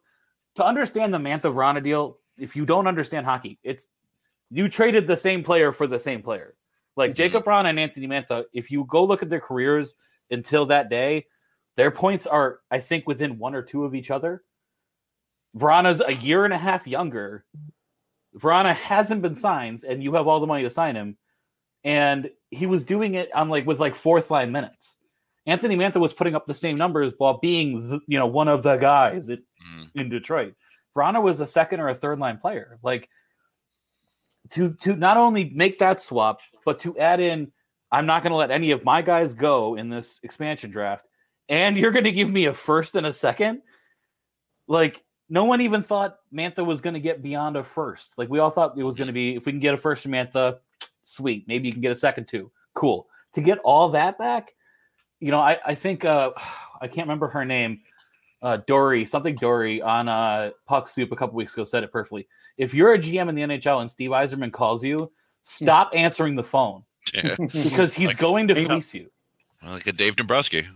to 0.56 0.66
understand 0.66 1.14
the 1.14 1.18
Mantha 1.18 1.54
Vrana 1.54 1.84
deal, 1.84 2.18
if 2.38 2.56
you 2.56 2.66
don't 2.66 2.88
understand 2.88 3.26
hockey, 3.26 3.60
it's 3.64 3.88
you 4.52 4.70
traded 4.70 5.08
the 5.08 5.18
same 5.18 5.44
player 5.44 5.72
for 5.72 5.88
the 5.88 6.00
same 6.00 6.22
player. 6.22 6.56
Like 6.96 7.12
Mhm. 7.12 7.16
Jacob 7.16 7.44
Vrana 7.46 7.70
and 7.70 7.80
Anthony 7.80 8.08
Mantha, 8.08 8.46
if 8.54 8.72
you 8.72 8.86
go 8.86 9.04
look 9.04 9.22
at 9.22 9.30
their 9.30 9.40
careers 9.42 9.94
until 10.32 10.66
that 10.68 10.90
day, 10.90 11.26
their 11.76 11.92
points 11.92 12.26
are, 12.26 12.60
I 12.72 12.80
think, 12.80 13.08
within 13.08 13.38
one 13.38 13.54
or 13.54 13.62
two 13.62 13.84
of 13.86 13.94
each 13.94 14.10
other. 14.10 14.44
Vrana's 15.56 16.02
a 16.06 16.14
year 16.14 16.46
and 16.46 16.54
a 16.54 16.58
half 16.58 16.88
younger. 16.88 17.46
Vrana 18.38 18.74
hasn't 18.76 19.22
been 19.22 19.36
signed, 19.36 19.84
and 19.84 20.04
you 20.04 20.14
have 20.14 20.28
all 20.28 20.40
the 20.40 20.48
money 20.48 20.64
to 20.64 20.70
sign 20.70 20.96
him. 20.96 21.18
And 21.84 22.30
he 22.52 22.66
was 22.66 22.84
doing 22.84 23.16
it 23.16 23.34
on 23.34 23.50
like 23.50 23.66
with 23.66 23.80
like 23.80 23.96
fourth 23.96 24.30
line 24.32 24.52
minutes. 24.52 24.96
Anthony 25.46 25.76
Mantha 25.78 25.98
was 25.98 26.14
putting 26.14 26.36
up 26.36 26.46
the 26.46 26.54
same 26.54 26.76
numbers 26.76 27.14
while 27.18 27.40
being, 27.40 27.88
the, 27.88 28.00
you 28.08 28.20
know, 28.20 28.28
one 28.28 28.48
of 28.50 28.64
the 28.64 28.76
guys 28.78 29.30
at, 29.30 29.40
Mm. 29.40 29.90
in 29.96 30.10
Detroit. 30.10 30.54
Vrana 30.96 31.22
was 31.22 31.40
a 31.40 31.48
second 31.48 31.80
or 31.80 31.90
a 31.90 31.96
third 31.96 32.20
line 32.20 32.38
player. 32.38 32.80
Like 32.84 33.10
to 34.52 34.74
to 34.82 34.96
not 34.96 35.18
only 35.18 35.50
make 35.54 35.80
that 35.80 36.02
swap, 36.02 36.40
but 36.66 36.80
to 36.82 36.98
add 36.98 37.20
in, 37.20 37.52
I'm 37.92 38.06
not 38.06 38.24
going 38.24 38.32
to 38.32 38.38
let 38.38 38.52
any 38.52 38.72
of 38.72 38.84
my 38.86 39.02
guys 39.02 39.34
go 39.34 39.76
in 39.76 39.90
this 39.90 40.20
expansion 40.24 40.72
draft, 40.72 41.06
and 41.50 41.78
you're 41.78 41.92
going 41.92 42.04
to 42.06 42.12
give 42.12 42.30
me 42.30 42.46
a 42.46 42.54
first 42.54 42.96
and 42.96 43.06
a 43.06 43.14
second. 43.14 43.62
Like 44.68 45.04
no 45.30 45.44
one 45.44 45.62
even 45.62 45.84
thought 45.84 46.18
Mantha 46.34 46.66
was 46.66 46.82
going 46.82 46.94
to 46.94 47.00
get 47.00 47.22
beyond 47.22 47.58
a 47.58 47.64
first. 47.64 48.18
Like 48.18 48.30
we 48.30 48.40
all 48.40 48.50
thought 48.50 48.78
it 48.78 48.84
was 48.84 48.96
going 48.96 49.08
to 49.08 49.14
be 49.14 49.36
if 49.36 49.46
we 49.46 49.52
can 49.52 49.60
get 49.60 49.74
a 49.74 49.78
first 49.78 50.04
from 50.04 50.12
Mantha, 50.14 50.60
sweet. 51.04 51.48
Maybe 51.48 51.68
you 51.68 51.74
can 51.74 51.82
get 51.82 51.92
a 51.92 51.96
second 51.98 52.28
too. 52.28 52.52
Cool. 52.74 53.08
To 53.34 53.42
get 53.42 53.58
all 53.60 53.90
that 53.90 54.18
back, 54.18 54.54
you 55.20 55.32
know, 55.32 55.40
I 55.40 55.58
I 55.66 55.76
think 55.76 56.06
uh 56.06 56.32
I 56.82 56.88
can't 56.88 57.08
remember 57.08 57.28
her 57.30 57.44
name, 57.44 57.82
uh, 58.42 58.58
Dory, 58.68 59.04
something 59.06 59.34
Dory 59.36 59.82
on 59.82 60.08
uh, 60.08 60.52
Puck 60.68 60.88
Soup 60.88 61.12
a 61.12 61.16
couple 61.16 61.36
weeks 61.36 61.54
ago 61.54 61.64
said 61.64 61.84
it 61.84 61.92
perfectly. 61.92 62.28
If 62.58 62.74
you're 62.74 62.94
a 62.94 63.00
GM 63.00 63.28
in 63.30 63.36
the 63.36 63.42
NHL 63.42 63.82
and 63.82 63.90
Steve 63.90 64.12
Yzerman 64.12 64.52
calls 64.54 64.84
you, 64.84 65.12
stop 65.42 65.90
answering 65.96 66.36
the 66.36 66.44
phone 66.44 66.84
Yeah. 67.16 67.36
because 67.52 67.94
he's 67.96 68.10
Like- 68.10 68.18
going 68.20 68.48
to 68.50 68.60
Yeah. 68.60 68.68
fleece 68.68 68.94
you. 68.94 69.10
like 69.66 69.88
a 69.88 69.92
Dave 69.92 70.16
Dombrowski. 70.16 70.68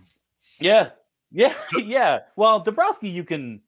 Yeah, 0.58 0.90
yeah, 1.32 1.54
yeah. 1.76 2.18
Well, 2.36 2.60
Dombrowski, 2.60 3.08
you 3.08 3.22
can. 3.24 3.60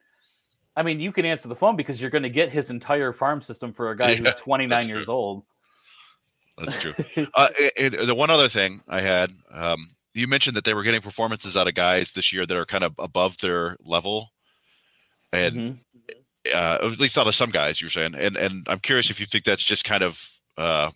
I 0.77 0.83
mean, 0.83 1.01
you 1.01 1.13
can 1.13 1.25
answer 1.25 1.49
the 1.49 1.55
phone 1.57 1.77
because 1.77 2.01
you're 2.01 2.11
going 2.11 2.25
to 2.25 2.31
get 2.31 2.51
his 2.51 2.71
entire 2.71 3.13
farm 3.13 3.43
system 3.43 3.73
for 3.73 3.91
a 3.91 3.97
guy 3.97 4.15
Yeah, 4.15 4.33
who's 4.33 4.35
29 4.43 4.89
years 4.89 5.07
true. 5.07 5.15
old. 5.15 5.45
That's 6.59 6.79
true. 6.79 6.95
uh, 7.35 7.49
the 7.77 8.15
one 8.15 8.31
other 8.31 8.49
thing 8.49 8.81
I 8.89 9.01
had, 9.01 9.31
um, 9.53 9.89
you 10.15 10.29
mentioned 10.29 10.57
that 10.57 10.65
they 10.65 10.75
were 10.75 10.83
getting 10.85 11.01
performances 11.01 11.57
out 11.57 11.67
of 11.69 11.75
guys 11.75 12.13
this 12.13 12.33
year 12.33 12.47
that 12.47 12.57
are 12.57 12.65
kind 12.67 12.85
of 12.85 12.95
above 12.99 13.39
their 13.39 13.77
level, 13.85 14.31
and 15.33 15.57
Mhm. 15.57 15.79
uh, 16.55 16.79
at 16.83 17.01
least 17.01 17.19
out 17.19 17.27
of 17.27 17.35
some 17.35 17.51
guys 17.51 17.81
you're 17.81 17.91
saying. 17.91 18.15
And 18.15 18.37
and 18.37 18.67
I'm 18.69 18.79
curious 18.79 19.11
if 19.11 19.19
you 19.19 19.27
think 19.27 19.45
that's 19.45 19.65
just 19.65 19.85
kind 19.85 20.03
of 20.03 20.31
uh, 20.57 20.93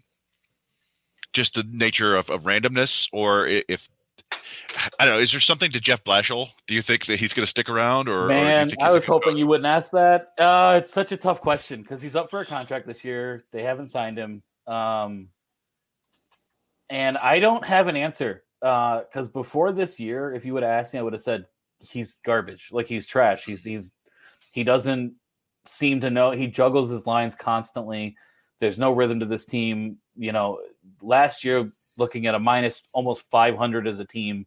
just 1.32 1.54
the 1.54 1.64
nature 1.68 2.14
of, 2.16 2.30
of 2.30 2.44
randomness, 2.44 3.08
or 3.12 3.46
if 3.46 3.88
I 4.98 5.04
don't 5.04 5.14
know. 5.14 5.20
Is 5.20 5.32
there 5.32 5.40
something 5.40 5.70
to 5.72 5.80
Jeff 5.80 6.04
Blashill? 6.04 6.50
Do 6.66 6.74
you 6.74 6.82
think 6.82 7.06
that 7.06 7.18
he's 7.18 7.32
going 7.32 7.44
to 7.44 7.50
stick 7.50 7.68
around, 7.68 8.08
or, 8.08 8.24
or 8.24 8.28
Man, 8.28 8.68
think 8.68 8.82
I 8.82 8.92
was 8.92 9.06
hoping 9.06 9.32
coach? 9.32 9.38
you 9.38 9.46
wouldn't 9.46 9.66
ask 9.66 9.90
that. 9.92 10.32
Uh, 10.38 10.80
it's 10.82 10.92
such 10.92 11.12
a 11.12 11.16
tough 11.16 11.40
question 11.40 11.82
because 11.82 12.00
he's 12.02 12.16
up 12.16 12.30
for 12.30 12.40
a 12.40 12.46
contract 12.46 12.86
this 12.86 13.04
year. 13.04 13.44
They 13.52 13.62
haven't 13.62 13.88
signed 13.88 14.18
him. 14.18 14.42
Um, 14.66 15.28
and 16.90 17.18
I 17.18 17.40
don't 17.40 17.64
have 17.64 17.88
an 17.88 17.96
answer. 17.96 18.44
Because 18.60 19.28
before 19.28 19.70
this 19.70 20.00
year, 20.00 20.34
if 20.34 20.44
you 20.44 20.52
would 20.54 20.64
have 20.64 20.72
asked 20.72 20.92
me, 20.92 20.98
I 20.98 21.02
would 21.02 21.12
have 21.12 21.22
said 21.22 21.46
he's 21.78 22.18
garbage. 22.24 22.70
Like 22.72 22.86
he's 22.86 23.06
trash. 23.06 23.44
He's 23.44 23.62
he's 23.62 23.92
he 24.50 24.64
doesn't 24.64 25.14
seem 25.66 26.00
to 26.00 26.10
know. 26.10 26.32
He 26.32 26.48
juggles 26.48 26.90
his 26.90 27.06
lines 27.06 27.36
constantly. 27.36 28.16
There's 28.60 28.78
no 28.78 28.90
rhythm 28.90 29.20
to 29.20 29.26
this 29.26 29.46
team. 29.46 29.98
You 30.16 30.32
know, 30.32 30.60
last 31.00 31.44
year 31.44 31.70
looking 31.98 32.26
at 32.26 32.34
a 32.34 32.38
minus 32.38 32.80
almost 32.94 33.24
500 33.30 33.86
as 33.86 34.00
a 34.00 34.04
team, 34.04 34.46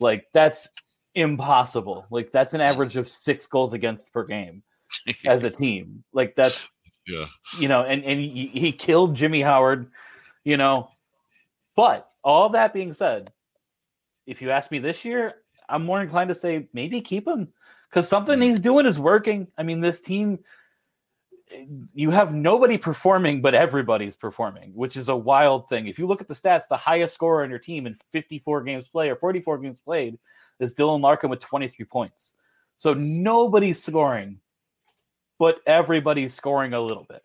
like 0.00 0.26
that's 0.32 0.68
impossible. 1.14 2.06
Like 2.10 2.32
that's 2.32 2.54
an 2.54 2.60
average 2.60 2.96
of 2.96 3.08
six 3.08 3.46
goals 3.46 3.72
against 3.74 4.12
per 4.12 4.24
game 4.24 4.62
as 5.26 5.44
a 5.44 5.50
team. 5.50 6.04
Like 6.12 6.34
that's 6.34 6.68
Yeah. 7.06 7.26
you 7.58 7.68
know, 7.68 7.82
and 7.82 8.04
and 8.04 8.20
he, 8.20 8.46
he 8.52 8.72
killed 8.72 9.14
Jimmy 9.16 9.40
Howard, 9.42 9.90
you 10.44 10.56
know. 10.56 10.90
But 11.76 12.08
all 12.22 12.50
that 12.50 12.72
being 12.74 12.92
said, 12.92 13.32
if 14.26 14.42
you 14.42 14.50
ask 14.50 14.70
me 14.70 14.78
this 14.78 15.04
year, 15.04 15.34
I'm 15.68 15.84
more 15.84 16.02
inclined 16.02 16.28
to 16.28 16.34
say 16.34 16.68
maybe 16.72 17.00
keep 17.00 17.26
him 17.26 17.48
because 17.88 18.08
something 18.08 18.38
Mm. 18.38 18.42
he's 18.42 18.60
doing 18.60 18.86
is 18.86 18.98
working. 19.00 19.46
I 19.56 19.62
mean, 19.62 19.80
this 19.80 20.00
team, 20.00 20.38
you 21.94 22.10
have 22.10 22.34
nobody 22.34 22.78
performing, 22.78 23.40
but 23.40 23.54
everybody's 23.54 24.16
performing, 24.16 24.72
which 24.74 24.96
is 24.96 25.08
a 25.08 25.16
wild 25.16 25.68
thing. 25.68 25.86
If 25.86 25.98
you 25.98 26.06
look 26.06 26.20
at 26.20 26.28
the 26.28 26.34
stats, 26.34 26.68
the 26.68 26.76
highest 26.76 27.14
scorer 27.14 27.42
on 27.42 27.50
your 27.50 27.58
team 27.58 27.86
in 27.86 27.94
54 28.12 28.62
games 28.62 28.86
played 28.88 29.10
or 29.10 29.16
44 29.16 29.58
games 29.58 29.78
played 29.78 30.18
is 30.60 30.74
Dylan 30.74 31.00
Larkin 31.00 31.30
with 31.30 31.40
23 31.40 31.84
points. 31.86 32.34
So 32.78 32.94
nobody's 32.94 33.82
scoring, 33.82 34.40
but 35.38 35.60
everybody's 35.66 36.34
scoring 36.34 36.72
a 36.72 36.80
little 36.80 37.06
bit. 37.08 37.22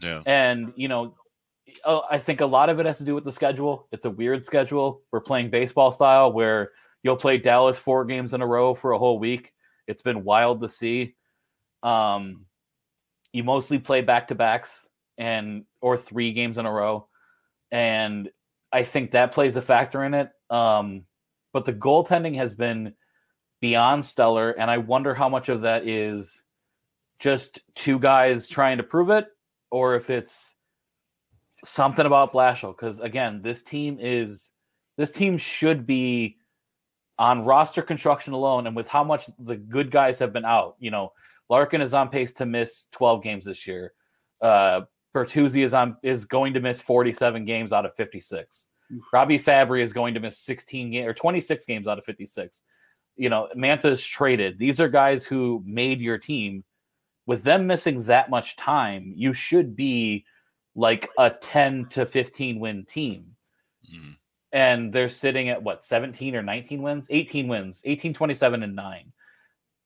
Yeah. 0.00 0.22
And, 0.26 0.72
you 0.76 0.88
know, 0.88 1.14
uh, 1.84 2.00
I 2.10 2.18
think 2.18 2.40
a 2.40 2.46
lot 2.46 2.68
of 2.68 2.80
it 2.80 2.86
has 2.86 2.98
to 2.98 3.04
do 3.04 3.14
with 3.14 3.24
the 3.24 3.32
schedule. 3.32 3.88
It's 3.92 4.04
a 4.04 4.10
weird 4.10 4.44
schedule. 4.44 5.00
We're 5.10 5.20
playing 5.20 5.50
baseball 5.50 5.92
style 5.92 6.32
where 6.32 6.70
you'll 7.02 7.16
play 7.16 7.38
Dallas 7.38 7.78
four 7.78 8.04
games 8.04 8.34
in 8.34 8.42
a 8.42 8.46
row 8.46 8.74
for 8.74 8.92
a 8.92 8.98
whole 8.98 9.18
week. 9.18 9.52
It's 9.86 10.02
been 10.02 10.24
wild 10.24 10.60
to 10.62 10.68
see. 10.68 11.14
Um, 11.82 12.46
you 13.32 13.44
mostly 13.44 13.78
play 13.78 14.02
back 14.02 14.28
to 14.28 14.34
backs 14.34 14.86
and 15.18 15.64
or 15.80 15.96
three 15.96 16.32
games 16.32 16.58
in 16.58 16.66
a 16.66 16.72
row, 16.72 17.08
and 17.70 18.30
I 18.72 18.84
think 18.84 19.10
that 19.12 19.32
plays 19.32 19.56
a 19.56 19.62
factor 19.62 20.04
in 20.04 20.14
it. 20.14 20.30
Um, 20.50 21.04
but 21.52 21.64
the 21.64 21.72
goaltending 21.72 22.36
has 22.36 22.54
been 22.54 22.94
beyond 23.60 24.04
stellar, 24.04 24.50
and 24.50 24.70
I 24.70 24.78
wonder 24.78 25.14
how 25.14 25.28
much 25.28 25.48
of 25.48 25.62
that 25.62 25.86
is 25.86 26.42
just 27.18 27.60
two 27.74 27.98
guys 27.98 28.48
trying 28.48 28.78
to 28.78 28.82
prove 28.82 29.10
it, 29.10 29.28
or 29.70 29.94
if 29.96 30.10
it's 30.10 30.56
something 31.64 32.06
about 32.06 32.32
Blashill. 32.32 32.76
Because 32.76 32.98
again, 32.98 33.40
this 33.42 33.62
team 33.62 33.98
is 34.00 34.50
this 34.96 35.10
team 35.10 35.38
should 35.38 35.86
be 35.86 36.36
on 37.18 37.44
roster 37.44 37.82
construction 37.82 38.32
alone, 38.32 38.66
and 38.66 38.74
with 38.74 38.88
how 38.88 39.04
much 39.04 39.30
the 39.38 39.56
good 39.56 39.90
guys 39.90 40.18
have 40.18 40.32
been 40.32 40.44
out, 40.44 40.76
you 40.80 40.90
know, 40.90 41.12
Larkin 41.52 41.82
is 41.82 41.92
on 41.92 42.08
pace 42.08 42.32
to 42.34 42.46
miss 42.46 42.84
12 42.92 43.22
games 43.22 43.44
this 43.44 43.66
year. 43.66 43.92
Uh, 44.40 44.80
Bertuzzi 45.14 45.62
is 45.62 45.74
on 45.74 45.98
is 46.02 46.24
going 46.24 46.54
to 46.54 46.60
miss 46.60 46.80
47 46.80 47.44
games 47.44 47.74
out 47.74 47.84
of 47.84 47.94
56. 47.94 48.68
Robby 49.12 49.38
Fabbri 49.38 49.82
is 49.82 49.92
going 49.92 50.14
to 50.14 50.20
miss 50.20 50.38
16 50.38 50.90
games 50.90 51.06
or 51.06 51.12
26 51.12 51.66
games 51.66 51.86
out 51.86 51.98
of 51.98 52.04
56. 52.06 52.62
You 53.16 53.28
know, 53.28 53.48
Mantha 53.54 53.90
is 53.92 54.02
traded. 54.02 54.58
These 54.58 54.80
are 54.80 54.88
guys 54.88 55.24
who 55.26 55.62
made 55.66 56.00
your 56.00 56.16
team. 56.16 56.64
With 57.26 57.42
them 57.42 57.66
missing 57.66 58.02
that 58.04 58.30
much 58.30 58.56
time, 58.56 59.12
you 59.14 59.34
should 59.34 59.76
be 59.76 60.24
like 60.74 61.10
a 61.18 61.28
10 61.28 61.86
to 61.90 62.06
15 62.06 62.58
win 62.60 62.86
team 62.86 63.36
Mhm. 63.94 64.16
and 64.52 64.90
they're 64.90 65.10
sitting 65.10 65.50
at 65.50 65.62
what 65.62 65.84
17 65.84 66.34
or 66.34 66.42
19 66.42 66.80
wins 66.80 67.06
18 67.10 67.46
wins 67.46 67.82
18 67.84 68.14
27 68.14 68.62
and 68.62 68.74
9 68.74 69.12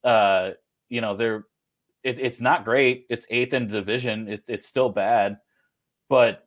uh 0.04 0.50
you 0.88 1.00
know 1.00 1.16
they're 1.16 1.44
it, 2.06 2.18
it's 2.20 2.40
not 2.40 2.64
great 2.64 3.06
it's 3.10 3.26
eighth 3.30 3.52
in 3.52 3.66
the 3.68 3.74
division 3.74 4.28
it, 4.28 4.44
it's 4.48 4.66
still 4.66 4.88
bad 4.88 5.38
but 6.08 6.46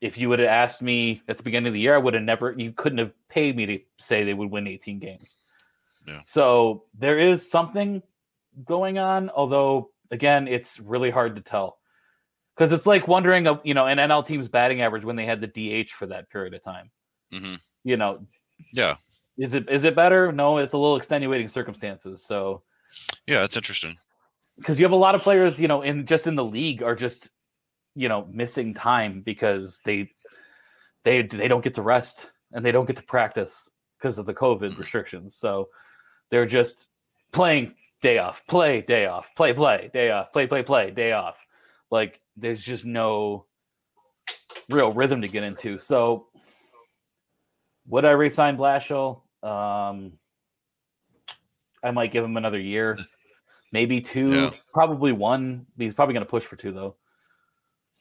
if 0.00 0.18
you 0.18 0.28
would 0.28 0.38
have 0.38 0.48
asked 0.48 0.82
me 0.82 1.22
at 1.28 1.36
the 1.36 1.42
beginning 1.42 1.68
of 1.68 1.74
the 1.74 1.80
year 1.80 1.94
i 1.94 1.98
would 1.98 2.14
have 2.14 2.22
never 2.22 2.52
you 2.56 2.72
couldn't 2.72 2.98
have 2.98 3.12
paid 3.28 3.56
me 3.56 3.66
to 3.66 3.78
say 3.98 4.24
they 4.24 4.34
would 4.34 4.50
win 4.50 4.66
18 4.66 4.98
games 4.98 5.36
Yeah. 6.06 6.20
so 6.24 6.82
there 6.98 7.18
is 7.18 7.48
something 7.48 8.02
going 8.64 8.98
on 8.98 9.30
although 9.30 9.90
again 10.10 10.48
it's 10.48 10.80
really 10.80 11.10
hard 11.10 11.34
to 11.36 11.42
tell 11.42 11.78
because 12.56 12.72
it's 12.72 12.86
like 12.86 13.08
wondering 13.08 13.46
you 13.64 13.74
know 13.74 13.86
an 13.86 13.98
nl 13.98 14.24
team's 14.26 14.48
batting 14.48 14.80
average 14.80 15.04
when 15.04 15.16
they 15.16 15.26
had 15.26 15.40
the 15.40 15.48
dh 15.48 15.90
for 15.90 16.06
that 16.06 16.30
period 16.30 16.54
of 16.54 16.62
time 16.62 16.90
Mhm. 17.32 17.58
you 17.82 17.96
know 17.96 18.20
Yeah. 18.72 18.96
is 19.38 19.54
it 19.54 19.68
is 19.68 19.82
it 19.84 19.96
better 19.96 20.30
no 20.32 20.58
it's 20.58 20.74
a 20.74 20.78
little 20.78 20.96
extenuating 20.96 21.48
circumstances 21.48 22.24
so 22.24 22.62
Yeah. 23.26 23.40
That's 23.40 23.56
interesting. 23.56 23.98
Because 24.58 24.78
you 24.78 24.84
have 24.84 24.92
a 24.92 24.96
lot 24.96 25.14
of 25.14 25.22
players 25.22 25.58
you 25.60 25.68
know 25.68 25.82
in 25.82 26.06
just 26.06 26.26
in 26.26 26.34
the 26.34 26.44
league 26.44 26.82
are 26.82 26.94
just 26.94 27.30
you 27.94 28.08
know 28.08 28.28
missing 28.30 28.74
time 28.74 29.22
because 29.22 29.80
they 29.84 30.10
they 31.04 31.22
they 31.22 31.48
don't 31.48 31.64
get 31.64 31.74
to 31.74 31.82
rest 31.82 32.26
and 32.52 32.64
they 32.64 32.72
don't 32.72 32.86
get 32.86 32.96
to 32.96 33.02
practice 33.02 33.68
because 33.98 34.18
of 34.18 34.26
the 34.26 34.34
covid 34.34 34.78
restrictions. 34.78 35.36
So 35.36 35.68
they're 36.30 36.46
just 36.46 36.88
playing 37.32 37.74
day 38.02 38.18
off 38.18 38.46
play 38.46 38.82
day 38.82 39.06
off 39.06 39.28
play 39.36 39.52
play 39.52 39.90
day 39.92 40.10
off 40.10 40.32
play 40.32 40.46
play 40.46 40.62
play 40.62 40.90
day 40.90 41.12
off. 41.12 41.38
Like 41.90 42.20
there's 42.36 42.62
just 42.62 42.84
no 42.84 43.46
real 44.68 44.92
rhythm 44.92 45.22
to 45.22 45.28
get 45.28 45.42
into. 45.42 45.78
So 45.78 46.26
would 47.86 48.04
I 48.04 48.12
resign 48.12 48.56
Blashill? 48.56 49.22
Um, 49.42 50.12
I 51.82 51.90
might 51.90 52.12
give 52.12 52.24
him 52.24 52.36
another 52.36 52.58
year, 52.58 52.98
maybe 53.74 54.00
two, 54.00 54.32
Yeah. 54.32 54.50
probably 54.72 55.12
one. 55.12 55.66
He's 55.76 55.92
probably 55.92 56.14
going 56.14 56.24
to 56.24 56.30
push 56.30 56.44
for 56.44 56.56
two 56.56 56.72
though. 56.72 56.94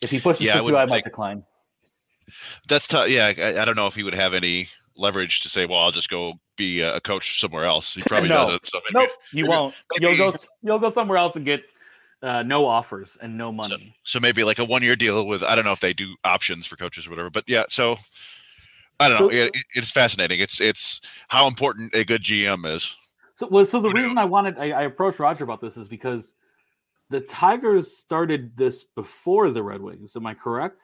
If 0.02 0.12
he 0.12 0.20
pushes 0.20 0.44
Yeah, 0.46 0.54
I 0.54 0.58
for 0.60 0.64
would 0.66 0.70
two, 0.72 0.78
I 0.78 0.86
might 0.86 1.04
decline. 1.04 1.44
That's 2.70 2.88
tough. 2.88 3.10
Yeah, 3.10 3.34
I, 3.38 3.62
I 3.62 3.66
don't 3.66 3.76
know 3.76 3.88
if 3.88 3.96
he 3.96 4.04
would 4.04 4.14
have 4.14 4.34
any 4.34 4.70
leverage 4.96 5.42
to 5.42 5.50
say, 5.50 5.66
"Well, 5.66 5.80
I'll 5.80 5.92
just 5.92 6.10
go 6.10 6.34
be 6.56 6.82
a 6.82 7.00
coach 7.02 7.40
somewhere 7.42 7.66
else." 7.66 7.94
He 7.96 8.02
probably 8.04 8.30
No. 8.36 8.36
doesn't. 8.36 8.68
So 8.68 8.80
maybe, 8.94 9.06
Nope, 9.06 9.10
you 9.34 9.44
maybe- 9.44 9.50
won't. 9.50 9.76
maybe- 10.00 10.16
You'll 10.16 10.32
go. 10.32 10.38
You'll 10.62 10.80
go 10.80 10.90
somewhere 10.90 11.18
else 11.18 11.36
and 11.36 11.46
get 11.46 11.64
uh, 12.22 12.44
no 12.44 12.66
offers 12.66 13.18
and 13.22 13.38
no 13.38 13.52
money. 13.52 13.94
so 14.04 14.20
maybe 14.20 14.44
like 14.46 14.60
a 14.60 14.64
one-year 14.66 14.96
deal 14.96 15.26
with 15.28 15.44
I 15.44 15.56
don't 15.56 15.66
know 15.66 15.74
if 15.74 15.82
they 15.82 15.94
do 15.94 16.16
options 16.24 16.66
for 16.66 16.76
coaches 16.78 17.06
or 17.08 17.10
whatever. 17.10 17.30
But 17.30 17.44
yeah, 17.48 17.64
so 17.68 17.98
I 19.00 19.10
don't 19.10 19.20
know. 19.20 19.30
So- 19.30 19.36
It, 19.36 19.52
it's 19.76 19.92
fascinating. 19.92 20.40
It's 20.40 20.62
it's 20.62 21.02
how 21.30 21.48
important 21.48 21.94
a 21.96 22.04
good 22.06 22.22
GM 22.22 22.66
is. 22.66 22.96
So, 23.44 23.50
well, 23.52 23.66
so 23.66 23.82
the 23.82 23.90
Who 23.90 23.94
knew? 23.96 24.02
reason 24.04 24.18
I 24.18 24.26
wanted 24.26 24.58
I, 24.58 24.72
I 24.72 24.82
approached 24.84 25.20
Roger 25.20 25.44
about 25.44 25.60
this 25.60 25.76
is 25.78 25.88
because 25.90 26.34
the 27.10 27.20
Tigers 27.20 27.98
started 27.98 28.56
this 28.56 28.86
before 28.96 29.52
the 29.52 29.62
Red 29.62 29.82
Wings. 29.82 30.16
Am 30.16 30.26
I 30.26 30.34
correct? 30.34 30.80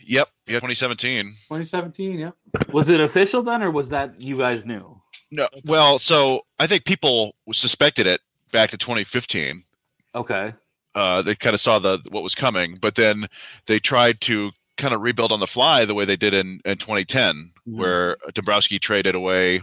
Yep. 0.00 0.28
Yeah. 0.46 0.54
2017. 0.54 1.26
2017, 1.26 2.18
Yep. 2.18 2.34
Was 2.72 2.88
it 2.88 3.00
official 3.00 3.42
then, 3.42 3.62
or 3.62 3.70
was 3.70 3.90
that 3.90 4.20
you 4.20 4.36
guys 4.38 4.66
knew? 4.66 5.00
No. 5.30 5.48
Well, 5.66 5.98
so 6.00 6.40
I 6.58 6.66
think 6.66 6.84
people 6.84 7.36
suspected 7.52 8.06
it 8.06 8.20
back 8.50 8.70
to 8.70 8.76
2015. 8.78 9.62
Okay. 10.14 10.54
uh, 10.96 11.22
they 11.22 11.36
kind 11.36 11.54
of 11.54 11.60
saw 11.60 11.78
the 11.78 12.00
what 12.10 12.24
was 12.24 12.34
coming, 12.34 12.76
but 12.80 12.96
then 12.96 13.26
they 13.66 13.78
tried 13.78 14.20
to 14.22 14.50
kind 14.76 14.92
of 14.92 15.00
rebuild 15.02 15.30
on 15.30 15.38
the 15.38 15.46
fly 15.46 15.84
the 15.84 15.94
way 15.94 16.04
they 16.04 16.16
did 16.16 16.34
in, 16.34 16.60
in 16.64 16.78
2010, 16.78 17.52
Mhm. 17.68 17.76
where 17.78 18.16
Dombrowski 18.34 18.80
traded 18.80 19.14
away 19.14 19.60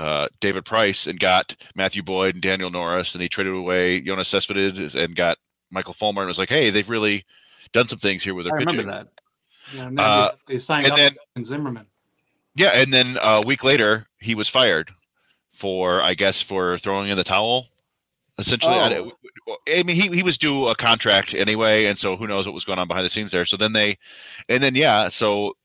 uh, 0.00 0.28
David 0.40 0.64
Price 0.64 1.06
and 1.06 1.20
got 1.20 1.54
Matthew 1.74 2.02
Boyd 2.02 2.34
and 2.36 2.42
Daniel 2.42 2.70
Norris, 2.70 3.14
and 3.14 3.20
he 3.22 3.28
traded 3.28 3.54
away 3.54 4.00
Yoenis 4.00 4.26
Cespedes 4.26 4.94
and 4.94 5.14
got 5.14 5.36
Michael 5.70 5.92
Fulmer, 5.94 6.22
and 6.22 6.28
was 6.28 6.38
like, 6.38 6.48
hey, 6.48 6.70
they've 6.70 6.88
really 6.88 7.24
done 7.72 7.86
some 7.86 7.98
things 7.98 8.22
here 8.22 8.34
with 8.34 8.46
their 8.46 8.54
I 8.56 8.58
pitching. 8.60 8.78
remember 8.80 9.04
that. 9.04 9.76
Yeah, 9.76 9.86
and 9.88 9.98
then 9.98 10.04
Uh, 10.06 10.30
they, 10.46 10.58
signed 10.58 10.86
and 10.86 10.92
up 10.92 10.98
then- 10.98 11.12
and 11.36 11.46
Zimmermann. 11.46 11.86
Yeah, 12.56 12.70
and 12.74 12.92
then 12.92 13.18
a 13.22 13.42
week 13.42 13.62
later, 13.62 14.06
he 14.18 14.34
was 14.34 14.48
fired 14.48 14.90
for, 15.50 16.00
I 16.02 16.14
guess, 16.14 16.42
for 16.42 16.78
throwing 16.78 17.08
in 17.10 17.16
the 17.16 17.22
towel. 17.24 17.66
Essentially, 18.38 18.74
I, 18.74 18.98
Oh. 18.98 19.56
I 19.68 19.82
mean, 19.82 19.96
he 19.96 20.08
he 20.16 20.22
was 20.22 20.38
due 20.38 20.66
a 20.68 20.74
contract 20.74 21.34
anyway, 21.34 21.84
and 21.84 21.98
so 21.98 22.16
who 22.16 22.26
knows 22.26 22.46
what 22.46 22.54
was 22.54 22.64
going 22.64 22.78
on 22.78 22.88
behind 22.88 23.04
the 23.04 23.10
scenes 23.10 23.30
there. 23.32 23.44
So 23.44 23.56
then 23.56 23.72
they, 23.74 23.98
and 24.48 24.62
then 24.62 24.74
yeah, 24.74 25.08
so 25.08 25.56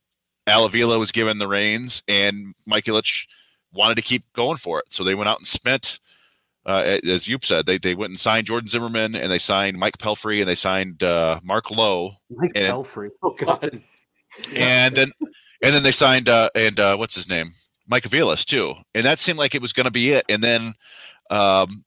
Al 0.46 0.66
Avila 0.66 1.00
was 1.00 1.12
given 1.12 1.38
the 1.38 1.48
reins, 1.48 2.04
and 2.08 2.54
Mike 2.66 2.86
Ilitch 2.86 3.28
wanted 3.76 3.96
to 3.96 4.02
keep 4.02 4.24
going 4.34 4.58
for 4.58 4.80
it. 4.80 4.86
So 4.90 5.04
they 5.04 5.16
went 5.16 5.30
out 5.30 5.38
and 5.40 5.48
spent, 5.48 6.00
uh, 6.66 6.98
as 7.06 7.28
you 7.28 7.38
said, 7.44 7.66
they 7.66 7.78
they 7.78 7.94
went 7.96 8.10
and 8.12 8.20
signed 8.20 8.48
Jordan 8.48 8.68
Zimmermann, 8.70 9.16
and 9.16 9.32
they 9.32 9.38
signed 9.38 9.78
Mike 9.78 9.98
Pelfrey, 9.98 10.40
and 10.40 10.48
they 10.48 10.56
signed 10.56 11.04
uh, 11.04 11.40
Mark 11.44 11.70
Lowe, 11.72 12.14
Mike 12.30 12.52
And- 12.56 12.74
Pelfrey. 12.74 13.10
Oh 13.22 13.32
god. 13.38 13.82
and 14.56 14.96
then 14.96 15.12
and 15.64 15.74
then 15.74 15.84
they 15.84 15.92
signed 15.92 16.28
uh 16.28 16.50
and 16.56 16.78
uh 16.78 16.98
what's 16.98 17.16
his 17.16 17.30
name 17.30 17.48
mike 17.88 18.04
Aviles 18.04 18.44
too 18.44 18.74
and 18.94 19.06
that 19.06 19.18
seemed 19.18 19.40
like 19.40 19.56
it 19.56 19.62
was 19.62 19.72
going 19.72 19.86
to 19.86 19.92
be 19.92 20.10
it 20.10 20.26
and 20.28 20.44
then 20.44 20.74
um 21.30 21.86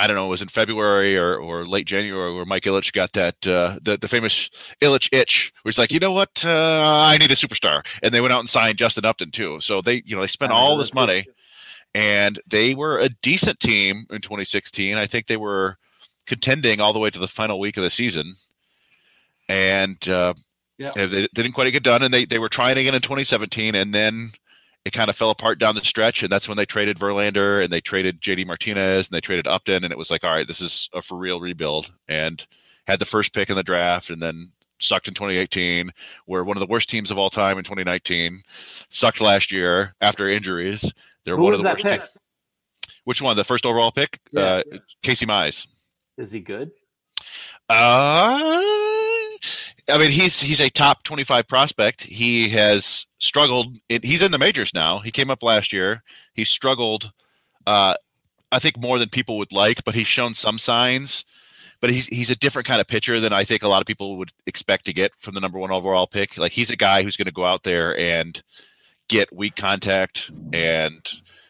i 0.00 0.06
don't 0.06 0.16
know 0.16 0.26
it 0.26 0.30
was 0.30 0.42
in 0.42 0.48
february 0.48 1.16
or 1.16 1.36
or 1.36 1.64
late 1.64 1.86
january 1.86 2.34
where 2.34 2.44
mike 2.44 2.64
Ilitch 2.64 2.92
got 2.92 3.12
that 3.12 3.46
uh 3.46 3.78
the, 3.82 3.96
the 3.96 4.08
famous 4.08 4.50
Ilitch 4.80 5.08
itch 5.12 5.52
where 5.62 5.70
he's 5.70 5.78
like 5.78 5.92
you 5.92 6.00
know 6.00 6.12
what? 6.12 6.44
Uh 6.44 6.80
i 6.82 7.16
need 7.18 7.30
a 7.30 7.34
superstar. 7.34 7.84
And 8.02 8.12
they 8.12 8.20
went 8.20 8.32
out 8.32 8.40
and 8.40 8.50
signed 8.50 8.78
justin 8.78 9.04
upton 9.04 9.30
too. 9.30 9.60
So 9.60 9.80
they 9.80 10.02
you 10.04 10.14
know 10.16 10.22
they 10.22 10.26
spent 10.26 10.52
all 10.52 10.76
this 10.76 10.94
money 10.94 11.26
and 11.94 12.38
they 12.48 12.74
were 12.74 12.98
a 12.98 13.08
decent 13.22 13.60
team 13.60 14.06
in 14.10 14.20
2016 14.20 14.96
i 14.96 15.06
think 15.06 15.26
they 15.26 15.36
were 15.36 15.76
contending 16.26 16.80
all 16.80 16.92
the 16.92 16.98
way 17.00 17.10
to 17.10 17.18
the 17.18 17.26
final 17.28 17.58
week 17.58 17.76
of 17.76 17.82
the 17.82 17.90
season. 17.90 18.36
And 19.48 20.08
uh 20.08 20.34
Yeah. 20.78 20.92
they, 20.94 21.06
they 21.06 21.28
didn't 21.34 21.52
quite 21.52 21.70
get 21.72 21.82
done, 21.82 22.02
and 22.02 22.14
they, 22.14 22.24
they 22.24 22.38
were 22.38 22.48
trying 22.48 22.78
again 22.78 22.94
in 22.94 23.02
2017, 23.02 23.74
and 23.74 23.92
then 23.92 24.30
it 24.84 24.92
kind 24.92 25.10
of 25.10 25.16
fell 25.16 25.30
apart 25.30 25.58
down 25.58 25.74
the 25.74 25.84
stretch, 25.84 26.22
and 26.22 26.30
that's 26.32 26.48
when 26.48 26.56
they 26.56 26.64
traded 26.64 26.98
Verlander 26.98 27.62
and 27.62 27.72
they 27.72 27.80
traded 27.80 28.20
JD 28.20 28.46
Martinez 28.46 29.08
and 29.08 29.14
they 29.16 29.20
traded 29.20 29.46
Upton, 29.46 29.84
and 29.84 29.92
it 29.92 29.98
was 29.98 30.10
like, 30.10 30.24
all 30.24 30.30
right, 30.30 30.46
this 30.48 30.60
is 30.60 30.88
a 30.94 31.02
for 31.02 31.18
real 31.18 31.40
rebuild, 31.40 31.92
and 32.08 32.46
had 32.86 32.98
the 32.98 33.04
first 33.04 33.34
pick 33.34 33.50
in 33.50 33.56
the 33.56 33.62
draft, 33.62 34.10
and 34.10 34.22
then 34.22 34.50
sucked 34.80 35.06
in 35.08 35.14
2018. 35.14 35.90
Were 36.26 36.44
one 36.44 36.56
of 36.56 36.60
the 36.60 36.66
worst 36.66 36.88
teams 36.88 37.10
of 37.10 37.18
all 37.18 37.28
time 37.30 37.58
in 37.58 37.64
2019. 37.64 38.42
Sucked 38.88 39.20
last 39.20 39.52
year 39.52 39.94
after 40.00 40.26
injuries. 40.28 40.90
They're 41.24 41.36
Who 41.36 41.42
one 41.42 41.52
of 41.52 41.58
the 41.60 41.64
worst. 41.68 41.84
pick? 41.84 42.00
teams. 42.00 42.16
Which 43.04 43.20
one? 43.22 43.36
The 43.36 43.44
first 43.44 43.66
overall 43.66 43.90
pick? 43.92 44.18
Yeah. 44.32 44.62
uh, 44.72 44.78
Casey 45.02 45.26
Mize. 45.26 45.66
Is 46.16 46.30
he 46.30 46.40
good? 46.40 46.70
Uh, 47.68 48.60
I 49.90 49.98
mean, 49.98 50.10
he's 50.10 50.40
he's 50.40 50.60
a 50.60 50.70
top 50.70 51.02
twenty-five 51.04 51.46
prospect. 51.48 52.02
He 52.02 52.48
has 52.50 53.06
struggled. 53.18 53.76
It, 53.88 54.04
he's 54.04 54.22
in 54.22 54.32
the 54.32 54.38
majors 54.38 54.72
now. 54.74 54.98
He 54.98 55.10
came 55.10 55.30
up 55.30 55.42
last 55.42 55.72
year. 55.72 56.02
He 56.34 56.44
struggled, 56.44 57.12
uh, 57.66 57.94
I 58.52 58.58
think, 58.58 58.78
more 58.78 58.98
than 58.98 59.08
people 59.08 59.38
would 59.38 59.52
like, 59.52 59.84
but 59.84 59.94
he's 59.94 60.06
shown 60.06 60.34
some 60.34 60.58
signs. 60.58 61.24
But 61.80 61.90
he's 61.90 62.06
he's 62.06 62.30
a 62.30 62.36
different 62.36 62.68
kind 62.68 62.80
of 62.80 62.86
pitcher 62.86 63.20
than 63.20 63.32
I 63.32 63.44
think 63.44 63.62
a 63.62 63.68
lot 63.68 63.80
of 63.80 63.86
people 63.86 64.16
would 64.18 64.32
expect 64.46 64.84
to 64.86 64.92
get 64.92 65.12
from 65.18 65.34
the 65.34 65.40
number 65.40 65.58
one 65.58 65.70
overall 65.70 66.06
pick. 66.06 66.36
Like 66.36 66.52
he's 66.52 66.70
a 66.70 66.76
guy 66.76 67.02
who's 67.02 67.16
going 67.16 67.26
to 67.26 67.32
go 67.32 67.44
out 67.44 67.62
there 67.62 67.98
and 67.98 68.42
get 69.08 69.34
weak 69.34 69.56
contact 69.56 70.30
and 70.52 71.08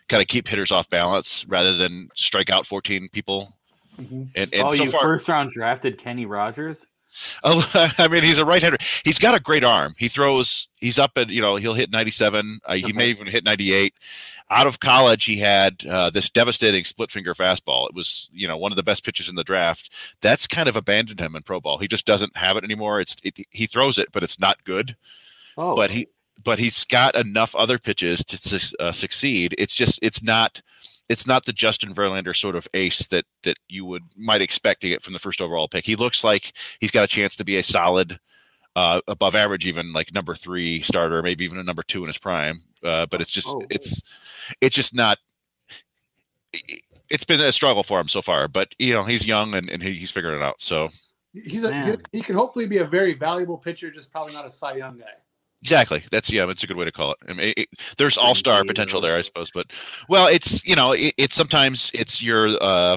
kind 0.08 0.22
of 0.22 0.28
keep 0.28 0.48
hitters 0.48 0.72
off 0.72 0.88
balance 0.88 1.44
rather 1.48 1.76
than 1.76 2.08
strike 2.14 2.50
out 2.50 2.66
14 2.66 3.08
people. 3.10 3.56
Mhm. 4.00 4.28
And, 4.34 4.54
and 4.54 4.62
oh, 4.62 4.68
so 4.70 4.84
you 4.84 4.90
far, 4.90 5.02
first 5.02 5.28
round 5.28 5.50
drafted 5.50 5.98
Kenny 5.98 6.26
Rogers. 6.26 6.84
Oh, 7.42 7.68
I 7.98 8.08
mean, 8.08 8.22
he's 8.22 8.38
a 8.38 8.44
right-hander. 8.44 8.78
He's 9.04 9.18
got 9.18 9.36
a 9.36 9.40
great 9.40 9.64
arm. 9.64 9.94
He 9.98 10.08
throws. 10.08 10.68
He's 10.80 10.98
up 10.98 11.12
at 11.16 11.28
you 11.30 11.40
know 11.42 11.56
he'll 11.56 11.74
hit 11.74 11.90
97. 11.90 12.60
Uh, 12.64 12.74
he 12.74 12.92
may 12.92 13.08
even 13.08 13.26
hit 13.26 13.44
98. 13.44 13.94
Out 14.50 14.66
of 14.66 14.80
college, 14.80 15.24
he 15.24 15.36
had 15.36 15.84
uh, 15.86 16.10
this 16.10 16.30
devastating 16.30 16.82
split 16.84 17.10
finger 17.10 17.34
fastball. 17.34 17.88
It 17.88 17.94
was 17.94 18.30
you 18.32 18.48
know 18.48 18.56
one 18.56 18.72
of 18.72 18.76
the 18.76 18.82
best 18.82 19.04
pitches 19.04 19.28
in 19.28 19.34
the 19.34 19.44
draft. 19.44 19.92
That's 20.22 20.46
kind 20.46 20.68
of 20.68 20.76
abandoned 20.76 21.20
him 21.20 21.36
in 21.36 21.42
pro 21.42 21.60
ball. 21.60 21.78
He 21.78 21.88
just 21.88 22.06
doesn't 22.06 22.36
have 22.36 22.56
it 22.56 22.64
anymore. 22.64 23.00
It's 23.00 23.16
it, 23.22 23.38
he 23.50 23.66
throws 23.66 23.98
it, 23.98 24.08
but 24.12 24.22
it's 24.22 24.40
not 24.40 24.62
good. 24.64 24.96
Oh, 25.56 25.74
But 25.76 25.90
he 25.90 26.08
but 26.42 26.58
he's 26.58 26.84
got 26.84 27.14
enough 27.16 27.54
other 27.54 27.78
pitches 27.78 28.24
to 28.24 28.76
uh, 28.80 28.92
succeed. 28.92 29.54
It's 29.58 29.74
just 29.74 29.98
it's 30.02 30.22
not 30.22 30.62
it's 31.10 31.26
not 31.26 31.44
the 31.44 31.52
Justin 31.52 31.92
Verlander 31.92 32.34
sort 32.34 32.56
of 32.56 32.66
ace 32.72 33.06
that 33.08 33.26
that 33.42 33.58
you 33.68 33.84
would 33.84 34.04
might 34.16 34.40
expect 34.40 34.80
to 34.80 34.88
get 34.88 35.02
from 35.02 35.12
the 35.12 35.18
first 35.18 35.42
overall 35.42 35.68
pick. 35.68 35.84
He 35.84 35.96
looks 35.96 36.24
like 36.24 36.52
he's 36.78 36.92
got 36.92 37.04
a 37.04 37.08
chance 37.08 37.36
to 37.36 37.44
be 37.44 37.58
a 37.58 37.62
solid, 37.62 38.18
uh, 38.76 39.00
above 39.08 39.34
average, 39.34 39.66
even 39.66 39.92
like 39.92 40.14
number 40.14 40.34
three 40.34 40.80
starter, 40.82 41.20
maybe 41.22 41.44
even 41.44 41.58
a 41.58 41.64
number 41.64 41.82
two 41.82 42.02
in 42.02 42.06
his 42.06 42.16
prime. 42.18 42.62
Uh, 42.82 43.06
but 43.10 43.20
it's 43.20 43.30
just 43.30 43.48
Oh. 43.48 43.60
it's 43.68 44.00
it's 44.62 44.74
just 44.76 44.94
not. 44.94 45.18
It's 47.10 47.24
been 47.24 47.40
a 47.40 47.50
struggle 47.52 47.82
for 47.82 48.00
him 48.00 48.08
so 48.08 48.22
far, 48.22 48.46
but 48.48 48.72
you 48.78 48.92
know 48.94 49.02
he's 49.04 49.26
young 49.26 49.54
and, 49.56 49.68
and 49.68 49.82
he, 49.82 49.92
he's 49.94 50.10
figuring 50.12 50.36
it 50.40 50.42
out. 50.42 50.60
So 50.60 50.88
He's 51.32 51.62
a, 51.62 51.68
he, 51.68 51.80
Man. 51.90 52.02
he 52.12 52.22
could 52.22 52.34
hopefully 52.34 52.66
be 52.66 52.78
a 52.78 52.84
very 52.84 53.14
valuable 53.14 53.56
pitcher, 53.56 53.90
just 53.90 54.10
probably 54.10 54.32
not 54.32 54.46
a 54.48 54.50
Cy 54.52 54.74
Young 54.74 54.98
guy. 54.98 55.12
Exactly. 55.62 56.02
That's 56.10 56.30
yeah. 56.32 56.46
That's 56.46 56.62
a 56.64 56.66
good 56.66 56.76
way 56.76 56.86
to 56.86 56.92
call 56.92 57.12
it. 57.12 57.18
I 57.28 57.34
mean, 57.34 57.52
it, 57.56 57.68
there's 57.98 58.16
all 58.16 58.34
star 58.34 58.64
potential 58.64 59.00
there, 59.00 59.16
I 59.16 59.20
suppose. 59.20 59.50
But 59.50 59.66
well, 60.08 60.26
it's 60.26 60.64
you 60.64 60.74
know, 60.74 60.92
it, 60.92 61.12
it's 61.18 61.34
sometimes 61.36 61.90
it's 61.92 62.22
your 62.22 62.48
uh, 62.62 62.96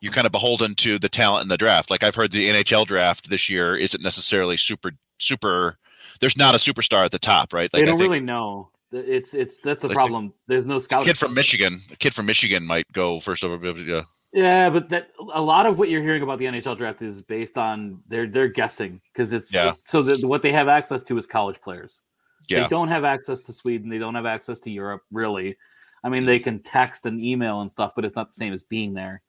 you're 0.00 0.12
kind 0.12 0.26
of 0.26 0.32
beholden 0.32 0.74
to 0.76 0.98
the 0.98 1.08
talent 1.08 1.42
in 1.44 1.48
the 1.48 1.56
draft. 1.56 1.90
Like 1.90 2.02
I've 2.02 2.14
heard 2.14 2.32
the 2.32 2.50
NHL 2.50 2.84
draft 2.86 3.30
this 3.30 3.48
year 3.48 3.74
isn't 3.76 4.02
necessarily 4.02 4.56
super 4.58 4.92
super. 5.18 5.78
There's 6.20 6.36
not 6.36 6.54
a 6.54 6.58
superstar 6.58 7.04
at 7.04 7.10
the 7.12 7.18
top, 7.18 7.52
right? 7.54 7.72
Like 7.72 7.82
they 7.82 7.86
don't 7.86 7.98
think 7.98 8.10
really 8.10 8.20
know. 8.24 8.68
It's 8.92 9.32
it's 9.34 9.58
that's 9.58 9.80
the 9.80 9.88
Like 9.88 9.94
the- 9.94 9.98
problem. 10.00 10.34
There's 10.46 10.66
no 10.66 10.78
scout. 10.78 11.04
kid 11.04 11.16
from 11.18 11.32
Michigan, 11.34 11.80
a 11.92 11.96
kid 11.96 12.14
from 12.14 12.26
Michigan 12.26 12.64
might 12.64 12.90
go 12.92 13.20
first 13.20 13.42
over. 13.42 13.56
Yeah, 13.80 14.02
Yeah, 14.34 14.68
but 14.68 14.88
that 14.88 15.10
a 15.32 15.40
lot 15.40 15.64
of 15.64 15.78
what 15.78 15.88
you're 15.90 16.02
hearing 16.02 16.22
about 16.22 16.40
the 16.40 16.46
NHL 16.46 16.76
draft 16.76 17.00
is 17.02 17.22
based 17.22 17.56
on 17.56 18.00
they're 18.08 18.26
they're 18.26 18.48
guessing 18.48 19.00
because 19.12 19.32
it's 19.32 19.52
Yeah. 19.54 19.74
so 19.84 20.02
the, 20.02 20.26
what 20.26 20.42
they 20.42 20.50
have 20.50 20.66
access 20.66 21.04
to 21.04 21.16
is 21.16 21.24
college 21.24 21.60
players. 21.60 22.02
yeah, 22.48 22.62
They 22.62 22.68
don't 22.68 22.88
have 22.88 23.04
access 23.04 23.38
to 23.42 23.52
Sweden. 23.52 23.88
They 23.88 23.98
don't 23.98 24.16
have 24.16 24.26
access 24.26 24.58
to 24.60 24.70
Europe, 24.72 25.02
really. 25.12 25.56
I 26.02 26.08
mean, 26.08 26.26
they 26.26 26.40
can 26.40 26.58
text 26.64 27.06
and 27.06 27.18
email 27.20 27.60
and 27.60 27.70
stuff, 27.70 27.92
but 27.94 28.04
it's 28.04 28.16
not 28.16 28.26
the 28.26 28.34
same 28.34 28.52
as 28.52 28.64
being 28.64 28.92
there. 28.92 29.22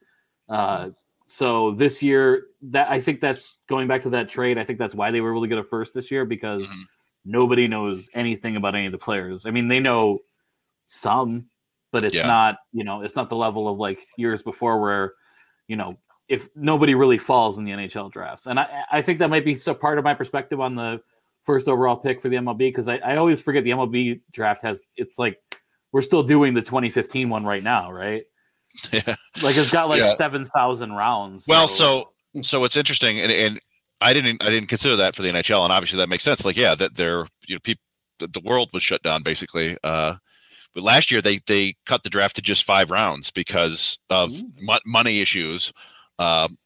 Uh, 0.50 0.90
so 1.28 1.72
this 1.72 2.02
year, 2.02 2.48
that 2.64 2.90
I 2.90 3.00
think 3.00 3.22
that's 3.22 3.56
going 3.70 3.88
back 3.88 4.02
to 4.02 4.10
that 4.10 4.28
trade. 4.28 4.58
I 4.58 4.66
think 4.66 4.80
that's 4.80 4.96
why 4.96 5.12
they 5.12 5.22
were 5.22 5.32
really 5.34 5.48
good 5.48 5.60
at 5.60 5.70
first 5.70 5.94
this 5.94 6.10
year 6.10 6.26
because 6.26 6.64
Mhm. 6.68 6.84
nobody 7.26 7.68
knows 7.68 8.10
anything 8.16 8.56
about 8.56 8.74
any 8.74 8.88
of 8.88 8.92
the 8.92 8.98
players. 8.98 9.46
I 9.46 9.52
mean, 9.52 9.68
they 9.68 9.80
know 9.80 10.20
some, 10.88 11.48
but 11.96 12.04
it's 12.06 12.16
Yeah. 12.16 12.28
not 12.28 12.58
you 12.74 12.84
know 12.84 13.02
it's 13.02 13.16
not 13.16 13.30
the 13.30 13.36
level 13.36 13.68
of 13.68 13.78
like 13.78 14.00
years 14.18 14.42
before 14.44 14.80
where 14.82 15.14
you 15.68 15.76
know 15.76 15.98
if 16.28 16.50
nobody 16.56 16.96
really 16.96 17.18
falls 17.20 17.58
in 17.60 17.66
the 17.66 17.72
NHL 17.72 18.12
drafts. 18.12 18.48
And 18.48 18.60
I 18.60 18.84
I 18.92 19.02
think 19.02 19.20
that 19.20 19.30
might 19.30 19.46
be 19.46 19.58
so 19.60 19.74
part 19.74 19.98
of 19.98 20.04
my 20.04 20.14
perspective 20.14 20.60
on 20.60 20.76
the 20.76 21.00
first 21.46 21.68
overall 21.68 21.96
pick 21.96 22.22
for 22.22 22.30
the 22.30 22.38
MLB 22.38 22.58
because 22.58 22.88
I, 22.88 22.96
I 22.98 23.18
always 23.18 23.40
forget 23.40 23.64
the 23.64 23.70
MLB 23.72 24.20
draft 24.32 24.64
has 24.64 24.82
it's 24.96 25.18
like 25.20 25.38
we're 25.92 26.02
still 26.02 26.24
doing 26.24 26.54
the 26.54 26.62
2015 26.62 27.30
one 27.30 27.46
right 27.46 27.62
now, 27.64 27.92
right? 27.92 28.24
yeah. 28.92 29.16
Like 29.42 29.56
it's 29.56 29.70
got 29.70 29.88
like 29.88 30.02
Yeah. 30.02 30.16
seven 30.16 30.46
thousand 30.48 30.94
rounds. 30.94 31.46
Well, 31.48 31.68
so 31.68 32.10
so 32.42 32.64
it's 32.66 32.76
interesting, 32.76 33.20
and, 33.22 33.32
and 33.32 33.60
I 34.02 34.12
didn't 34.14 34.44
I 34.44 34.50
didn't 34.50 34.68
consider 34.68 34.96
that 34.98 35.16
for 35.16 35.22
the 35.22 35.30
NHL, 35.30 35.64
and 35.64 35.72
obviously 35.72 35.98
that 35.98 36.10
makes 36.10 36.24
sense. 36.24 36.44
Like, 36.44 36.58
yeah, 36.58 36.76
that 36.76 36.96
they're 36.96 37.26
you 37.48 37.56
know 37.56 37.60
people 37.64 37.82
the, 38.20 38.28
the 38.28 38.42
world 38.44 38.70
was 38.74 38.82
shut 38.84 39.02
down 39.04 39.24
basically. 39.24 39.78
Uh, 39.84 40.16
but 40.76 40.84
last 40.84 41.10
year 41.10 41.22
they 41.22 41.40
they 41.48 41.76
cut 41.86 42.04
the 42.04 42.10
draft 42.10 42.36
to 42.36 42.42
just 42.42 42.66
five 42.66 42.92
rounds 42.92 43.32
because 43.32 43.98
of 44.10 44.32
mo- 44.62 44.80
money 44.86 45.22
issues. 45.22 45.74
Um, 46.20 46.58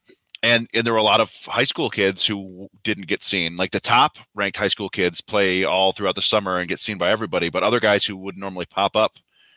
and 0.42 0.68
and 0.74 0.86
there 0.86 0.94
were 0.94 1.00
a 1.00 1.04
lot 1.04 1.22
of 1.22 1.34
high 1.46 1.64
school 1.64 1.90
kids 1.90 2.26
who 2.26 2.68
didn't 2.84 3.08
get 3.08 3.24
seen. 3.24 3.56
Like 3.56 3.72
the 3.72 3.80
top 3.80 4.18
ranked 4.34 4.58
high 4.58 4.68
school 4.68 4.90
kids 4.90 5.22
play 5.22 5.64
all 5.64 5.92
throughout 5.92 6.16
the 6.16 6.22
summer 6.22 6.58
and 6.58 6.68
get 6.68 6.80
seen 6.80 6.98
by 6.98 7.10
everybody, 7.10 7.50
but 7.50 7.64
other 7.64 7.80
guys 7.80 8.06
who 8.06 8.18
would 8.18 8.38
normally 8.38 8.66
pop 8.66 8.96
up 8.96 9.14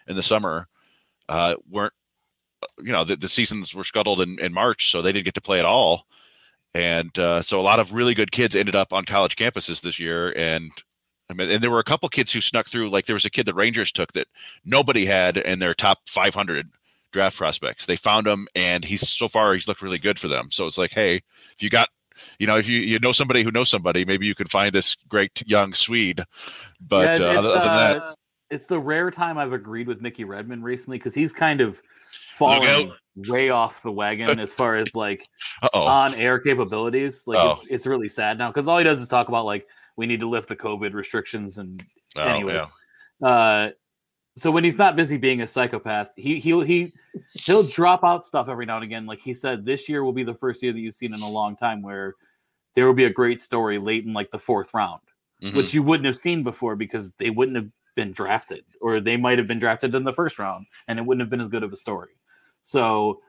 in 0.07 0.14
the 0.14 0.22
summer 0.22 0.68
uh, 1.28 1.57
weren't. 1.68 1.94
You 2.78 2.92
know, 2.92 3.03
the, 3.03 3.16
the 3.16 3.28
seasons 3.28 3.74
were 3.74 3.82
scuttled 3.82 4.20
in, 4.20 4.38
in 4.38 4.53
March, 4.53 4.92
so 4.92 5.03
they 5.03 5.11
didn't 5.11 5.24
get 5.24 5.34
to 5.34 5.40
play 5.40 5.59
at 5.59 5.64
all. 5.64 6.05
And 6.74 7.16
uh, 7.18 7.42
so 7.42 7.59
a 7.59 7.62
lot 7.62 7.80
of 7.80 7.92
really 7.92 8.14
good 8.14 8.30
kids 8.30 8.55
ended 8.55 8.76
up 8.76 8.92
on 8.92 9.05
college 9.05 9.34
campuses 9.34 9.80
this 9.80 9.98
year. 9.98 10.32
And 10.36 10.70
I 11.31 11.35
mean, 11.35 11.51
and 11.51 11.62
there 11.62 11.70
were 11.70 11.79
a 11.79 11.85
couple 11.85 12.09
kids 12.09 12.33
who 12.33 12.41
snuck 12.41 12.68
through. 12.68 12.91
Like 12.91 13.07
there 13.07 13.14
was 13.14 13.25
a 13.25 13.31
kid 13.31 13.47
the 13.47 13.55
Rangers 13.55 13.93
took 13.93 14.12
that 14.12 14.29
nobody 14.64 15.07
had 15.07 15.37
in 15.37 15.59
their 15.59 15.75
top 15.75 16.01
500 16.07 16.70
draft 17.12 17.37
prospects. 17.37 17.87
They 17.87 17.97
found 17.97 18.27
him, 18.27 18.49
and 18.55 18.85
he's 18.85 19.09
so 19.09 19.29
far 19.29 19.55
he's 19.55 19.68
looked 19.68 19.83
really 19.83 19.99
good 19.99 20.18
for 20.18 20.29
them. 20.29 20.51
So 20.51 20.66
it's 20.66 20.79
like, 20.79 20.93
hey, 20.93 21.16
if 21.55 21.62
you 21.62 21.70
got, 21.70 21.89
you 22.39 22.47
know, 22.47 22.59
if 22.59 22.68
you 22.68 22.81
you 22.81 22.99
know 22.99 23.12
somebody 23.12 23.43
who 23.43 23.51
knows 23.51 23.70
somebody, 23.70 24.05
maybe 24.05 24.27
you 24.27 24.35
can 24.35 24.47
find 24.47 24.73
this 24.73 24.97
great 25.09 25.43
young 25.47 25.73
Swede. 25.73 26.23
But 26.81 27.18
Yeah, 27.18 27.27
uh, 27.27 27.31
it's, 27.31 27.39
other, 27.39 27.49
other 27.49 27.61
than 27.61 27.77
that, 27.77 27.97
uh, 27.97 28.14
it's 28.51 28.66
the 28.66 28.79
rare 28.79 29.11
time 29.11 29.39
I've 29.39 29.53
agreed 29.53 29.89
with 29.89 30.03
Mickey 30.03 30.25
Redmond 30.25 30.62
recently 30.64 30.99
because 30.99 31.14
he's 31.14 31.33
kind 31.33 31.61
of 31.61 31.81
fallen 32.37 32.93
way 33.16 33.51
off 33.51 33.83
the 33.83 33.93
wagon 33.93 34.39
as 34.39 34.53
far 34.53 34.77
as 34.77 34.95
like 34.95 35.27
on 35.75 36.14
air 36.14 36.39
capabilities. 36.39 37.23
Like 37.27 37.57
it's, 37.59 37.66
it's 37.70 37.87
really 37.87 38.09
sad 38.09 38.39
now 38.39 38.49
because 38.49 38.68
all 38.68 38.79
he 38.79 38.85
does 38.85 39.01
is 39.01 39.09
talk 39.09 39.29
about 39.29 39.45
like 39.45 39.66
we 39.97 40.07
need 40.07 40.20
to 40.20 40.28
lift 40.28 40.49
the 40.49 40.57
COVID 40.57 40.93
restrictions 40.95 41.59
and 41.59 41.82
Oh, 42.16 42.22
anyways. 42.22 42.62
yeah. 43.20 43.26
Uh, 43.26 43.70
so 44.36 44.51
when 44.51 44.64
he's 44.64 44.78
not 44.78 44.97
busy 44.97 45.16
being 45.18 45.43
a 45.43 45.47
psychopath, 45.47 46.11
he 46.16 46.40
he'll 46.40 46.62
he 46.62 46.93
he'll 47.34 47.62
drop 47.62 48.03
out 48.05 48.24
stuff 48.24 48.49
every 48.49 48.64
now 48.66 48.76
and 48.76 48.84
again. 48.84 49.05
Like 49.07 49.20
he 49.20 49.34
said, 49.34 49.64
this 49.64 49.88
year 49.88 50.03
will 50.05 50.12
be 50.12 50.24
the 50.24 50.34
first 50.34 50.62
year 50.62 50.72
that 50.72 50.78
you've 50.80 50.95
seen 50.95 51.12
in 51.14 51.20
a 51.20 51.28
long 51.28 51.55
time 51.57 51.82
where 51.82 52.14
there 52.74 52.86
will 52.86 52.95
be 52.95 53.05
a 53.05 53.11
great 53.11 53.43
story 53.43 53.78
late 53.78 54.05
in 54.07 54.12
like 54.14 54.30
the 54.30 54.38
fourth 54.38 54.72
round, 54.72 55.01
Mhm. 55.43 55.55
which 55.55 55.74
you 55.74 55.82
wouldn't 55.82 56.07
have 56.07 56.16
seen 56.16 56.43
before 56.43 56.76
because 56.76 57.12
they 57.18 57.28
wouldn't 57.30 57.57
have 57.57 57.68
been 57.95 58.12
drafted, 58.12 58.64
or 58.80 59.01
they 59.01 59.18
might 59.18 59.36
have 59.36 59.47
been 59.47 59.59
drafted 59.59 59.95
in 59.95 60.03
the 60.05 60.12
first 60.12 60.38
round, 60.38 60.64
and 60.88 60.99
it 60.99 61.03
wouldn't 61.05 61.20
have 61.20 61.28
been 61.30 61.43
as 61.43 61.49
good 61.49 61.62
of 61.62 61.72
a 61.72 61.76
story. 61.76 62.12
So 62.62 63.20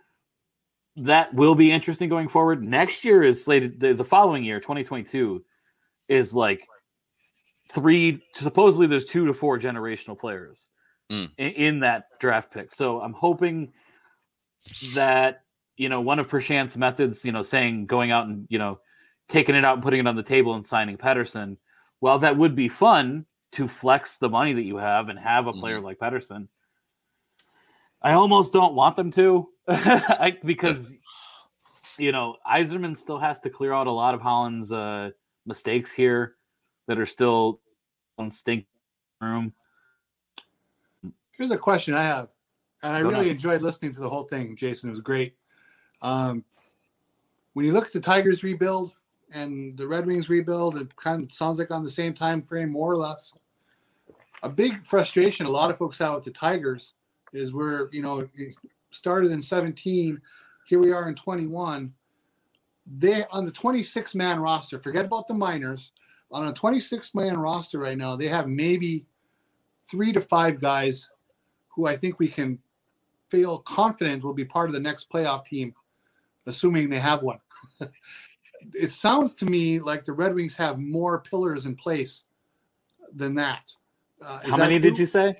that 0.96 1.34
will 1.34 1.56
be 1.56 1.72
interesting 1.72 2.08
going 2.08 2.30
forward. 2.30 2.64
Next 2.64 3.04
year 3.04 3.24
is 3.24 3.44
slated 3.44 3.80
the, 3.82 3.94
the 3.94 4.06
following 4.06 4.46
year, 4.46 4.60
2022, 4.62 5.44
is 6.08 6.34
like 6.34 6.68
three 7.72 8.24
supposedly 8.36 8.88
there's 8.88 9.06
two 9.06 9.26
to 9.26 9.34
four 9.34 9.58
generational 9.60 10.18
players 10.18 10.70
Mm. 11.12 11.30
in, 11.38 11.48
in 11.50 11.80
that 11.82 12.06
draft 12.20 12.52
pick. 12.52 12.74
So 12.74 13.02
I'm 13.02 13.14
hoping 13.14 13.74
that 14.94 15.42
you 15.76 15.90
know 15.90 16.02
one 16.02 16.18
of 16.20 16.30
Prashant's 16.30 16.78
methods, 16.78 17.26
you 17.26 17.32
know, 17.32 17.44
saying 17.44 17.88
going 17.88 18.12
out 18.12 18.28
and 18.28 18.48
you 18.50 18.58
know 18.58 18.80
taking 19.28 19.56
it 19.56 19.66
out 19.66 19.76
and 19.76 19.84
putting 19.84 20.00
it 20.00 20.08
on 20.08 20.16
the 20.16 20.24
table 20.24 20.56
and 20.56 20.66
signing 20.66 20.98
Pettersson. 20.98 21.58
Well, 22.02 22.20
that 22.20 22.38
would 22.38 22.56
be 22.56 22.70
fun 22.70 23.26
to 23.54 23.68
flex 23.68 24.18
the 24.18 24.30
money 24.30 24.54
that 24.54 24.64
you 24.64 24.78
have 24.78 25.10
and 25.10 25.20
have 25.20 25.48
a 25.48 25.54
player 25.54 25.80
like 25.80 26.00
Pettersson. 26.00 26.48
I 28.02 28.14
almost 28.14 28.52
don't 28.52 28.74
want 28.74 28.96
them 28.96 29.12
to, 29.12 29.48
I, 29.68 30.38
because 30.44 30.92
you 31.98 32.12
know 32.12 32.38
Yzerman 32.50 32.98
still 32.98 33.20
has 33.20 33.42
to 33.42 33.50
clear 33.50 33.74
out 33.74 33.88
a 33.88 33.92
lot 33.92 34.16
of 34.16 34.22
Holland's 34.22 34.72
uh, 34.72 35.12
mistakes 35.46 35.92
here 35.92 36.36
that 36.88 37.00
are 37.00 37.06
still 37.06 37.60
on 38.18 38.30
stink 38.30 38.66
room. 39.22 39.54
Here's 41.32 41.52
a 41.52 41.58
question 41.58 41.94
I 41.94 42.04
have, 42.04 42.30
and 42.84 42.94
I 42.94 43.02
Go 43.02 43.10
really 43.10 43.26
nuts. 43.26 43.36
enjoyed 43.36 43.62
listening 43.62 43.94
to 43.94 44.00
the 44.00 44.10
whole 44.10 44.24
thing, 44.24 44.56
Jason. 44.56 44.90
It 44.90 44.92
was 44.92 45.02
great. 45.02 45.36
Um, 46.02 46.44
when 47.54 47.66
you 47.66 47.72
look 47.72 47.88
at 47.88 47.94
the 47.94 48.00
Tigers 48.00 48.44
rebuild 48.44 48.94
and 49.34 49.78
the 49.78 49.88
Red 49.88 50.06
Wings 50.06 50.30
rebuild, 50.30 50.78
it 50.78 50.96
kind 50.96 51.24
of 51.24 51.32
sounds 51.32 51.60
like 51.60 51.72
on 51.72 51.84
the 51.84 51.90
same 51.90 52.14
time 52.14 52.42
frame, 52.42 52.70
more 52.72 52.92
or 52.92 52.98
less. 52.98 53.34
A 54.44 54.50
big 54.50 54.84
frustration 54.84 55.46
a 55.46 55.50
lot 55.50 55.72
of 55.72 55.78
folks 55.78 55.98
have 56.00 56.16
with 56.16 56.26
the 56.26 56.32
Tigers 56.32 56.94
is 57.32 57.54
we're, 57.54 57.90
you 57.92 58.02
know, 58.02 58.28
started 58.92 59.32
in 59.32 59.42
17, 59.42 60.22
here 60.66 60.80
we 60.80 60.92
are 60.92 61.08
in 61.08 61.16
21. 61.16 61.94
They 62.86 63.24
on 63.32 63.46
the 63.46 63.52
26 63.52 64.14
man 64.16 64.40
roster, 64.40 64.80
forget 64.80 65.06
about 65.06 65.28
the 65.28 65.34
minors. 65.34 65.92
On 66.32 66.48
a 66.48 66.54
26 66.54 67.14
man 67.16 67.38
roster 67.38 67.80
right 67.80 67.98
now, 67.98 68.16
they 68.16 68.28
have 68.28 68.48
maybe 68.48 69.06
three 69.90 70.12
to 70.12 70.22
five 70.22 70.60
guys 70.60 71.10
who 71.70 71.88
I 71.88 71.96
think 71.96 72.20
we 72.20 72.28
can 72.28 72.60
feel 73.30 73.60
confident 73.60 74.24
will 74.24 74.34
be 74.34 74.46
part 74.46 74.70
of 74.70 74.74
the 74.74 74.80
next 74.80 75.10
playoff 75.12 75.46
team, 75.46 75.74
assuming 76.46 76.90
they 76.90 77.00
have 77.00 77.22
one. 77.22 77.40
it 78.74 78.92
sounds 78.92 79.36
to 79.36 79.46
me 79.46 79.80
like 79.80 80.04
the 80.06 80.14
Red 80.14 80.34
Wings 80.34 80.56
have 80.56 80.80
more 80.80 81.20
pillars 81.22 81.66
in 81.66 81.76
place 81.76 82.26
than 83.14 83.36
that. 83.36 83.72
Uh, 84.22 84.40
How 84.46 84.58
that 84.58 84.64
many 84.64 84.80
true? 84.80 84.90
did 84.90 84.98
you 85.00 85.06
say? 85.06 85.36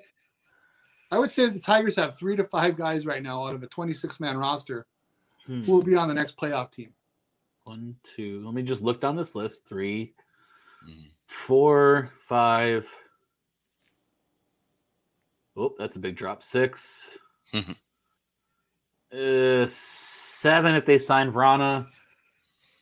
I 1.12 1.20
would 1.20 1.32
say 1.32 1.48
the 1.50 1.60
Tigers 1.60 1.96
have 1.96 2.18
three 2.18 2.36
to 2.36 2.44
five 2.44 2.76
guys 2.76 3.06
right 3.06 3.22
now 3.22 3.46
out 3.48 3.54
of 3.56 3.64
a 3.64 3.68
26 3.68 4.20
man 4.20 4.38
roster 4.38 4.86
Hmm. 5.46 5.62
who 5.64 5.74
will 5.74 5.84
be 5.84 5.96
on 5.96 6.08
the 6.08 6.14
next 6.14 6.38
playoff 6.38 6.72
team. 6.72 6.94
One, 7.66 7.96
two. 8.16 8.44
Let 8.44 8.54
me 8.54 8.62
just 8.62 8.82
look 8.82 9.00
down 9.00 9.16
this 9.16 9.36
list. 9.36 9.66
Three, 9.68 10.14
Mhm. 10.86 11.10
four, 11.28 12.10
five. 12.28 12.88
Oh, 15.56 15.74
that's 15.78 15.96
a 15.96 16.00
big 16.00 16.16
drop. 16.16 16.44
Six. 16.44 17.18
Uh, 19.14 19.68
seven 19.68 20.74
if 20.74 20.88
they 20.88 20.98
sign 20.98 21.32
Vrana. 21.32 21.86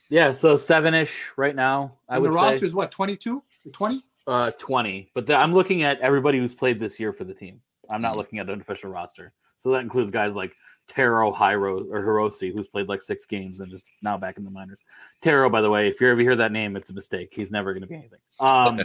Yeah, 0.07 0.31
so 0.31 0.55
seven 0.55 0.93
ish 0.93 1.33
right 1.35 1.53
now. 1.53 1.97
I 2.07 2.13
And 2.15 2.21
would 2.21 2.29
the 2.29 2.35
say 2.35 2.41
roster 2.45 2.65
is 2.65 2.73
what, 2.73 2.89
22? 2.89 3.43
20? 3.73 4.01
uh, 4.27 4.51
twenty. 4.51 5.11
But 5.13 5.27
the, 5.27 5.35
I'm 5.35 5.53
looking 5.53 5.83
at 5.83 5.99
everybody 5.99 6.37
who's 6.37 6.53
played 6.53 6.79
this 6.79 6.97
year 7.01 7.11
for 7.11 7.25
the 7.25 7.33
team. 7.33 7.61
I'm 7.89 8.01
not 8.01 8.13
Mhm. 8.13 8.17
looking 8.17 8.39
at 8.39 8.49
an 8.49 8.61
official 8.61 8.89
roster. 8.89 9.33
So 9.57 9.71
that 9.71 9.79
includes 9.79 10.09
guys 10.09 10.33
like 10.33 10.55
Taro 10.91 11.31
Hiro 11.31 11.85
or 11.89 12.01
Hiroshi, 12.01 12.53
who's 12.53 12.67
played 12.67 12.89
like 12.89 13.01
six 13.01 13.25
games 13.25 13.61
and 13.61 13.71
is 13.71 13.85
now 14.01 14.17
back 14.17 14.37
in 14.37 14.43
the 14.43 14.51
minors. 14.51 14.79
Taro, 15.21 15.49
by 15.49 15.61
the 15.61 15.69
way, 15.69 15.87
if 15.87 16.01
you 16.01 16.09
ever 16.09 16.19
hear 16.19 16.35
that 16.35 16.51
name, 16.51 16.75
it's 16.75 16.89
a 16.89 16.93
mistake. 16.93 17.31
He's 17.33 17.49
never 17.49 17.71
going 17.71 17.81
to 17.81 17.87
be 17.87 17.95
anything. 17.95 18.19
Um, 18.41 18.81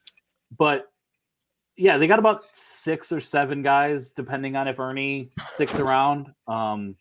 but 0.56 0.90
yeah, 1.76 1.98
they 1.98 2.06
got 2.06 2.18
about 2.18 2.44
six 2.52 3.12
or 3.12 3.20
seven 3.20 3.62
guys, 3.62 4.12
depending 4.12 4.56
on 4.56 4.66
if 4.66 4.78
Erne 4.78 5.28
sticks 5.50 5.78
around. 5.78 6.32
Um, 6.48 6.96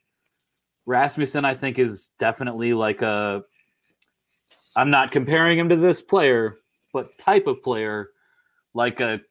Rasmussen, 0.86 1.46
I 1.46 1.54
think, 1.54 1.80
is 1.80 2.12
definitely 2.20 2.74
like 2.74 3.02
a. 3.02 3.44
I'm 4.76 4.90
not 4.90 5.12
comparing 5.12 5.58
him 5.60 5.70
to 5.70 5.78
this 5.78 6.02
player, 6.02 6.58
but 6.92 7.18
type 7.18 7.48
of 7.48 7.64
player, 7.64 8.10
like 8.74 9.00
a 9.00 9.22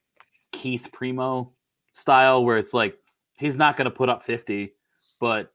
Keith 0.52 0.88
Primeau 0.92 1.52
style, 1.92 2.42
where 2.42 2.56
it's 2.56 2.72
like 2.72 2.96
he's 3.38 3.56
not 3.56 3.76
going 3.76 3.86
to 3.86 3.90
put 3.90 4.08
up 4.08 4.22
50, 4.22 4.72
but 5.20 5.52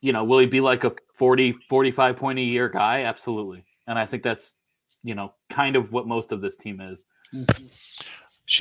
you 0.00 0.12
know, 0.12 0.24
will 0.24 0.38
he 0.38 0.46
be 0.46 0.60
like 0.60 0.84
a 0.84 0.92
40, 1.18 1.52
45 1.68 2.16
point 2.16 2.38
a 2.38 2.42
year 2.42 2.68
guy? 2.68 3.02
Absolutely. 3.02 3.64
And 3.86 3.98
I 3.98 4.06
think 4.06 4.22
that's, 4.22 4.52
you 5.04 5.14
know, 5.14 5.32
kind 5.50 5.76
of 5.76 5.92
what 5.92 6.06
most 6.06 6.32
of 6.32 6.40
this 6.40 6.56
team 6.56 6.80
is. 6.80 7.04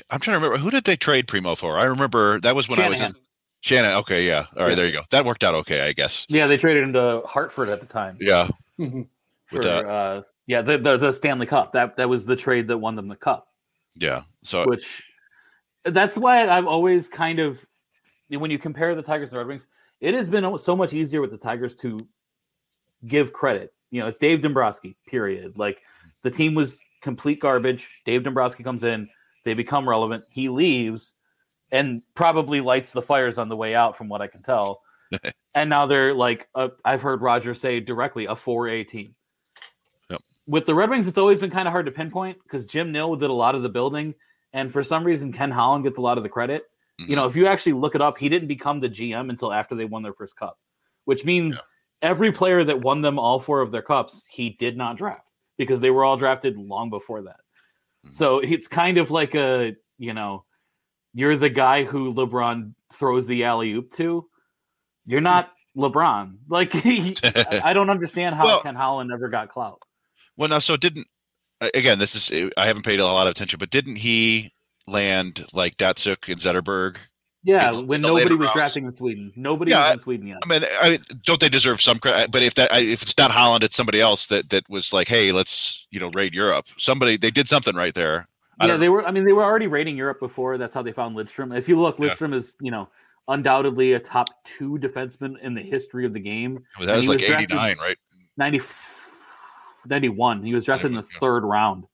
I'm 0.10 0.20
trying 0.20 0.40
to 0.40 0.46
remember 0.46 0.58
who 0.58 0.72
did 0.72 0.84
they 0.84 0.96
trade 0.96 1.28
Primeau 1.28 1.56
for? 1.56 1.78
I 1.80 1.86
remember 1.86 2.40
that 2.42 2.56
was 2.56 2.68
when 2.70 2.80
I 2.80 2.90
was 2.90 3.02
in 3.02 3.14
Shannon. 3.62 3.92
Okay, 3.98 4.26
yeah. 4.28 4.46
All 4.56 4.64
right, 4.64 4.70
Yeah. 4.70 4.76
there 4.76 4.86
you 4.86 4.92
go. 4.94 5.02
That 5.12 5.26
worked 5.26 5.44
out 5.44 5.56
okay, 5.56 5.82
I 5.82 5.94
guess. 5.94 6.26
Yeah, 6.30 6.48
they 6.48 6.58
traded 6.58 6.84
him 6.84 6.94
to 6.94 7.22
Hartford 7.26 7.70
at 7.70 7.80
the 7.82 7.86
time. 7.88 8.18
Yeah. 8.20 8.48
For, 8.78 9.58
With 9.58 9.64
that. 9.64 9.86
uh, 9.86 10.22
yeah, 10.48 10.62
the, 10.64 10.78
the 10.80 10.98
the 10.98 11.12
Stanley 11.14 11.46
Cup. 11.46 11.74
That 11.74 11.98
that 11.98 12.10
was 12.10 12.26
the 12.26 12.36
trade 12.36 12.68
that 12.68 12.78
won 12.78 12.96
them 12.96 13.08
the 13.08 13.16
cup. 13.16 13.48
Yeah. 13.96 14.24
So 14.44 14.66
which 14.66 15.04
that's 15.84 16.18
why 16.18 16.48
I've 16.48 16.66
always 16.68 17.08
kind 17.08 17.38
of 17.40 17.64
when 18.30 18.50
you 18.50 18.58
compare 18.58 18.96
the 18.96 19.04
Tigers 19.04 19.30
and 19.30 19.38
Red 19.38 19.48
Wings, 19.48 19.68
it 20.02 20.14
has 20.14 20.30
been 20.30 20.58
so 20.58 20.76
much 20.76 20.94
easier 20.94 21.22
with 21.22 21.32
the 21.32 21.38
Tigers 21.38 21.76
to 21.76 22.08
give 23.06 23.34
credit. 23.34 23.74
You 23.92 24.02
know, 24.02 24.08
it's 24.08 24.18
Dave 24.18 24.42
Dombrowski, 24.42 24.98
period. 25.08 25.58
Like 25.58 25.82
the 26.24 26.32
team 26.32 26.56
was 26.56 26.78
complete 27.02 27.40
garbage. 27.40 27.90
Dave 28.06 28.24
Dombrowski 28.24 28.64
comes 28.64 28.84
in, 28.84 29.08
they 29.44 29.54
become 29.54 29.88
relevant. 29.88 30.24
He 30.30 30.50
leaves 30.50 31.14
and 31.72 32.02
probably 32.14 32.62
lights 32.62 32.92
the 32.92 33.02
fires 33.02 33.38
on 33.38 33.50
the 33.50 33.56
way 33.56 33.76
out, 33.76 33.98
from 33.98 34.10
what 34.10 34.22
I 34.22 34.28
can 34.28 34.42
tell. 34.42 34.82
and 35.56 35.70
now 35.70 35.86
they're 35.86 36.14
like, 36.14 36.48
i 36.56 36.70
I've 36.84 37.02
heard 37.02 37.22
Roger 37.22 37.54
say 37.54 37.80
directly, 37.80 38.26
a 38.26 38.36
4A 38.36 38.88
team. 38.88 39.16
Yep. 40.10 40.22
With 40.48 40.66
the 40.66 40.76
Red 40.76 40.90
Wings, 40.90 41.08
it's 41.08 41.18
always 41.18 41.40
been 41.40 41.52
kind 41.52 41.68
of 41.68 41.72
hard 41.72 41.86
to 41.86 41.92
pinpoint 41.92 42.38
because 42.44 42.66
Jim 42.66 42.92
Nill 42.92 43.16
did 43.16 43.30
a 43.30 43.34
lot 43.34 43.56
of 43.56 43.62
the 43.62 43.70
building. 43.70 44.14
And 44.54 44.72
for 44.72 44.84
some 44.84 45.04
reason, 45.04 45.34
Ken 45.34 45.52
Holland 45.52 45.84
gets 45.84 45.98
a 45.98 46.02
lot 46.02 46.18
of 46.18 46.24
the 46.24 46.30
credit. 46.30 46.64
Mm-hmm. 47.00 47.10
You 47.10 47.16
know, 47.16 47.26
if 47.26 47.36
you 47.36 47.48
actually 47.48 47.74
look 47.74 47.96
it 47.96 48.02
up, 48.02 48.18
he 48.18 48.30
didn't 48.30 48.48
become 48.48 48.80
the 48.80 48.90
GM 48.90 49.30
until 49.30 49.52
after 49.54 49.76
they 49.76 49.86
won 49.86 50.04
their 50.04 50.14
first 50.14 50.36
cup, 50.36 50.58
which 51.06 51.26
means 51.26 51.60
every 52.02 52.32
player 52.32 52.64
that 52.64 52.82
won 52.82 53.02
them 53.02 53.18
all 53.20 53.40
four 53.40 53.62
of 53.62 53.72
their 53.72 53.82
cups, 53.82 54.24
he 54.30 54.52
did 54.52 54.78
not 54.78 54.98
draft 54.98 55.30
because 55.58 55.80
they 55.80 55.90
were 55.90 56.04
all 56.04 56.18
drafted 56.18 56.58
long 56.58 56.90
before 56.90 57.22
that. 57.24 57.40
Mhm. 58.06 58.16
So 58.16 58.40
it's 58.40 58.68
kind 58.68 58.98
of 58.98 59.12
like 59.12 59.36
a, 59.36 59.76
you 59.98 60.14
know, 60.14 60.46
you're 61.14 61.38
the 61.38 61.50
guy 61.50 61.84
who 61.86 62.14
LeBron 62.14 62.74
throws 62.94 63.26
the 63.26 63.46
alley 63.46 63.72
oop 63.74 63.94
to. 63.96 64.28
You're 65.06 65.22
not 65.22 65.52
LeBron. 65.78 66.36
Like, 66.50 66.74
he, 66.74 67.16
I 67.24 67.62
I 67.66 67.74
don't 67.74 67.90
understand 67.90 68.36
how 68.36 68.44
Well- 68.46 68.62
Ken 68.62 68.76
Holland 68.76 69.10
never 69.10 69.30
got 69.30 69.50
clout. 69.50 69.82
well, 70.38 70.50
now 70.50 70.60
so 70.60 70.76
didn't 70.76 71.08
again? 71.74 72.00
This 72.00 72.16
is 72.16 72.52
I 72.58 72.66
haven't 72.68 72.84
paid 72.86 73.00
a 73.00 73.06
lot 73.06 73.28
of 73.28 73.32
attention, 73.32 73.58
but 73.60 73.70
didn't 73.70 73.96
he 73.96 74.52
land 74.88 75.46
like 75.54 75.78
Datsyuk 75.78 76.30
and 76.30 76.40
Zetterberg? 76.40 76.98
Yeah, 77.44 77.72
in 77.72 77.86
when 77.86 77.98
in 77.98 78.02
nobody 78.02 78.34
was 78.36 78.46
rounds. 78.46 78.54
drafting 78.54 78.86
in 78.86 78.92
Sweden. 78.92 79.32
Nobody 79.36 79.70
Yeah, 79.72 79.86
was 79.86 79.94
in 79.94 80.00
Sweden 80.00 80.28
yet. 80.28 80.38
I 80.44 80.48
mean, 80.48 80.64
I, 80.82 80.98
don't 81.26 81.40
they 81.40 81.50
deserve 81.50 81.80
some 81.80 82.00
credit? 82.00 82.32
But 82.32 82.42
if 82.42 82.56
that 82.56 82.74
I- 82.74 82.80
if 82.80 83.04
it's 83.04 83.18
not 83.18 83.30
Holland, 83.30 83.64
it's 83.64 83.76
somebody 83.76 84.02
else 84.02 84.26
that 84.28 84.50
that 84.50 84.68
was 84.68 84.92
like, 84.92 85.08
hey, 85.08 85.32
let's 85.32 85.88
you 85.92 86.00
know 86.00 86.10
raid 86.10 86.34
Europe. 86.34 86.66
Somebody 86.78 87.18
they 87.18 87.30
did 87.30 87.48
something 87.48 87.76
right 87.76 87.94
there. 87.94 88.28
I 88.60 88.68
yeah, 88.68 88.78
they 88.78 88.90
were. 88.90 89.06
I 89.06 89.12
mean, 89.12 89.26
they 89.26 89.34
were 89.34 89.44
already 89.44 89.68
raiding 89.68 89.96
Europe 89.98 90.20
before. 90.20 90.58
That's 90.58 90.74
how 90.74 90.82
they 90.82 90.94
found 90.94 91.16
Lidstrom. 91.16 91.56
If 91.56 91.70
you 91.70 91.80
look, 91.80 92.00
Yeah. 92.00 92.08
Lidstrom 92.10 92.34
is 92.34 92.56
you 92.62 92.72
know 92.72 92.90
undoubtedly 93.28 93.94
a 93.94 94.00
top 94.00 94.28
two 94.44 94.80
defenseman 94.80 95.40
in 95.42 95.54
the 95.54 95.62
history 95.62 96.06
of 96.06 96.14
the 96.14 96.20
game. 96.20 96.64
Oh, 96.80 96.86
that 96.86 96.96
was 96.96 97.08
like 97.08 97.20
was 97.20 97.30
eighty 97.30 97.54
nine, 97.54 97.78
right? 97.80 97.98
90, 98.38 98.60
91. 99.88 100.44
He 100.44 100.54
was 100.54 100.66
drafted 100.66 100.92
in 100.92 100.98
the 100.98 101.08
yeah. 101.10 101.20
third 101.20 101.44
round. 101.44 101.86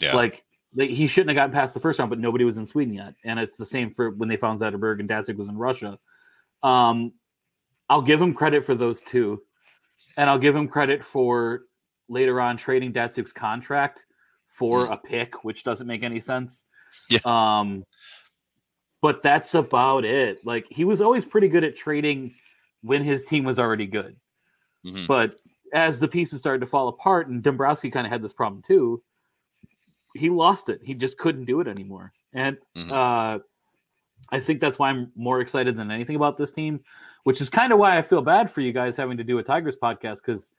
Yeah. 0.00 0.14
Like 0.16 0.44
Like, 0.74 0.90
he 0.90 1.06
shouldn't 1.06 1.30
have 1.30 1.36
gotten 1.36 1.54
past 1.54 1.74
the 1.74 1.80
first 1.80 1.98
round, 1.98 2.10
but 2.10 2.18
nobody 2.18 2.44
was 2.44 2.58
in 2.58 2.66
Sweden 2.66 2.94
yet, 2.94 3.14
and 3.24 3.38
it's 3.38 3.56
the 3.56 3.66
same 3.66 3.94
for 3.94 4.10
when 4.10 4.28
they 4.28 4.36
found 4.36 4.60
Zetterberg 4.60 5.00
and 5.00 5.08
Datsyuk 5.08 5.36
was 5.36 5.48
in 5.48 5.56
Russia. 5.56 5.98
Um, 6.62 7.12
I'll 7.88 8.02
give 8.02 8.20
him 8.20 8.34
credit 8.34 8.64
for 8.64 8.74
those 8.74 9.00
two, 9.00 9.42
and 10.16 10.28
I'll 10.28 10.38
give 10.38 10.56
him 10.56 10.66
credit 10.66 11.04
for 11.04 11.62
later 12.08 12.40
on 12.40 12.56
trading 12.56 12.92
Datsyuk's 12.92 13.32
contract 13.32 14.04
for 14.48 14.86
a 14.86 14.96
pick, 14.96 15.44
which 15.44 15.64
doesn't 15.64 15.86
make 15.86 16.02
any 16.02 16.20
sense. 16.20 16.64
Yeah. 17.10 17.18
Um, 17.24 17.84
but 19.02 19.22
that's 19.22 19.54
about 19.54 20.04
it. 20.04 20.46
Like 20.46 20.66
he 20.70 20.84
was 20.84 21.00
always 21.00 21.24
pretty 21.24 21.48
good 21.48 21.64
at 21.64 21.76
trading 21.76 22.34
when 22.82 23.02
his 23.02 23.24
team 23.24 23.44
was 23.44 23.58
already 23.58 23.86
good. 23.86 24.16
Mhm. 24.86 25.06
But 25.06 25.36
as 25.72 25.98
the 25.98 26.08
pieces 26.08 26.40
started 26.40 26.60
to 26.60 26.66
fall 26.66 26.88
apart, 26.88 27.28
and 27.28 27.42
Dombrowski 27.42 27.90
kind 27.90 28.06
of 28.06 28.12
had 28.12 28.22
this 28.22 28.32
problem 28.32 28.62
too, 28.62 29.02
he 30.14 30.30
lost 30.30 30.68
it. 30.68 30.80
He 30.82 30.94
just 30.94 31.18
couldn't 31.18 31.44
do 31.44 31.60
it 31.60 31.68
anymore. 31.68 32.12
And 32.32 32.58
Mhm. 32.76 32.90
uh, 32.90 33.40
I 34.30 34.40
think 34.40 34.60
that's 34.60 34.78
why 34.78 34.88
I'm 34.90 35.12
more 35.14 35.40
excited 35.40 35.76
than 35.76 35.90
anything 35.90 36.16
about 36.16 36.38
this 36.38 36.50
team, 36.52 36.82
which 37.24 37.40
is 37.40 37.48
kind 37.50 37.72
of 37.72 37.78
why 37.78 37.98
I 37.98 38.02
feel 38.02 38.22
bad 38.22 38.50
for 38.50 38.60
you 38.62 38.72
guys 38.72 38.96
having 38.96 39.16
to 39.18 39.24
do 39.24 39.38
a 39.38 39.42
Tigers 39.42 39.76
podcast 39.76 40.16
because, 40.16 40.50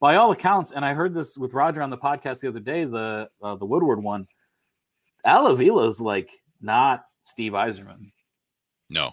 by 0.00 0.16
all 0.16 0.32
accounts, 0.32 0.72
and 0.72 0.84
I 0.84 0.92
heard 0.92 1.14
this 1.14 1.38
with 1.38 1.54
Roger 1.54 1.80
on 1.82 1.88
the 1.90 1.96
podcast 1.96 2.40
the 2.40 2.48
other 2.48 2.60
day, 2.60 2.84
the 2.84 3.30
uh, 3.42 3.54
the 3.54 3.64
Woodward 3.64 4.02
one, 4.02 4.26
Al 5.24 5.46
Avila 5.46 5.88
is 5.88 6.00
like 6.00 6.30
not 6.60 7.04
Steve 7.22 7.52
Yzerman. 7.52 8.12
No, 8.90 9.12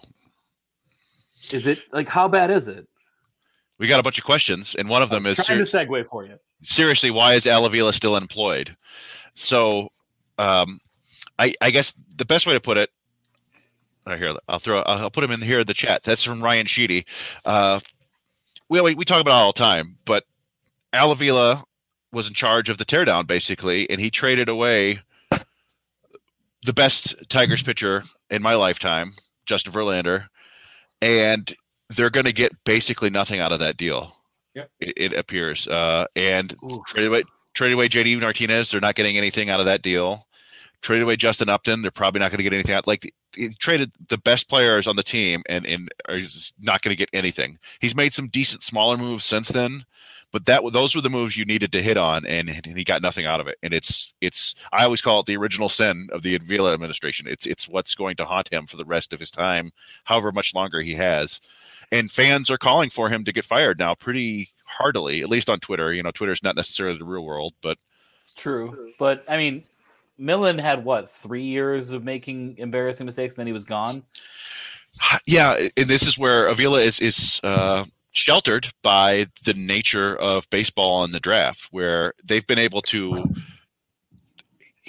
Is 1.52 1.66
it 1.66 1.82
like 1.92 2.08
how 2.08 2.28
bad 2.28 2.50
is 2.50 2.68
it? 2.68 2.86
We 3.78 3.88
got 3.88 4.00
a 4.00 4.02
bunch 4.02 4.18
of 4.18 4.24
questions, 4.24 4.74
and 4.76 4.88
one 4.88 5.02
of 5.02 5.10
them 5.10 5.26
is 5.26 5.36
trying 5.44 5.64
ser- 5.64 5.86
to 5.86 5.86
segue 5.86 6.08
for 6.08 6.24
you. 6.24 6.38
seriously, 6.62 7.10
why 7.10 7.34
is 7.34 7.46
Al 7.46 7.66
Avila 7.66 7.92
still 7.92 8.14
unemployed? 8.14 8.76
So, 9.34 9.88
um, 10.38 10.80
I, 11.38 11.54
I 11.60 11.70
guess 11.70 11.92
the 12.14 12.24
best 12.24 12.46
way 12.46 12.54
to 12.54 12.60
put 12.60 12.76
it, 12.76 12.90
right 14.06 14.18
here, 14.18 14.34
I'll 14.48 14.60
throw, 14.60 14.80
I'll 14.82 15.10
put 15.10 15.24
him 15.24 15.32
in 15.32 15.40
here 15.40 15.60
in 15.60 15.66
the 15.66 15.74
chat. 15.74 16.04
That's 16.04 16.22
from 16.22 16.42
Ryan 16.42 16.66
Sheedy. 16.66 17.04
Uh, 17.44 17.80
we, 18.68 18.80
we 18.80 18.94
we 18.94 19.04
talk 19.04 19.20
about 19.20 19.30
it 19.32 19.42
all 19.42 19.52
the 19.52 19.58
time, 19.58 19.98
but 20.04 20.24
Al 20.92 21.10
Avila 21.10 21.64
was 22.12 22.28
in 22.28 22.34
charge 22.34 22.68
of 22.68 22.78
the 22.78 22.84
teardown 22.84 23.26
basically, 23.26 23.90
and 23.90 24.00
he 24.00 24.10
traded 24.10 24.48
away 24.48 25.00
the 26.64 26.72
best 26.72 27.28
Tigers 27.28 27.62
pitcher 27.62 28.04
in 28.30 28.40
my 28.40 28.54
lifetime, 28.54 29.14
Justin 29.46 29.72
Verlander, 29.72 30.28
and 31.02 31.52
they're 31.90 32.10
going 32.10 32.26
to 32.26 32.32
get 32.32 32.52
basically 32.64 33.10
nothing 33.10 33.40
out 33.40 33.52
of 33.52 33.60
that 33.60 33.76
deal. 33.76 34.16
Yep. 34.54 34.70
It, 34.80 34.92
it 34.96 35.12
appears, 35.14 35.66
uh, 35.66 36.06
and 36.14 36.54
Ooh. 36.62 36.82
traded 36.86 37.08
away 37.08 37.24
traded 37.54 37.74
away 37.74 37.88
JD 37.88 38.20
Martinez. 38.20 38.70
They're 38.70 38.80
not 38.80 38.94
getting 38.94 39.16
anything 39.16 39.50
out 39.50 39.60
of 39.60 39.66
that 39.66 39.82
deal. 39.82 40.26
Traded 40.80 41.04
away 41.04 41.16
Justin 41.16 41.48
Upton. 41.48 41.82
They're 41.82 41.90
probably 41.90 42.20
not 42.20 42.30
going 42.30 42.38
to 42.38 42.44
get 42.44 42.52
anything 42.52 42.74
out. 42.74 42.86
Like 42.86 43.12
he 43.34 43.48
traded 43.48 43.92
the 44.08 44.18
best 44.18 44.48
players 44.48 44.86
on 44.86 44.96
the 44.96 45.02
team, 45.02 45.42
and 45.48 45.66
and 45.66 45.88
just 46.10 46.54
not 46.60 46.82
going 46.82 46.94
to 46.94 46.98
get 46.98 47.10
anything. 47.12 47.58
He's 47.80 47.96
made 47.96 48.12
some 48.12 48.28
decent 48.28 48.62
smaller 48.62 48.96
moves 48.96 49.24
since 49.24 49.48
then, 49.48 49.84
but 50.34 50.46
that 50.46 50.62
those 50.72 50.96
were 50.96 51.00
the 51.00 51.08
moves 51.08 51.36
you 51.36 51.44
needed 51.44 51.70
to 51.70 51.80
hit 51.80 51.96
on, 51.96 52.26
and, 52.26 52.48
and 52.48 52.76
he 52.76 52.82
got 52.82 53.02
nothing 53.02 53.24
out 53.24 53.38
of 53.38 53.46
it. 53.46 53.56
And 53.62 53.72
it's 53.72 54.14
it's 54.20 54.56
I 54.72 54.82
always 54.82 55.00
call 55.00 55.20
it 55.20 55.26
the 55.26 55.36
original 55.36 55.68
sin 55.68 56.08
of 56.12 56.22
the 56.22 56.34
Avila 56.34 56.74
administration. 56.74 57.28
It's 57.28 57.46
it's 57.46 57.68
what's 57.68 57.94
going 57.94 58.16
to 58.16 58.24
haunt 58.24 58.52
him 58.52 58.66
for 58.66 58.76
the 58.76 58.84
rest 58.84 59.12
of 59.12 59.20
his 59.20 59.30
time, 59.30 59.70
however 60.02 60.32
much 60.32 60.52
longer 60.52 60.80
he 60.80 60.94
has. 60.94 61.40
And 61.94 62.10
fans 62.10 62.50
are 62.50 62.58
calling 62.58 62.90
for 62.90 63.08
him 63.08 63.24
to 63.24 63.32
get 63.32 63.44
fired 63.44 63.78
now, 63.78 63.94
pretty 63.94 64.50
heartily, 64.64 65.22
at 65.22 65.28
least 65.28 65.48
on 65.48 65.60
Twitter. 65.60 65.92
You 65.92 66.02
know, 66.02 66.10
Twitter's 66.10 66.42
not 66.42 66.56
necessarily 66.56 66.98
the 66.98 67.04
real 67.04 67.24
world, 67.24 67.54
but 67.62 67.78
True, 68.36 68.90
but 68.98 69.24
I 69.28 69.36
mean, 69.36 69.62
Millen 70.18 70.58
had 70.58 70.84
what 70.84 71.10
three 71.10 71.44
years 71.44 71.90
of 71.90 72.02
making 72.02 72.56
embarrassing 72.58 73.06
mistakes, 73.06 73.34
and 73.34 73.40
then 73.40 73.46
he 73.46 73.52
was 73.52 73.64
gone. 73.64 74.02
yeah, 75.26 75.68
and 75.76 75.88
this 75.88 76.06
is 76.06 76.18
where 76.18 76.48
Avila 76.48 76.80
is 76.80 77.00
is 77.00 77.40
uh, 77.44 77.84
sheltered 78.10 78.66
by 78.82 79.26
the 79.44 79.54
nature 79.54 80.16
of 80.16 80.50
baseball 80.50 81.04
and 81.04 81.14
the 81.14 81.20
draft, 81.20 81.68
where 81.70 82.12
they've 82.24 82.46
been 82.46 82.58
able 82.58 82.82
to. 82.82 83.24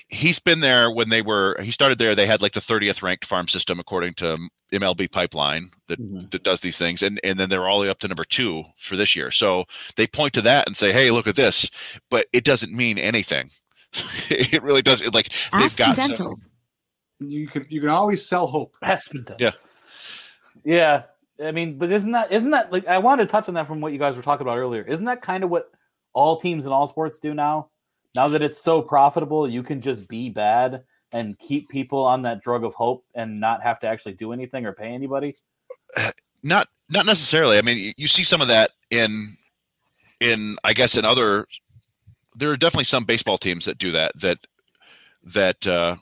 He's 0.09 0.39
been 0.39 0.59
there 0.59 0.91
when 0.91 1.09
they 1.09 1.21
were. 1.21 1.55
He 1.61 1.71
started 1.71 1.97
there. 1.97 2.13
They 2.15 2.27
had 2.27 2.41
like 2.41 2.53
the 2.53 2.59
30th 2.59 3.01
ranked 3.01 3.25
farm 3.25 3.47
system 3.47 3.79
according 3.79 4.13
to 4.15 4.37
MLB 4.71 5.11
Pipeline 5.11 5.71
that, 5.87 5.99
Mhm. 5.99 6.29
that 6.31 6.43
does 6.43 6.61
these 6.61 6.77
things, 6.77 7.01
and 7.01 7.19
and 7.23 7.39
then 7.39 7.49
they're 7.49 7.67
all 7.67 7.79
the 7.79 7.85
way 7.85 7.89
up 7.89 7.99
to 7.99 8.07
number 8.07 8.23
two 8.23 8.63
for 8.77 8.95
this 8.95 9.15
year. 9.15 9.31
So 9.31 9.65
they 9.95 10.05
point 10.07 10.33
to 10.33 10.41
that 10.41 10.67
and 10.67 10.77
say, 10.77 10.91
"Hey, 10.93 11.09
look 11.11 11.25
at 11.27 11.35
this," 11.35 11.69
but 12.11 12.27
it 12.33 12.43
doesn't 12.43 12.71
mean 12.73 12.97
anything. 12.99 13.49
it 14.29 14.61
really 14.61 14.81
does. 14.83 15.01
It, 15.01 15.13
like 15.13 15.29
they've 15.53 15.61
Aspen 15.63 15.85
got 15.87 15.97
some- 15.97 16.07
Dental. 16.07 16.35
You 17.19 17.47
can 17.47 17.65
you 17.69 17.79
can 17.81 17.89
always 17.89 18.27
sell 18.27 18.45
hope. 18.47 18.75
Aspen. 18.83 19.25
Yeah. 19.39 19.51
yeah. 20.63 21.03
I 21.43 21.51
mean, 21.51 21.77
but 21.77 21.91
isn't 21.91 22.11
that 22.11 22.31
isn't 22.31 22.51
that 22.51 22.71
like 22.71 22.87
I 22.87 22.97
wanted 22.99 23.25
to 23.25 23.31
touch 23.31 23.47
on 23.47 23.55
that 23.55 23.67
from 23.67 23.81
what 23.81 23.91
you 23.93 23.99
guys 23.99 24.15
were 24.15 24.21
talking 24.21 24.45
about 24.45 24.57
earlier? 24.57 24.83
Isn't 24.83 25.05
that 25.05 25.21
kind 25.21 25.43
of 25.43 25.49
what 25.49 25.69
all 26.13 26.37
teams 26.37 26.65
in 26.65 26.71
all 26.71 26.87
sports 26.87 27.19
do 27.19 27.33
now? 27.33 27.69
Now 28.15 28.29
that 28.29 28.41
it's 28.41 28.61
so 28.61 28.81
profitable, 28.81 29.47
you 29.49 29.61
can 29.61 29.81
just 29.81 30.07
be 30.07 30.29
bad 30.29 30.83
and 31.11 31.37
keep 31.37 31.69
people 31.69 32.03
on 32.03 32.21
that 32.23 32.41
drug 32.41 32.63
of 32.63 32.73
hope 32.73 33.05
and 33.13 33.39
not 33.39 33.61
have 33.61 33.79
to 33.81 33.87
actually 33.87 34.13
do 34.13 34.31
anything 34.31 34.65
or 34.65 34.73
pay 34.73 34.87
anybody. 34.87 35.35
not 36.43 36.67
not 36.89 37.05
necessarily. 37.05 37.57
I 37.57 37.61
mean, 37.61 37.93
you 37.97 38.07
see 38.07 38.23
some 38.23 38.41
of 38.41 38.47
that 38.47 38.71
in 38.89 39.35
in 40.19 40.57
I 40.63 40.73
guess 40.73 40.97
in 40.97 41.05
other. 41.05 41.45
There 42.37 42.51
are 42.51 42.57
definitely 42.57 42.85
some 42.85 43.05
baseball 43.05 43.37
teams 43.37 43.65
that 43.65 43.77
do 43.77 43.91
that. 43.91 44.19
That 44.19 44.37
that. 45.23 45.67
uh 45.67 45.97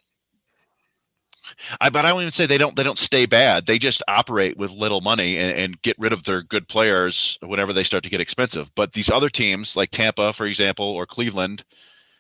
I 1.80 1.90
but 1.90 2.06
I 2.06 2.10
don't 2.10 2.22
even 2.22 2.32
say 2.32 2.46
they 2.46 2.58
don't 2.58 2.76
they 2.76 2.84
don't 2.84 2.98
stay 2.98 3.26
bad. 3.26 3.66
They 3.66 3.78
just 3.78 4.02
operate 4.08 4.58
with 4.58 4.72
little 4.72 5.02
money 5.02 5.38
and, 5.38 5.56
and 5.56 5.82
get 5.82 6.00
rid 6.00 6.14
of 6.14 6.24
their 6.24 6.42
good 6.42 6.68
players 6.68 7.38
whenever 7.42 7.74
they 7.74 7.84
start 7.84 8.04
to 8.06 8.10
get 8.10 8.22
expensive. 8.22 8.72
But 8.76 8.94
these 8.94 9.12
other 9.12 9.30
teams 9.30 9.76
like 9.76 9.90
Tampa, 9.92 10.34
for 10.34 10.46
example, 10.46 10.86
or 10.86 11.06
Cleveland 11.06 11.64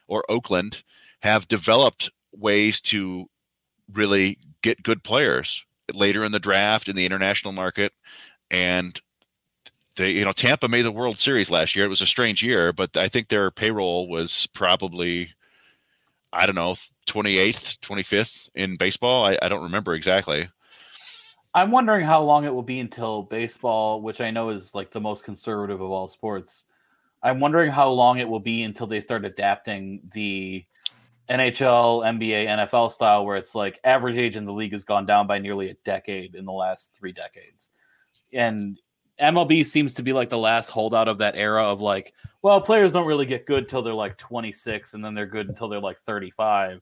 or 0.08 0.24
Oakland 0.30 0.84
have 1.22 1.48
developed 1.48 2.10
ways 2.36 2.82
to 2.82 3.30
really 3.92 4.38
get 4.62 4.84
good 4.84 5.04
players 5.04 5.66
later 5.94 6.24
in 6.24 6.32
the 6.32 6.40
draft 6.40 6.88
in 6.88 6.96
the 6.96 7.06
international 7.06 7.54
market 7.54 7.94
and 8.50 9.02
they 9.96 10.12
you 10.12 10.26
know 10.26 10.32
Tampa 10.32 10.68
made 10.68 10.84
the 10.84 10.92
World 10.92 11.20
Series 11.20 11.52
last 11.52 11.76
year. 11.76 11.86
It 11.86 11.90
was 11.90 12.02
a 12.02 12.06
strange 12.06 12.44
year, 12.44 12.74
but 12.74 12.96
I 12.98 13.08
think 13.08 13.28
their 13.28 13.52
payroll 13.52 14.08
was 14.08 14.48
probably 14.54 15.32
I 16.32 16.46
don't 16.46 16.56
know 16.56 16.76
28th, 17.08 17.80
25th 17.80 18.50
in 18.56 18.76
baseball. 18.78 19.26
I, 19.26 19.38
I 19.42 19.50
don't 19.50 19.64
remember 19.64 19.94
exactly. 19.94 20.48
I'm 21.54 21.70
wondering 21.70 22.06
how 22.06 22.24
long 22.24 22.46
it 22.46 22.54
will 22.54 22.64
be 22.64 22.80
until 22.80 23.22
baseball, 23.22 24.02
which 24.02 24.20
I 24.20 24.32
know 24.32 24.50
is 24.50 24.74
like 24.74 24.92
the 24.92 25.00
most 25.00 25.24
conservative 25.24 25.82
of 25.82 25.92
all 25.92 26.08
sports. 26.08 26.64
I'm 27.24 27.40
wondering 27.40 27.72
how 27.72 27.90
long 27.90 28.20
it 28.20 28.28
will 28.28 28.42
be 28.42 28.64
until 28.64 28.86
they 28.86 29.00
start 29.00 29.24
adapting 29.24 30.02
the 30.14 30.66
NHL, 31.30 32.04
NBA, 32.04 32.48
NFL 32.48 32.92
style, 32.92 33.26
where 33.26 33.38
it's 33.38 33.56
like 33.56 33.80
average 33.86 34.18
age 34.18 34.36
in 34.36 34.46
the 34.46 34.52
league 34.52 34.74
has 34.74 34.84
gone 34.84 35.06
down 35.06 35.26
by 35.26 35.40
nearly 35.40 35.70
a 35.70 35.76
decade 35.86 36.36
in 36.36 36.44
the 36.44 36.52
last 36.52 36.92
three 36.94 37.14
decades. 37.14 37.70
And 38.34 38.78
MLB 39.22 39.66
seems 39.66 39.94
to 39.96 40.04
be 40.04 40.12
like 40.12 40.30
the 40.30 40.38
last 40.38 40.70
holdout 40.70 41.08
of 41.08 41.20
that 41.20 41.36
era 41.36 41.64
of 41.64 41.80
like, 41.80 42.14
well, 42.42 42.60
players 42.60 42.92
don't 42.92 43.08
really 43.08 43.26
get 43.26 43.46
good 43.46 43.70
till 43.70 43.82
they're 43.82 43.94
like 43.94 44.18
26, 44.18 44.94
and 44.94 45.04
then 45.04 45.14
they're 45.14 45.26
good 45.26 45.48
until 45.48 45.70
they're 45.70 45.80
like 45.80 46.00
35. 46.06 46.82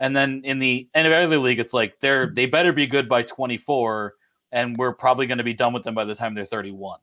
And 0.00 0.16
then 0.16 0.42
in 0.44 0.58
the 0.58 0.88
NBA 0.96 1.42
league, 1.42 1.60
it's 1.60 1.74
like 1.74 2.00
they're 2.00 2.32
they 2.34 2.46
better 2.46 2.72
be 2.72 2.86
good 2.86 3.08
by 3.08 3.22
24, 3.22 4.14
and 4.50 4.78
we're 4.78 4.94
probably 4.94 5.26
going 5.26 5.38
to 5.38 5.44
be 5.44 5.52
done 5.52 5.74
with 5.74 5.82
them 5.82 5.94
by 5.94 6.04
the 6.04 6.14
time 6.14 6.34
they're 6.34 6.46
31. 6.46 7.00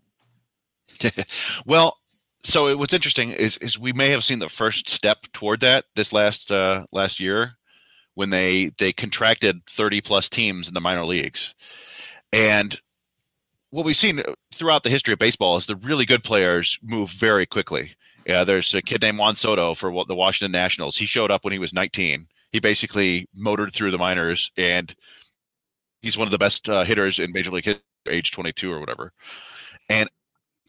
well, 1.65 2.00
so 2.43 2.75
what's 2.77 2.93
interesting 2.93 3.31
is 3.31 3.57
is 3.57 3.79
we 3.79 3.93
may 3.93 4.09
have 4.09 4.23
seen 4.23 4.39
the 4.39 4.49
first 4.49 4.89
step 4.89 5.19
toward 5.33 5.59
that 5.61 5.85
this 5.95 6.13
last 6.13 6.51
uh, 6.51 6.85
last 6.91 7.19
year 7.19 7.57
when 8.15 8.29
they 8.29 8.71
they 8.77 8.91
contracted 8.91 9.61
30 9.69 10.01
plus 10.01 10.29
teams 10.29 10.67
in 10.67 10.73
the 10.73 10.81
minor 10.81 11.05
leagues. 11.05 11.55
And 12.33 12.79
what 13.69 13.85
we've 13.85 13.95
seen 13.95 14.21
throughout 14.53 14.83
the 14.83 14.89
history 14.89 15.13
of 15.13 15.19
baseball 15.19 15.57
is 15.57 15.65
the 15.65 15.77
really 15.77 16.05
good 16.05 16.23
players 16.23 16.77
move 16.83 17.09
very 17.09 17.45
quickly. 17.45 17.93
Yeah, 18.25 18.43
there's 18.43 18.73
a 18.73 18.81
kid 18.81 19.01
named 19.01 19.17
Juan 19.17 19.35
Soto 19.35 19.73
for 19.73 20.05
the 20.05 20.15
Washington 20.15 20.51
Nationals. 20.51 20.97
He 20.97 21.05
showed 21.05 21.31
up 21.31 21.43
when 21.43 21.53
he 21.53 21.59
was 21.59 21.73
19. 21.73 22.27
He 22.51 22.59
basically 22.59 23.27
motored 23.33 23.73
through 23.73 23.91
the 23.91 23.97
minors, 23.97 24.51
and 24.57 24.93
he's 26.01 26.17
one 26.17 26.27
of 26.27 26.31
the 26.31 26.37
best 26.37 26.67
uh, 26.69 26.83
hitters 26.83 27.17
in 27.17 27.31
Major 27.31 27.49
League 27.49 27.79
age 28.07 28.31
22 28.31 28.71
or 28.71 28.79
whatever. 28.79 29.13
And 29.89 30.09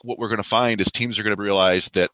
what 0.02 0.18
we're 0.18 0.28
going 0.28 0.36
to 0.38 0.42
find 0.42 0.80
is 0.80 0.90
teams 0.90 1.18
are 1.18 1.22
going 1.22 1.36
to 1.36 1.42
realize 1.42 1.88
that 1.90 2.10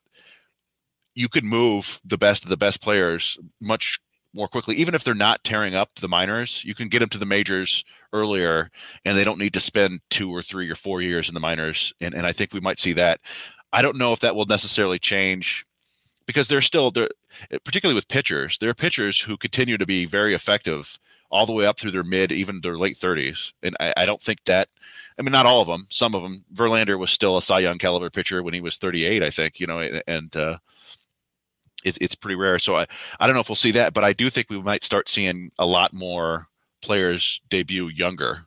you 1.15 1.29
could 1.29 1.45
move 1.45 2.01
the 2.05 2.19
best 2.19 2.45
of 2.45 2.51
the 2.51 2.57
best 2.57 2.81
players 2.81 3.39
much 3.61 3.99
more 4.35 4.49
quickly, 4.49 4.77
even 4.77 4.95
if 4.95 5.05
they're 5.05 5.15
not 5.15 5.43
tearing 5.43 5.75
up 5.75 5.91
the 5.97 6.09
minors. 6.09 6.65
You 6.65 6.75
can 6.75 6.89
get 6.89 7.01
them 7.01 7.09
to 7.11 7.19
the 7.19 7.27
majors 7.27 7.85
earlier, 8.13 8.71
and 9.05 9.17
they 9.17 9.25
don't 9.25 9.39
need 9.39 9.55
to 9.55 9.61
spend 9.61 10.01
two 10.11 10.31
or 10.31 10.43
three 10.43 10.71
or 10.71 10.75
four 10.75 11.01
years 11.01 11.29
in 11.29 11.35
the 11.35 11.41
minors. 11.41 11.93
And, 12.01 12.15
and 12.15 12.27
I 12.27 12.33
think 12.33 12.53
we 12.53 12.61
might 12.61 12.79
see 12.79 12.93
that. 12.95 13.21
I 13.73 13.83
don't 13.83 13.97
know 13.97 14.13
if 14.13 14.21
that 14.21 14.35
will 14.35 14.47
necessarily 14.47 14.99
change 14.99 15.65
because 16.29 16.47
they're 16.47 16.61
still 16.61 16.91
there, 16.91 17.09
particularly 17.65 17.95
with 17.95 18.07
pitchers. 18.07 18.59
There 18.59 18.69
are 18.69 18.75
pitchers 18.75 19.19
who 19.19 19.39
continue 19.39 19.79
to 19.79 19.87
be 19.87 20.05
very 20.05 20.35
effective 20.35 20.99
all 21.31 21.47
the 21.47 21.55
way 21.55 21.65
up 21.65 21.81
through 21.81 21.91
their 21.91 22.05
mid, 22.05 22.31
even 22.31 22.61
their 22.61 22.77
late 22.77 22.97
30s. 22.97 23.55
And 23.63 23.75
I, 23.81 23.95
I, 23.97 24.05
don't 24.05 24.21
think 24.21 24.45
that, 24.45 24.69
I 25.19 25.23
mean, 25.23 25.33
not 25.33 25.47
all 25.47 25.63
of 25.63 25.67
them, 25.67 25.87
some 25.89 26.15
of 26.15 26.21
them. 26.21 26.45
Verlander 26.53 26.99
was 26.99 27.11
still 27.11 27.39
a 27.39 27.43
Cy 27.43 27.61
Young 27.61 27.79
caliber 27.79 28.11
pitcher 28.11 28.43
when 28.43 28.53
he 28.53 28.61
was 28.61 28.77
38, 28.77 29.23
I 29.23 29.31
think, 29.31 29.59
you 29.59 29.67
know, 29.67 29.81
and 30.07 30.37
uh, 30.37 30.59
it, 31.83 31.97
it's 31.99 32.15
pretty 32.15 32.37
rare. 32.37 32.59
So 32.59 32.77
I, 32.77 32.87
I 33.19 33.27
don't 33.27 33.35
know 33.35 33.41
if 33.41 33.49
we'll 33.49 33.57
see 33.57 33.73
that, 33.73 33.95
but 33.95 34.05
I 34.05 34.13
do 34.13 34.29
think 34.29 34.51
we 34.51 34.61
might 34.61 34.85
start 34.85 35.09
seeing 35.09 35.51
a 35.59 35.65
lot 35.65 35.95
more 35.95 36.47
players 36.83 37.41
debut 37.49 37.89
younger 37.89 38.47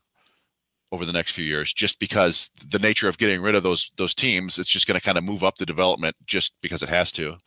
over 0.92 1.06
the 1.06 1.14
next 1.14 1.32
few 1.32 1.46
years 1.46 1.74
just 1.74 1.98
because 1.98 2.52
the 2.70 2.80
nature 2.80 3.08
of 3.08 3.18
getting 3.18 3.42
rid 3.42 3.56
of 3.56 3.64
those 3.64 3.92
those 3.96 4.14
teams 4.14 4.60
it's 4.60 4.70
just 4.70 4.88
going 4.88 5.00
to 5.00 5.06
kind 5.06 5.18
of 5.18 5.24
move 5.24 5.42
up 5.44 5.56
the 5.56 5.66
development 5.66 6.16
just 6.26 6.54
because 6.62 6.84
it 6.84 6.90
has 6.90 7.14
to 7.14 7.38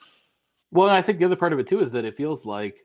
well 0.74 0.88
and 0.88 0.96
i 0.96 1.00
think 1.00 1.18
the 1.18 1.24
other 1.24 1.36
part 1.36 1.54
of 1.54 1.58
it 1.58 1.66
too 1.66 1.80
is 1.80 1.90
that 1.90 2.04
it 2.04 2.16
feels 2.16 2.44
like 2.44 2.80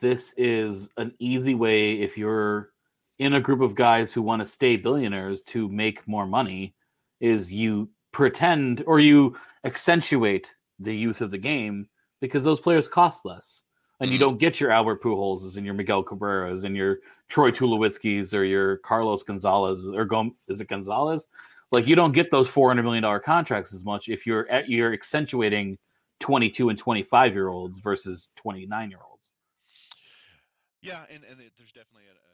this 0.00 0.32
is 0.38 0.88
an 0.96 1.12
easy 1.18 1.54
way 1.54 2.00
if 2.00 2.16
you're 2.16 2.70
in 3.18 3.34
a 3.34 3.40
group 3.40 3.60
of 3.60 3.74
guys 3.74 4.10
who 4.12 4.22
want 4.22 4.40
to 4.40 4.46
stay 4.46 4.76
billionaires 4.76 5.42
to 5.42 5.68
make 5.68 6.08
more 6.08 6.26
money 6.26 6.74
is 7.20 7.52
you 7.52 7.90
pretend 8.12 8.82
or 8.86 8.98
you 8.98 9.36
accentuate 9.64 10.54
the 10.78 10.96
youth 10.96 11.20
of 11.20 11.30
the 11.30 11.38
game 11.38 11.86
because 12.20 12.42
those 12.42 12.60
players 12.60 12.88
cost 12.88 13.26
less 13.26 13.64
and 14.00 14.10
you 14.10 14.16
mm-hmm. 14.16 14.24
don't 14.24 14.38
get 14.38 14.58
your 14.58 14.70
Albert 14.70 15.02
Pujols 15.02 15.56
and 15.56 15.64
your 15.64 15.74
Miguel 15.74 16.02
Cabreras 16.02 16.64
and 16.64 16.74
your 16.74 17.00
Troy 17.28 17.50
Tulowitzkis 17.50 18.34
or 18.34 18.44
your 18.44 18.78
Carlos 18.78 19.22
Gonzalez 19.22 19.86
or 19.86 20.06
Gom- 20.06 20.34
is 20.48 20.60
it 20.60 20.68
Gonzalez? 20.68 21.28
Like 21.70 21.86
you 21.86 21.94
don't 21.94 22.12
get 22.12 22.30
those 22.30 22.48
four 22.48 22.68
hundred 22.68 22.82
million 22.82 23.02
dollar 23.02 23.20
contracts 23.20 23.74
as 23.74 23.84
much 23.84 24.08
if 24.08 24.26
you're 24.26 24.50
at, 24.50 24.68
you're 24.68 24.92
accentuating 24.92 25.78
twenty 26.20 26.48
two 26.50 26.68
and 26.68 26.78
twenty 26.78 27.02
five 27.02 27.34
year 27.34 27.48
olds 27.48 27.78
versus 27.78 28.30
twenty 28.36 28.66
nine 28.66 28.90
year 28.90 29.00
olds. 29.08 29.32
Yeah, 30.82 31.00
and, 31.12 31.24
and 31.28 31.38
there's 31.38 31.72
definitely 31.72 32.04
a, 32.08 32.29